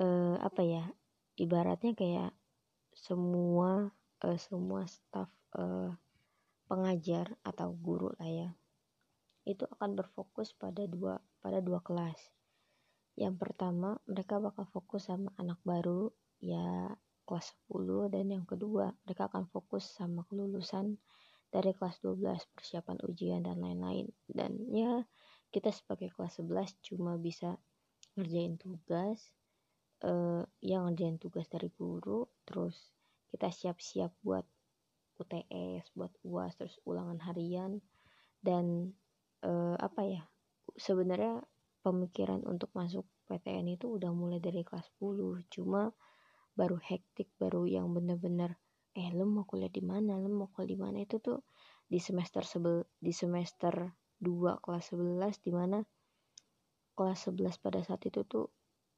[0.00, 0.84] eh, apa ya
[1.40, 2.32] ibaratnya kayak
[2.92, 3.92] semua
[4.24, 5.92] eh, semua staff eh,
[6.66, 8.50] pengajar atau guru lah ya
[9.46, 12.18] itu akan berfokus pada dua pada dua kelas.
[13.14, 16.10] Yang pertama mereka bakal fokus sama anak baru
[16.42, 16.92] ya
[17.26, 20.98] kelas 10 dan yang kedua mereka akan fokus sama kelulusan
[21.50, 22.22] dari kelas 12
[22.52, 24.10] persiapan ujian dan lain-lain.
[24.26, 25.06] Dan ya
[25.54, 27.56] kita sebagai kelas 11 cuma bisa
[28.18, 29.32] ngerjain tugas
[30.04, 32.76] uh, yang ngerjain tugas dari guru terus
[33.32, 34.44] kita siap-siap buat
[35.16, 37.80] UTS buat UAS terus ulangan harian
[38.44, 38.94] dan
[39.42, 40.22] uh, apa ya
[40.76, 41.40] sebenarnya
[41.80, 45.90] pemikiran untuk masuk PTN itu udah mulai dari kelas 10 cuma
[46.56, 48.56] baru hektik baru yang bener-bener
[48.96, 50.16] eh lo mau kuliah di mana?
[50.16, 50.96] Lo mau kuliah di mana?
[51.04, 51.44] Itu tuh
[51.84, 53.92] di semester sebel di semester
[54.24, 55.78] 2 kelas 11 di mana
[56.96, 58.48] kelas 11 pada saat itu tuh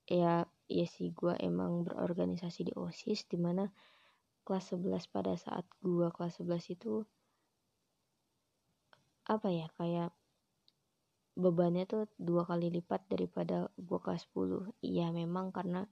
[0.07, 3.66] ya ya sih gue emang berorganisasi di OSIS di mana
[4.49, 7.05] kelas 11 pada saat gue kelas 11 itu
[9.29, 10.16] apa ya kayak
[11.37, 15.85] bebannya tuh dua kali lipat daripada gue kelas 10 iya memang karena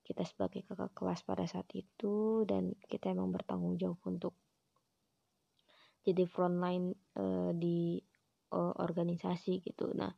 [0.00, 4.32] kita sebagai kakak kelas pada saat itu dan kita emang bertanggung jawab untuk
[6.00, 8.00] jadi frontline uh, di
[8.56, 9.92] uh, organisasi gitu.
[9.92, 10.10] Nah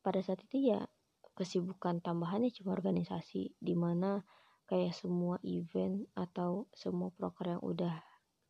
[0.00, 0.86] pada saat itu ya
[1.34, 4.22] kesibukan tambahannya cuma organisasi di mana
[4.68, 7.96] kayak semua event atau semua proker yang udah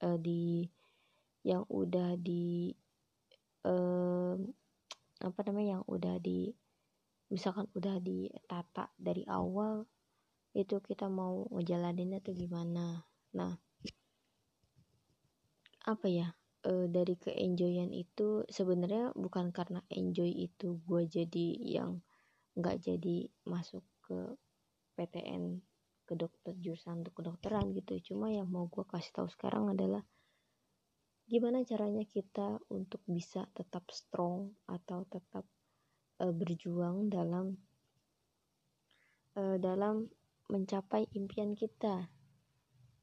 [0.03, 0.67] uh, di
[1.47, 2.75] yang udah di
[3.65, 4.35] uh,
[5.23, 6.51] apa namanya yang udah di
[7.31, 9.87] misalkan udah ditata dari awal
[10.57, 13.05] itu kita mau ngejalaninnya tuh gimana.
[13.37, 13.53] Nah
[15.89, 16.37] apa ya
[16.67, 22.05] e, dari keenjoyan itu sebenarnya bukan karena enjoy itu gue jadi yang
[22.59, 24.37] nggak jadi masuk ke
[24.99, 25.63] PTN
[26.09, 30.01] ke dokter jurusan untuk kedokteran gitu cuma yang mau gue kasih tahu sekarang adalah
[31.29, 35.45] gimana caranya kita untuk bisa tetap strong atau tetap
[36.25, 37.53] uh, berjuang dalam
[39.37, 40.09] uh, dalam
[40.49, 42.09] mencapai impian kita.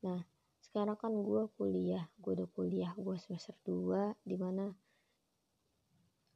[0.02, 0.20] Nah,
[0.58, 4.74] sekarang kan gue kuliah, gue udah kuliah, gue semester 2 di mana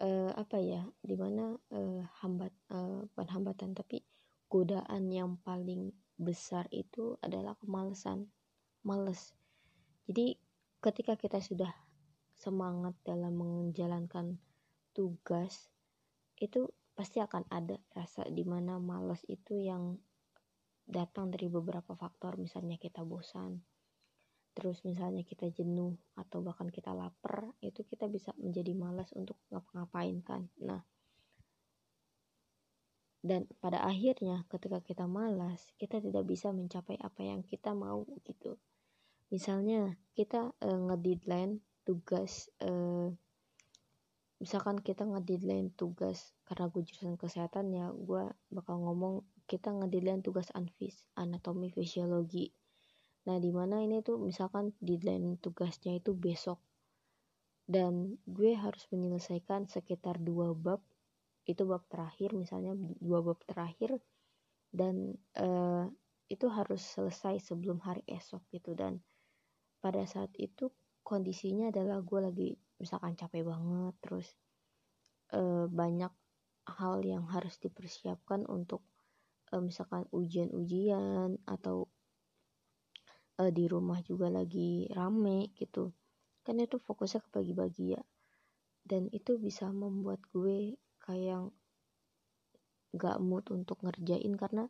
[0.06, 4.06] uh, apa ya, di mana uh, hambat, uh, bukan hambatan tapi
[4.46, 5.90] godaan yang paling
[6.20, 8.28] besar itu adalah kemalasan,
[8.84, 9.32] males.
[10.04, 10.36] Jadi
[10.84, 11.72] ketika kita sudah
[12.36, 14.40] semangat dalam menjalankan
[14.92, 15.72] tugas
[16.40, 19.96] itu pasti akan ada rasa di mana males itu yang
[20.84, 23.64] datang dari beberapa faktor misalnya kita bosan
[24.58, 30.20] terus misalnya kita jenuh atau bahkan kita lapar itu kita bisa menjadi malas untuk ngapa-ngapain
[30.26, 30.84] kan nah
[33.20, 38.56] dan pada akhirnya ketika kita malas kita tidak bisa mencapai apa yang kita mau gitu.
[39.30, 42.72] Misalnya kita e, ngedeadline tugas e,
[44.40, 48.24] misalkan kita ngedeadline tugas karena gue jurusan kesehatan ya gue
[48.56, 52.56] bakal ngomong kita ngedeadline tugas anfis anatomi fisiologi.
[53.28, 56.64] Nah di mana ini tuh misalkan deadline tugasnya itu besok.
[57.70, 60.82] Dan gue harus menyelesaikan sekitar dua bab
[61.46, 64.00] itu bab terakhir misalnya dua bab terakhir.
[64.70, 65.86] Dan uh,
[66.30, 68.78] itu harus selesai sebelum hari esok gitu.
[68.78, 69.02] Dan
[69.80, 70.70] pada saat itu
[71.02, 72.50] kondisinya adalah gue lagi
[72.80, 74.28] misalkan capek banget terus
[75.34, 76.12] uh, banyak
[76.70, 78.86] hal yang harus dipersiapkan untuk
[79.52, 81.90] uh, misalkan ujian-ujian atau
[83.42, 85.92] uh, di rumah juga lagi rame gitu.
[86.46, 88.02] Kan itu fokusnya ke bagi-bagi ya.
[88.86, 90.78] Dan itu bisa membuat gue
[91.10, 91.50] kayak
[92.94, 94.70] gak mood untuk ngerjain karena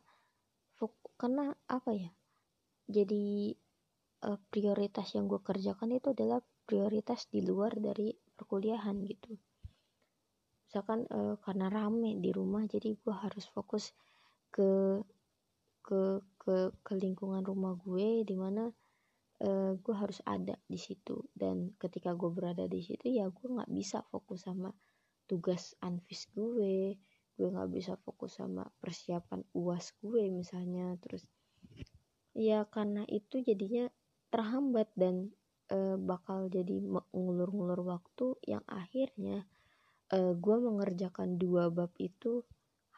[1.20, 2.08] karena apa ya
[2.88, 3.52] jadi
[4.26, 9.36] uh, prioritas yang gue kerjakan itu adalah prioritas di luar dari perkuliahan gitu.
[10.66, 13.94] Misalkan uh, karena rame di rumah jadi gue harus fokus
[14.50, 15.00] ke
[15.82, 18.70] ke ke ke lingkungan rumah gue di mana
[19.42, 21.30] uh, gue harus ada di situ.
[21.30, 24.70] Dan ketika gue berada di situ ya gue nggak bisa fokus sama
[25.30, 26.98] tugas anvis gue.
[27.38, 30.98] Gue nggak bisa fokus sama persiapan uas gue misalnya.
[30.98, 31.22] Terus
[32.34, 33.86] ya karena itu jadinya
[34.34, 35.30] terhambat dan
[35.70, 36.82] uh, bakal jadi
[37.14, 39.46] ngulur-ngulur waktu yang akhirnya
[40.10, 42.42] uh, gue mengerjakan dua bab itu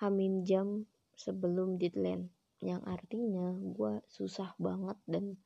[0.00, 2.32] hamin jam sebelum deadline.
[2.64, 5.36] Yang artinya gue susah banget dan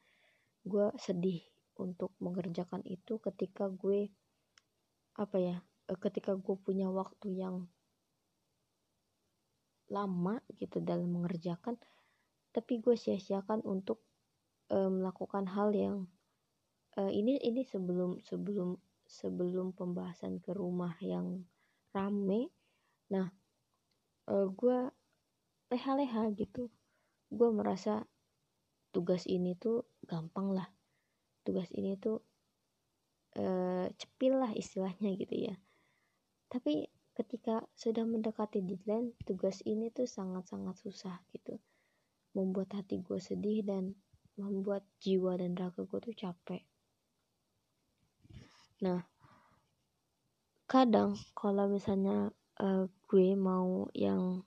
[0.62, 1.42] gue sedih
[1.76, 4.08] untuk mengerjakan itu ketika gue
[5.16, 5.56] apa ya
[5.94, 7.70] ketika gue punya waktu yang
[9.86, 11.78] lama gitu dalam mengerjakan
[12.50, 14.02] tapi gue sia-siakan untuk
[14.74, 16.10] uh, melakukan hal yang
[16.98, 18.74] uh, ini ini sebelum sebelum
[19.06, 21.46] sebelum pembahasan ke rumah yang
[21.94, 22.50] rame.
[23.12, 23.30] Nah
[24.26, 24.90] uh, gue
[25.70, 26.72] leha-leha gitu.
[27.30, 28.08] Gue merasa
[28.90, 30.66] tugas ini tuh gampang lah.
[31.44, 32.24] Tugas ini tuh
[33.38, 35.54] uh, cepil lah istilahnya gitu ya
[36.47, 36.86] tapi
[37.16, 41.56] ketika sudah mendekati deadline tugas ini tuh sangat-sangat susah gitu.
[42.36, 43.97] Membuat hati gue sedih dan
[44.36, 46.60] membuat jiwa dan raga gue tuh capek.
[48.85, 49.01] Nah
[50.68, 52.28] kadang kalau misalnya
[52.60, 54.44] uh, gue mau yang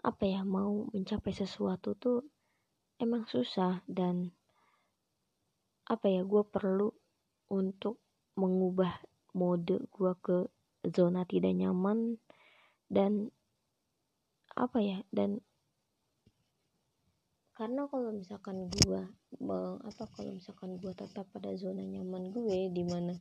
[0.00, 2.24] apa ya mau mencapai sesuatu tuh
[2.96, 4.32] emang susah dan
[5.84, 6.88] apa ya gue perlu
[7.52, 8.00] untuk
[8.38, 8.96] mengubah
[9.36, 10.48] mode gue ke
[10.92, 12.20] zona tidak nyaman
[12.86, 13.34] dan
[14.56, 15.42] apa ya dan
[17.56, 19.02] karena kalau misalkan gue
[19.80, 23.16] apa kalau misalkan gue tetap pada zona nyaman gue di mana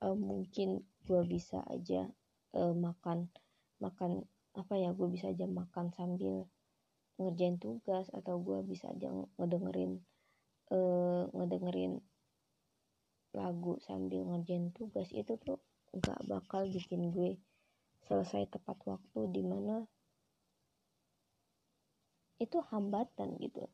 [0.00, 2.08] uh, mungkin gue bisa aja
[2.56, 3.28] uh, makan
[3.80, 4.24] makan
[4.56, 6.48] apa ya gue bisa aja makan sambil
[7.20, 10.00] ngerjain tugas atau gue bisa aja ngedengerin
[10.72, 12.00] uh, ngedengerin
[13.34, 15.10] lagu sambil ngerjain tugas.
[15.10, 15.58] Itu tuh
[15.94, 17.38] nggak bakal bikin gue
[18.10, 19.86] selesai tepat waktu di mana
[22.42, 23.64] itu hambatan gitu.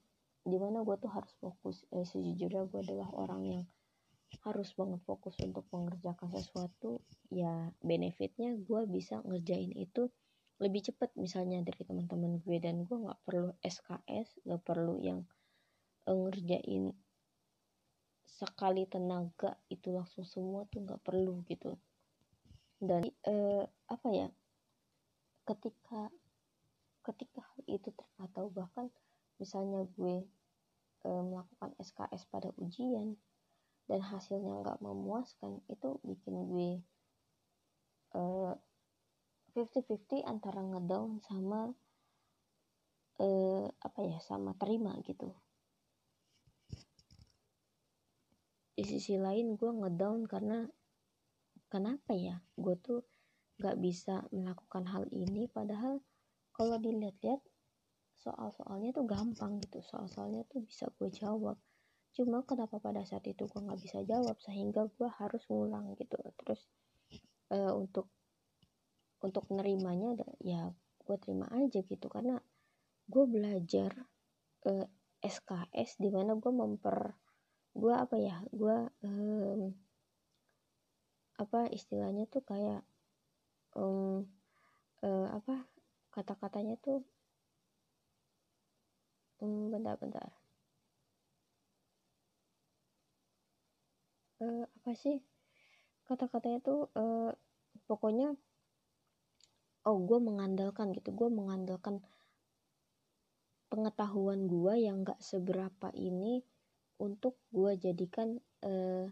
[0.45, 3.65] Di mana gue tuh harus fokus eh, sejujurnya gue adalah orang yang
[4.47, 7.03] harus banget fokus untuk mengerjakan sesuatu
[7.35, 10.07] ya benefitnya gue bisa ngerjain itu
[10.63, 12.57] lebih cepet misalnya dari teman-teman gue.
[12.63, 15.25] Dan gue nggak perlu SKS nggak perlu yang
[16.07, 16.93] uh, ngerjain
[18.25, 21.77] sekali tenaga itu langsung semua tuh nggak perlu gitu
[22.81, 24.29] dan uh, apa ya
[25.45, 26.09] ketika
[27.05, 28.89] ketika hal itu atau bahkan
[29.37, 30.25] misalnya gue
[31.05, 33.17] uh, melakukan SKS pada ujian
[33.89, 36.71] dan hasilnya nggak memuaskan itu bikin gue
[38.17, 38.55] uh,
[39.53, 41.75] 50-50 antara ngedown sama
[43.19, 45.35] uh, apa ya sama terima gitu.
[48.79, 50.65] Di sisi lain gue ngedown karena
[51.71, 53.07] kenapa ya gue tuh
[53.63, 55.47] gak bisa melakukan hal ini?
[55.47, 56.03] Padahal
[56.51, 57.41] kalau dilihat-lihat
[58.21, 59.81] soal-soalnya tuh gampang gitu.
[59.81, 61.57] Soal-soalnya tuh bisa gue jawab.
[62.13, 64.37] Cuma kenapa pada saat itu gue nggak bisa jawab?
[64.43, 66.21] Sehingga gue harus ngulang gitu.
[66.45, 66.61] Terus
[67.55, 68.13] uh, untuk
[69.21, 70.69] untuk nerimanya ya
[71.01, 72.07] gue terima aja gitu.
[72.13, 72.37] Karena
[73.09, 73.91] gue belajar
[74.69, 74.87] uh, eh,
[75.25, 77.17] SKS di mana gue memper
[77.73, 78.37] gue apa ya?
[78.53, 78.77] Gue
[79.07, 79.73] um,
[81.41, 82.85] apa istilahnya tuh kayak
[83.73, 84.29] um,
[85.01, 85.65] uh, apa
[86.13, 87.01] kata-katanya tuh
[89.41, 90.29] um, bentar-bentar.
[94.41, 95.25] Uh, apa sih?
[96.05, 97.33] Kata-katanya tuh uh,
[97.89, 98.37] pokoknya
[99.89, 102.05] oh gue mengandalkan gitu gue mengandalkan
[103.73, 106.45] pengetahuan gue yang gak seberapa ini
[107.01, 108.37] untuk gue jadikan
[108.67, 109.09] uh,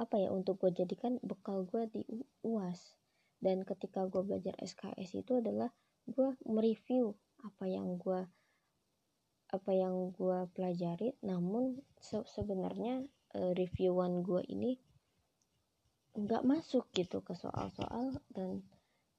[0.00, 2.02] apa ya untuk gue jadikan bekal gue di
[2.40, 2.96] uas
[3.44, 5.68] dan ketika gue belajar SKS itu adalah
[6.08, 7.12] gue mereview
[7.44, 8.24] apa yang gue
[9.50, 11.18] apa yang gue pelajari.
[11.26, 13.02] Namun se sebenarnya
[13.36, 14.78] uh, reviewan gue ini
[16.14, 18.66] nggak masuk gitu ke soal-soal dan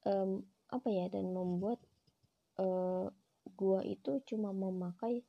[0.04, 1.80] um, apa ya dan membuat
[2.60, 3.08] uh,
[3.56, 5.24] gua itu cuma memakai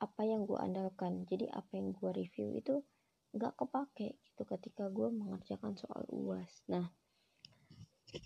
[0.00, 1.24] apa yang gua andalkan.
[1.24, 2.84] Jadi apa yang gua review itu
[3.30, 6.50] nggak kepake gitu ketika gua mengerjakan soal uas.
[6.66, 6.90] Nah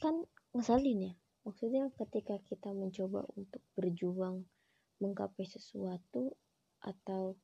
[0.01, 0.25] kan
[0.57, 1.15] ngesalin ya.
[1.45, 4.49] Maksudnya ketika kita mencoba untuk berjuang
[5.05, 6.33] menggapai sesuatu
[6.81, 7.37] atau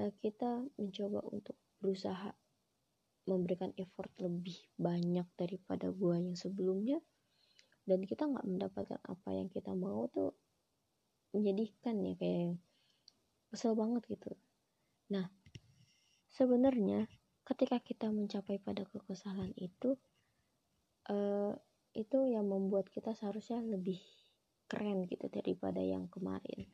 [0.00, 2.32] uh, kita mencoba untuk berusaha
[3.28, 7.00] memberikan effort lebih banyak daripada gua yang sebelumnya
[7.84, 10.32] dan kita nggak mendapatkan apa yang kita mau tuh
[11.36, 12.56] menyedihkan ya kayak
[13.52, 14.32] kesel banget gitu.
[15.12, 15.28] Nah
[16.34, 17.06] sebenarnya
[17.46, 19.94] ketika kita mencapai pada kekesalan itu
[21.08, 21.54] uh,
[21.94, 24.02] itu yang membuat kita seharusnya lebih
[24.66, 26.66] keren gitu daripada yang kemarin.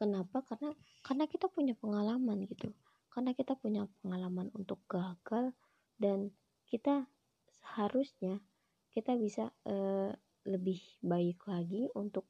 [0.00, 0.40] Kenapa?
[0.48, 0.72] Karena
[1.04, 2.72] karena kita punya pengalaman gitu.
[3.12, 5.54] Karena kita punya pengalaman untuk gagal
[6.00, 6.34] dan
[6.66, 7.06] kita
[7.62, 8.42] seharusnya
[8.90, 10.10] kita bisa uh,
[10.48, 12.26] lebih baik lagi untuk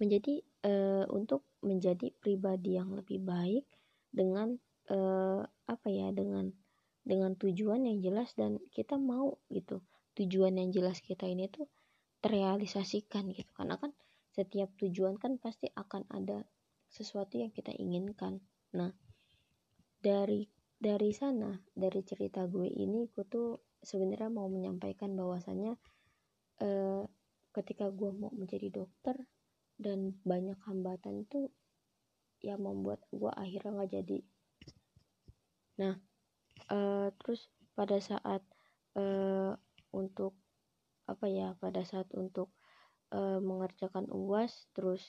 [0.00, 3.64] menjadi uh, untuk menjadi pribadi yang lebih baik
[4.10, 4.56] dengan
[4.90, 5.40] uh,
[5.70, 6.50] apa ya dengan
[7.00, 9.80] dengan tujuan yang jelas dan kita mau gitu.
[10.18, 11.70] Tujuan yang jelas kita ini tuh
[12.20, 13.48] terrealisasikan gitu.
[13.56, 13.94] Karena kan
[14.34, 16.44] setiap tujuan kan pasti akan ada
[16.90, 18.42] sesuatu yang kita inginkan.
[18.76, 18.92] Nah
[20.02, 20.50] dari
[20.80, 25.76] dari sana dari cerita gue ini gue tuh sebenarnya mau menyampaikan bahwasannya
[26.64, 27.04] uh,
[27.52, 29.16] ketika gue mau menjadi dokter
[29.80, 31.52] dan banyak hambatan itu
[32.40, 34.18] yang membuat gue akhirnya nggak jadi
[35.80, 35.96] nah
[36.68, 38.44] uh, terus pada saat
[39.00, 39.56] uh,
[39.96, 40.36] untuk
[41.08, 42.52] apa ya pada saat untuk
[43.16, 45.02] uh, mengerjakan uas terus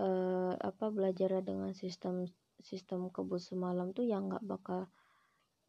[0.00, 2.26] eh, apa belajar dengan sistem
[2.58, 4.90] sistem kebut semalam tuh yang nggak bakal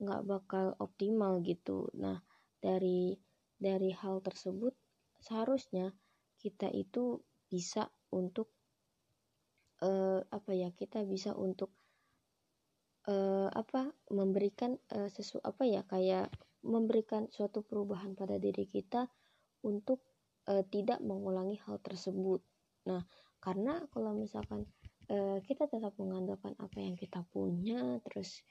[0.02, 1.92] nggak bakal optimal gitu.
[1.96, 2.24] Nah
[2.60, 3.16] dari
[3.56, 4.74] dari hal tersebut
[5.22, 5.94] seharusnya
[6.42, 8.52] kita itu bisa untuk
[9.82, 11.72] uh, apa ya kita bisa untuk
[13.10, 16.30] uh, apa memberikan uh, sesu apa ya kayak
[16.66, 19.06] memberikan suatu perubahan pada diri kita
[19.66, 20.02] untuk
[20.50, 22.42] uh, tidak mengulangi hal tersebut
[22.86, 23.02] nah
[23.42, 24.66] karena kalau misalkan
[25.10, 28.42] uh, kita tetap mengandalkan apa yang kita punya terus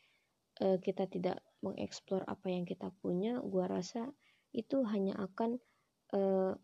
[0.63, 4.11] uh, kita tidak mengeksplor apa yang kita punya gua rasa
[4.55, 5.59] itu hanya akan
[6.15, 6.55] uh,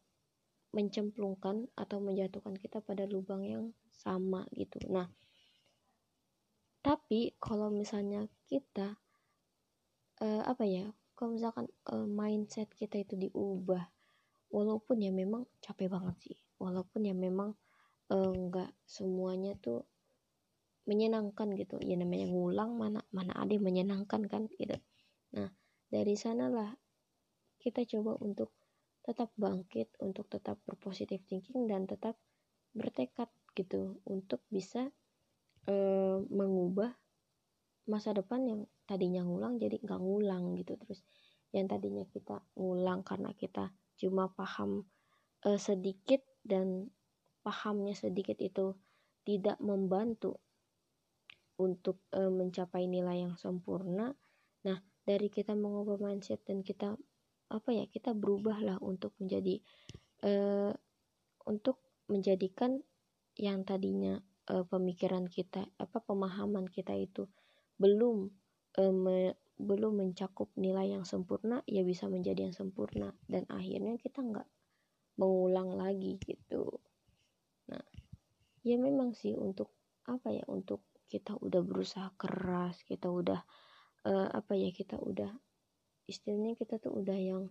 [0.71, 4.79] mencemplungkan atau menjatuhkan kita pada lubang yang sama gitu.
[4.87, 5.11] Nah,
[6.81, 8.97] tapi kalau misalnya kita
[10.25, 10.89] uh, apa ya?
[11.13, 13.85] Kalau misalkan uh, mindset kita itu diubah,
[14.49, 17.53] walaupun ya memang capek banget sih, walaupun ya memang
[18.09, 19.85] enggak uh, semuanya tuh
[20.89, 21.77] menyenangkan gitu.
[21.85, 24.81] Ya namanya ngulang mana mana ada yang menyenangkan kan gitu.
[25.37, 25.53] Nah,
[25.93, 26.73] dari sanalah
[27.61, 28.57] kita coba untuk
[29.05, 32.17] tetap bangkit, untuk tetap berpositif thinking dan tetap
[32.73, 34.89] bertekad gitu untuk bisa
[35.67, 35.75] e,
[36.29, 36.95] mengubah
[37.91, 40.79] masa depan yang tadinya ngulang jadi nggak ngulang gitu.
[40.79, 41.03] Terus
[41.51, 44.87] yang tadinya kita ngulang karena kita cuma paham
[45.45, 46.89] e, sedikit dan
[47.45, 48.77] pahamnya sedikit itu
[49.25, 50.41] tidak membantu
[51.61, 54.17] untuk e, mencapai nilai yang sempurna.
[54.65, 56.95] Nah dari kita mengubah mindset dan kita
[57.51, 59.59] apa ya kita berubahlah untuk menjadi
[60.23, 60.71] uh,
[61.51, 62.79] untuk menjadikan
[63.35, 67.31] yang tadinya uh, pemikiran kita apa pemahaman kita itu
[67.79, 68.29] belum
[68.83, 73.15] uh, me, belum mencakup nilai yang sempurna ya bisa menjadi yang sempurna.
[73.31, 74.49] Dan akhirnya kita nggak
[75.23, 76.83] mengulang lagi gitu.
[77.71, 77.85] Nah
[78.67, 79.71] ya memang sih untuk
[80.05, 83.41] apa ya untuk kita udah berusaha keras kita udah
[84.07, 85.31] uh, apa ya kita udah
[86.11, 87.47] istilahnya kita tuh udah yang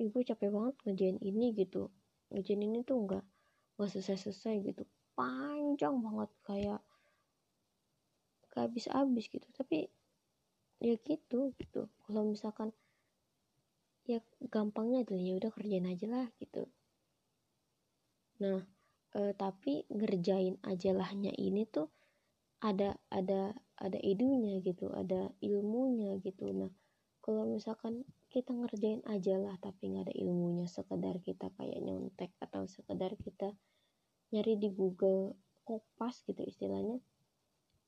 [0.00, 1.92] ibu capek banget ngerjain ini gitu.
[2.32, 3.24] Ngerjain ini tuh enggak
[3.76, 6.80] nggak selesai-selesai gitu panjang banget kayak
[8.52, 9.46] gak habis-habis gitu.
[9.56, 9.88] Tapi
[10.82, 11.88] ya gitu gitu.
[12.04, 12.74] Kalau misalkan
[14.02, 14.18] ya
[14.50, 16.66] gampangnya adalah ya udah kerjain aja lah gitu.
[18.42, 18.66] Nah
[19.14, 21.86] e, tapi ngerjain aja lahnya ini tuh
[22.62, 26.50] ada ada ada idunya gitu ada ilmunya gitu.
[26.50, 26.70] Nah
[27.22, 32.66] kalau misalkan kita ngerjain aja lah tapi nggak ada ilmunya sekedar kita kayak nyontek atau
[32.66, 33.54] sekedar kita
[34.32, 36.98] nyari di Google kopas gitu istilahnya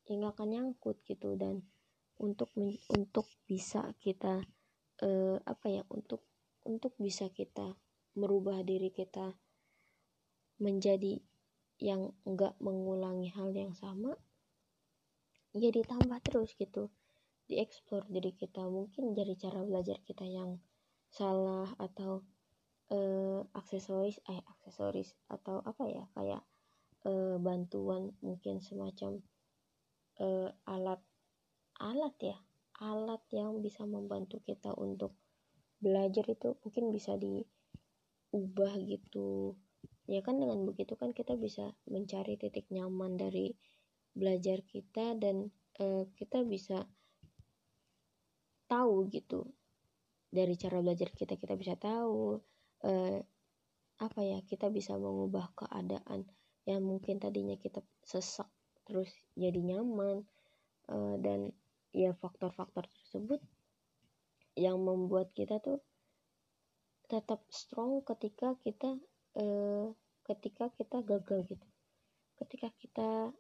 [0.05, 1.35] ya nggak akan nyangkut gitu.
[1.35, 1.65] Dan
[2.21, 2.53] untuk
[2.93, 4.45] untuk bisa kita
[5.03, 6.23] uh, apa ya untuk
[6.65, 7.75] untuk bisa kita
[8.15, 9.35] merubah diri kita
[10.63, 11.19] menjadi
[11.83, 14.15] yang enggak mengulangi hal yang sama
[15.55, 16.91] ya ditambah terus gitu.
[17.45, 18.65] Dieksplor diri kita.
[18.65, 20.59] Mungkin dari cara belajar kita yang
[21.13, 22.25] salah atau
[22.93, 26.43] uh, aksesoris eh aksesoris atau apa ya kayak
[27.09, 29.23] uh, bantuan mungkin semacam
[30.21, 31.01] uh, alat
[31.81, 32.37] alat ya
[32.83, 35.15] alat yang bisa membantu kita untuk
[35.79, 39.55] belajar itu mungkin bisa diubah gitu.
[40.05, 43.57] Ya kan dengan begitu kan kita bisa mencari titik nyaman dari
[44.13, 45.49] belajar kita dan
[45.81, 46.85] uh, kita bisa
[48.69, 49.49] tahu gitu
[50.35, 52.43] dari cara belajar kita kita bisa tahu
[52.85, 53.21] eh,
[53.99, 56.29] apa ya kita bisa mengubah keadaan
[56.69, 58.49] yang mungkin tadinya kita sesak
[58.85, 60.25] terus jadi nyaman
[60.93, 61.51] eh, dan
[61.95, 63.41] ya faktor-faktor tersebut
[64.55, 65.83] yang membuat kita tuh
[67.11, 68.97] tetap strong ketika kita
[69.39, 69.87] eh,
[70.25, 71.69] ketika kita gagal gitu.
[72.35, 73.31] Ketika kita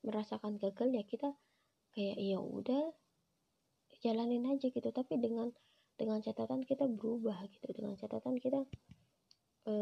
[0.00, 1.36] merasakan gagal ya kita
[1.92, 2.90] kayak ya udah
[4.00, 4.88] jalanin aja gitu.
[4.90, 5.52] Tapi dengan
[6.00, 7.68] dengan catatan kita berubah gitu.
[7.76, 8.64] Dengan catatan kita
[9.68, 9.74] e,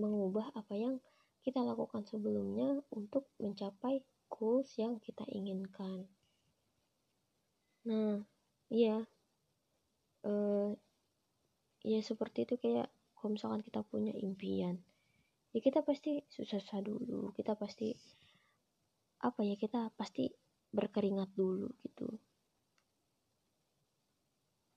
[0.00, 0.96] mengubah apa yang
[1.44, 4.00] kita lakukan sebelumnya untuk mencapai
[4.32, 6.08] goals yang kita inginkan.
[7.84, 8.24] Nah
[8.72, 9.04] iya.
[10.24, 10.32] E,
[11.84, 12.88] ya seperti itu kayak
[13.20, 14.80] kalau misalkan kita punya impian
[15.50, 17.34] ya kita pasti susah-susah dulu.
[17.34, 17.90] Kita pasti
[19.20, 20.30] apa ya kita pasti
[20.70, 22.08] berkeringat dulu gitu.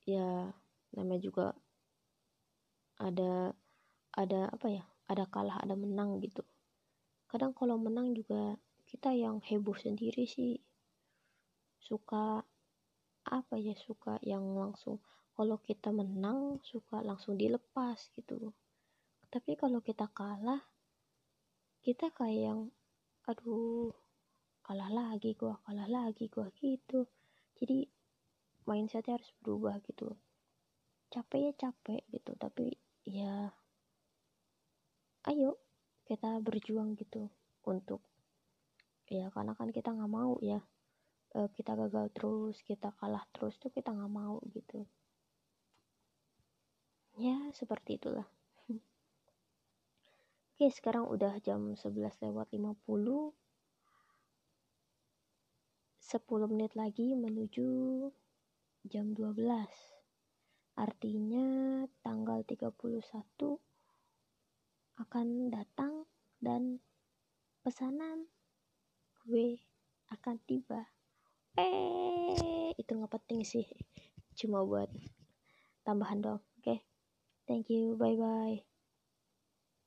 [0.04, 0.52] Ya
[0.94, 1.46] namanya juga
[3.02, 3.52] ada
[4.14, 6.46] ada apa ya ada kalah ada menang gitu.
[7.28, 8.56] Kadang kalau menang juga
[8.86, 10.62] kita yang heboh sendiri sih.
[11.82, 12.46] Suka
[13.24, 15.02] apa ya suka yang langsung
[15.34, 18.54] kalau kita menang suka langsung dilepas gitu.
[19.34, 20.62] Tapi kalau kita kalah
[21.84, 22.62] kita kayak yang
[23.28, 23.92] aduh
[24.64, 27.10] kalah lagi gua kalah lagi gua gitu.
[27.58, 27.90] Jadi
[28.70, 30.16] mindsetnya harus berubah gitu
[31.14, 32.74] capek ya capek gitu tapi
[33.06, 33.54] ya
[35.30, 35.62] ayo
[36.10, 37.30] kita berjuang gitu
[37.70, 38.02] untuk
[39.06, 40.58] ya karena kan kita nggak mau ya
[41.38, 44.86] eh, kita gagal terus kita kalah terus tuh kita nggak mau gitu.
[47.18, 48.26] Ya seperti itulah.
[50.54, 53.34] Oke sekarang udah jam 11 lewat 50
[56.04, 57.70] 10 menit lagi menuju
[58.86, 59.93] jam 12
[60.74, 62.74] artinya tanggal 31
[65.00, 66.06] akan datang
[66.40, 66.82] dan
[67.62, 68.30] pesanan
[69.26, 69.58] gue
[70.12, 70.90] akan tiba.
[71.58, 73.66] Eh itu nggak penting sih.
[74.34, 74.90] Cuma buat
[75.84, 76.76] tambahan dong oke
[77.46, 78.00] thank you.
[78.00, 78.73] Bye bye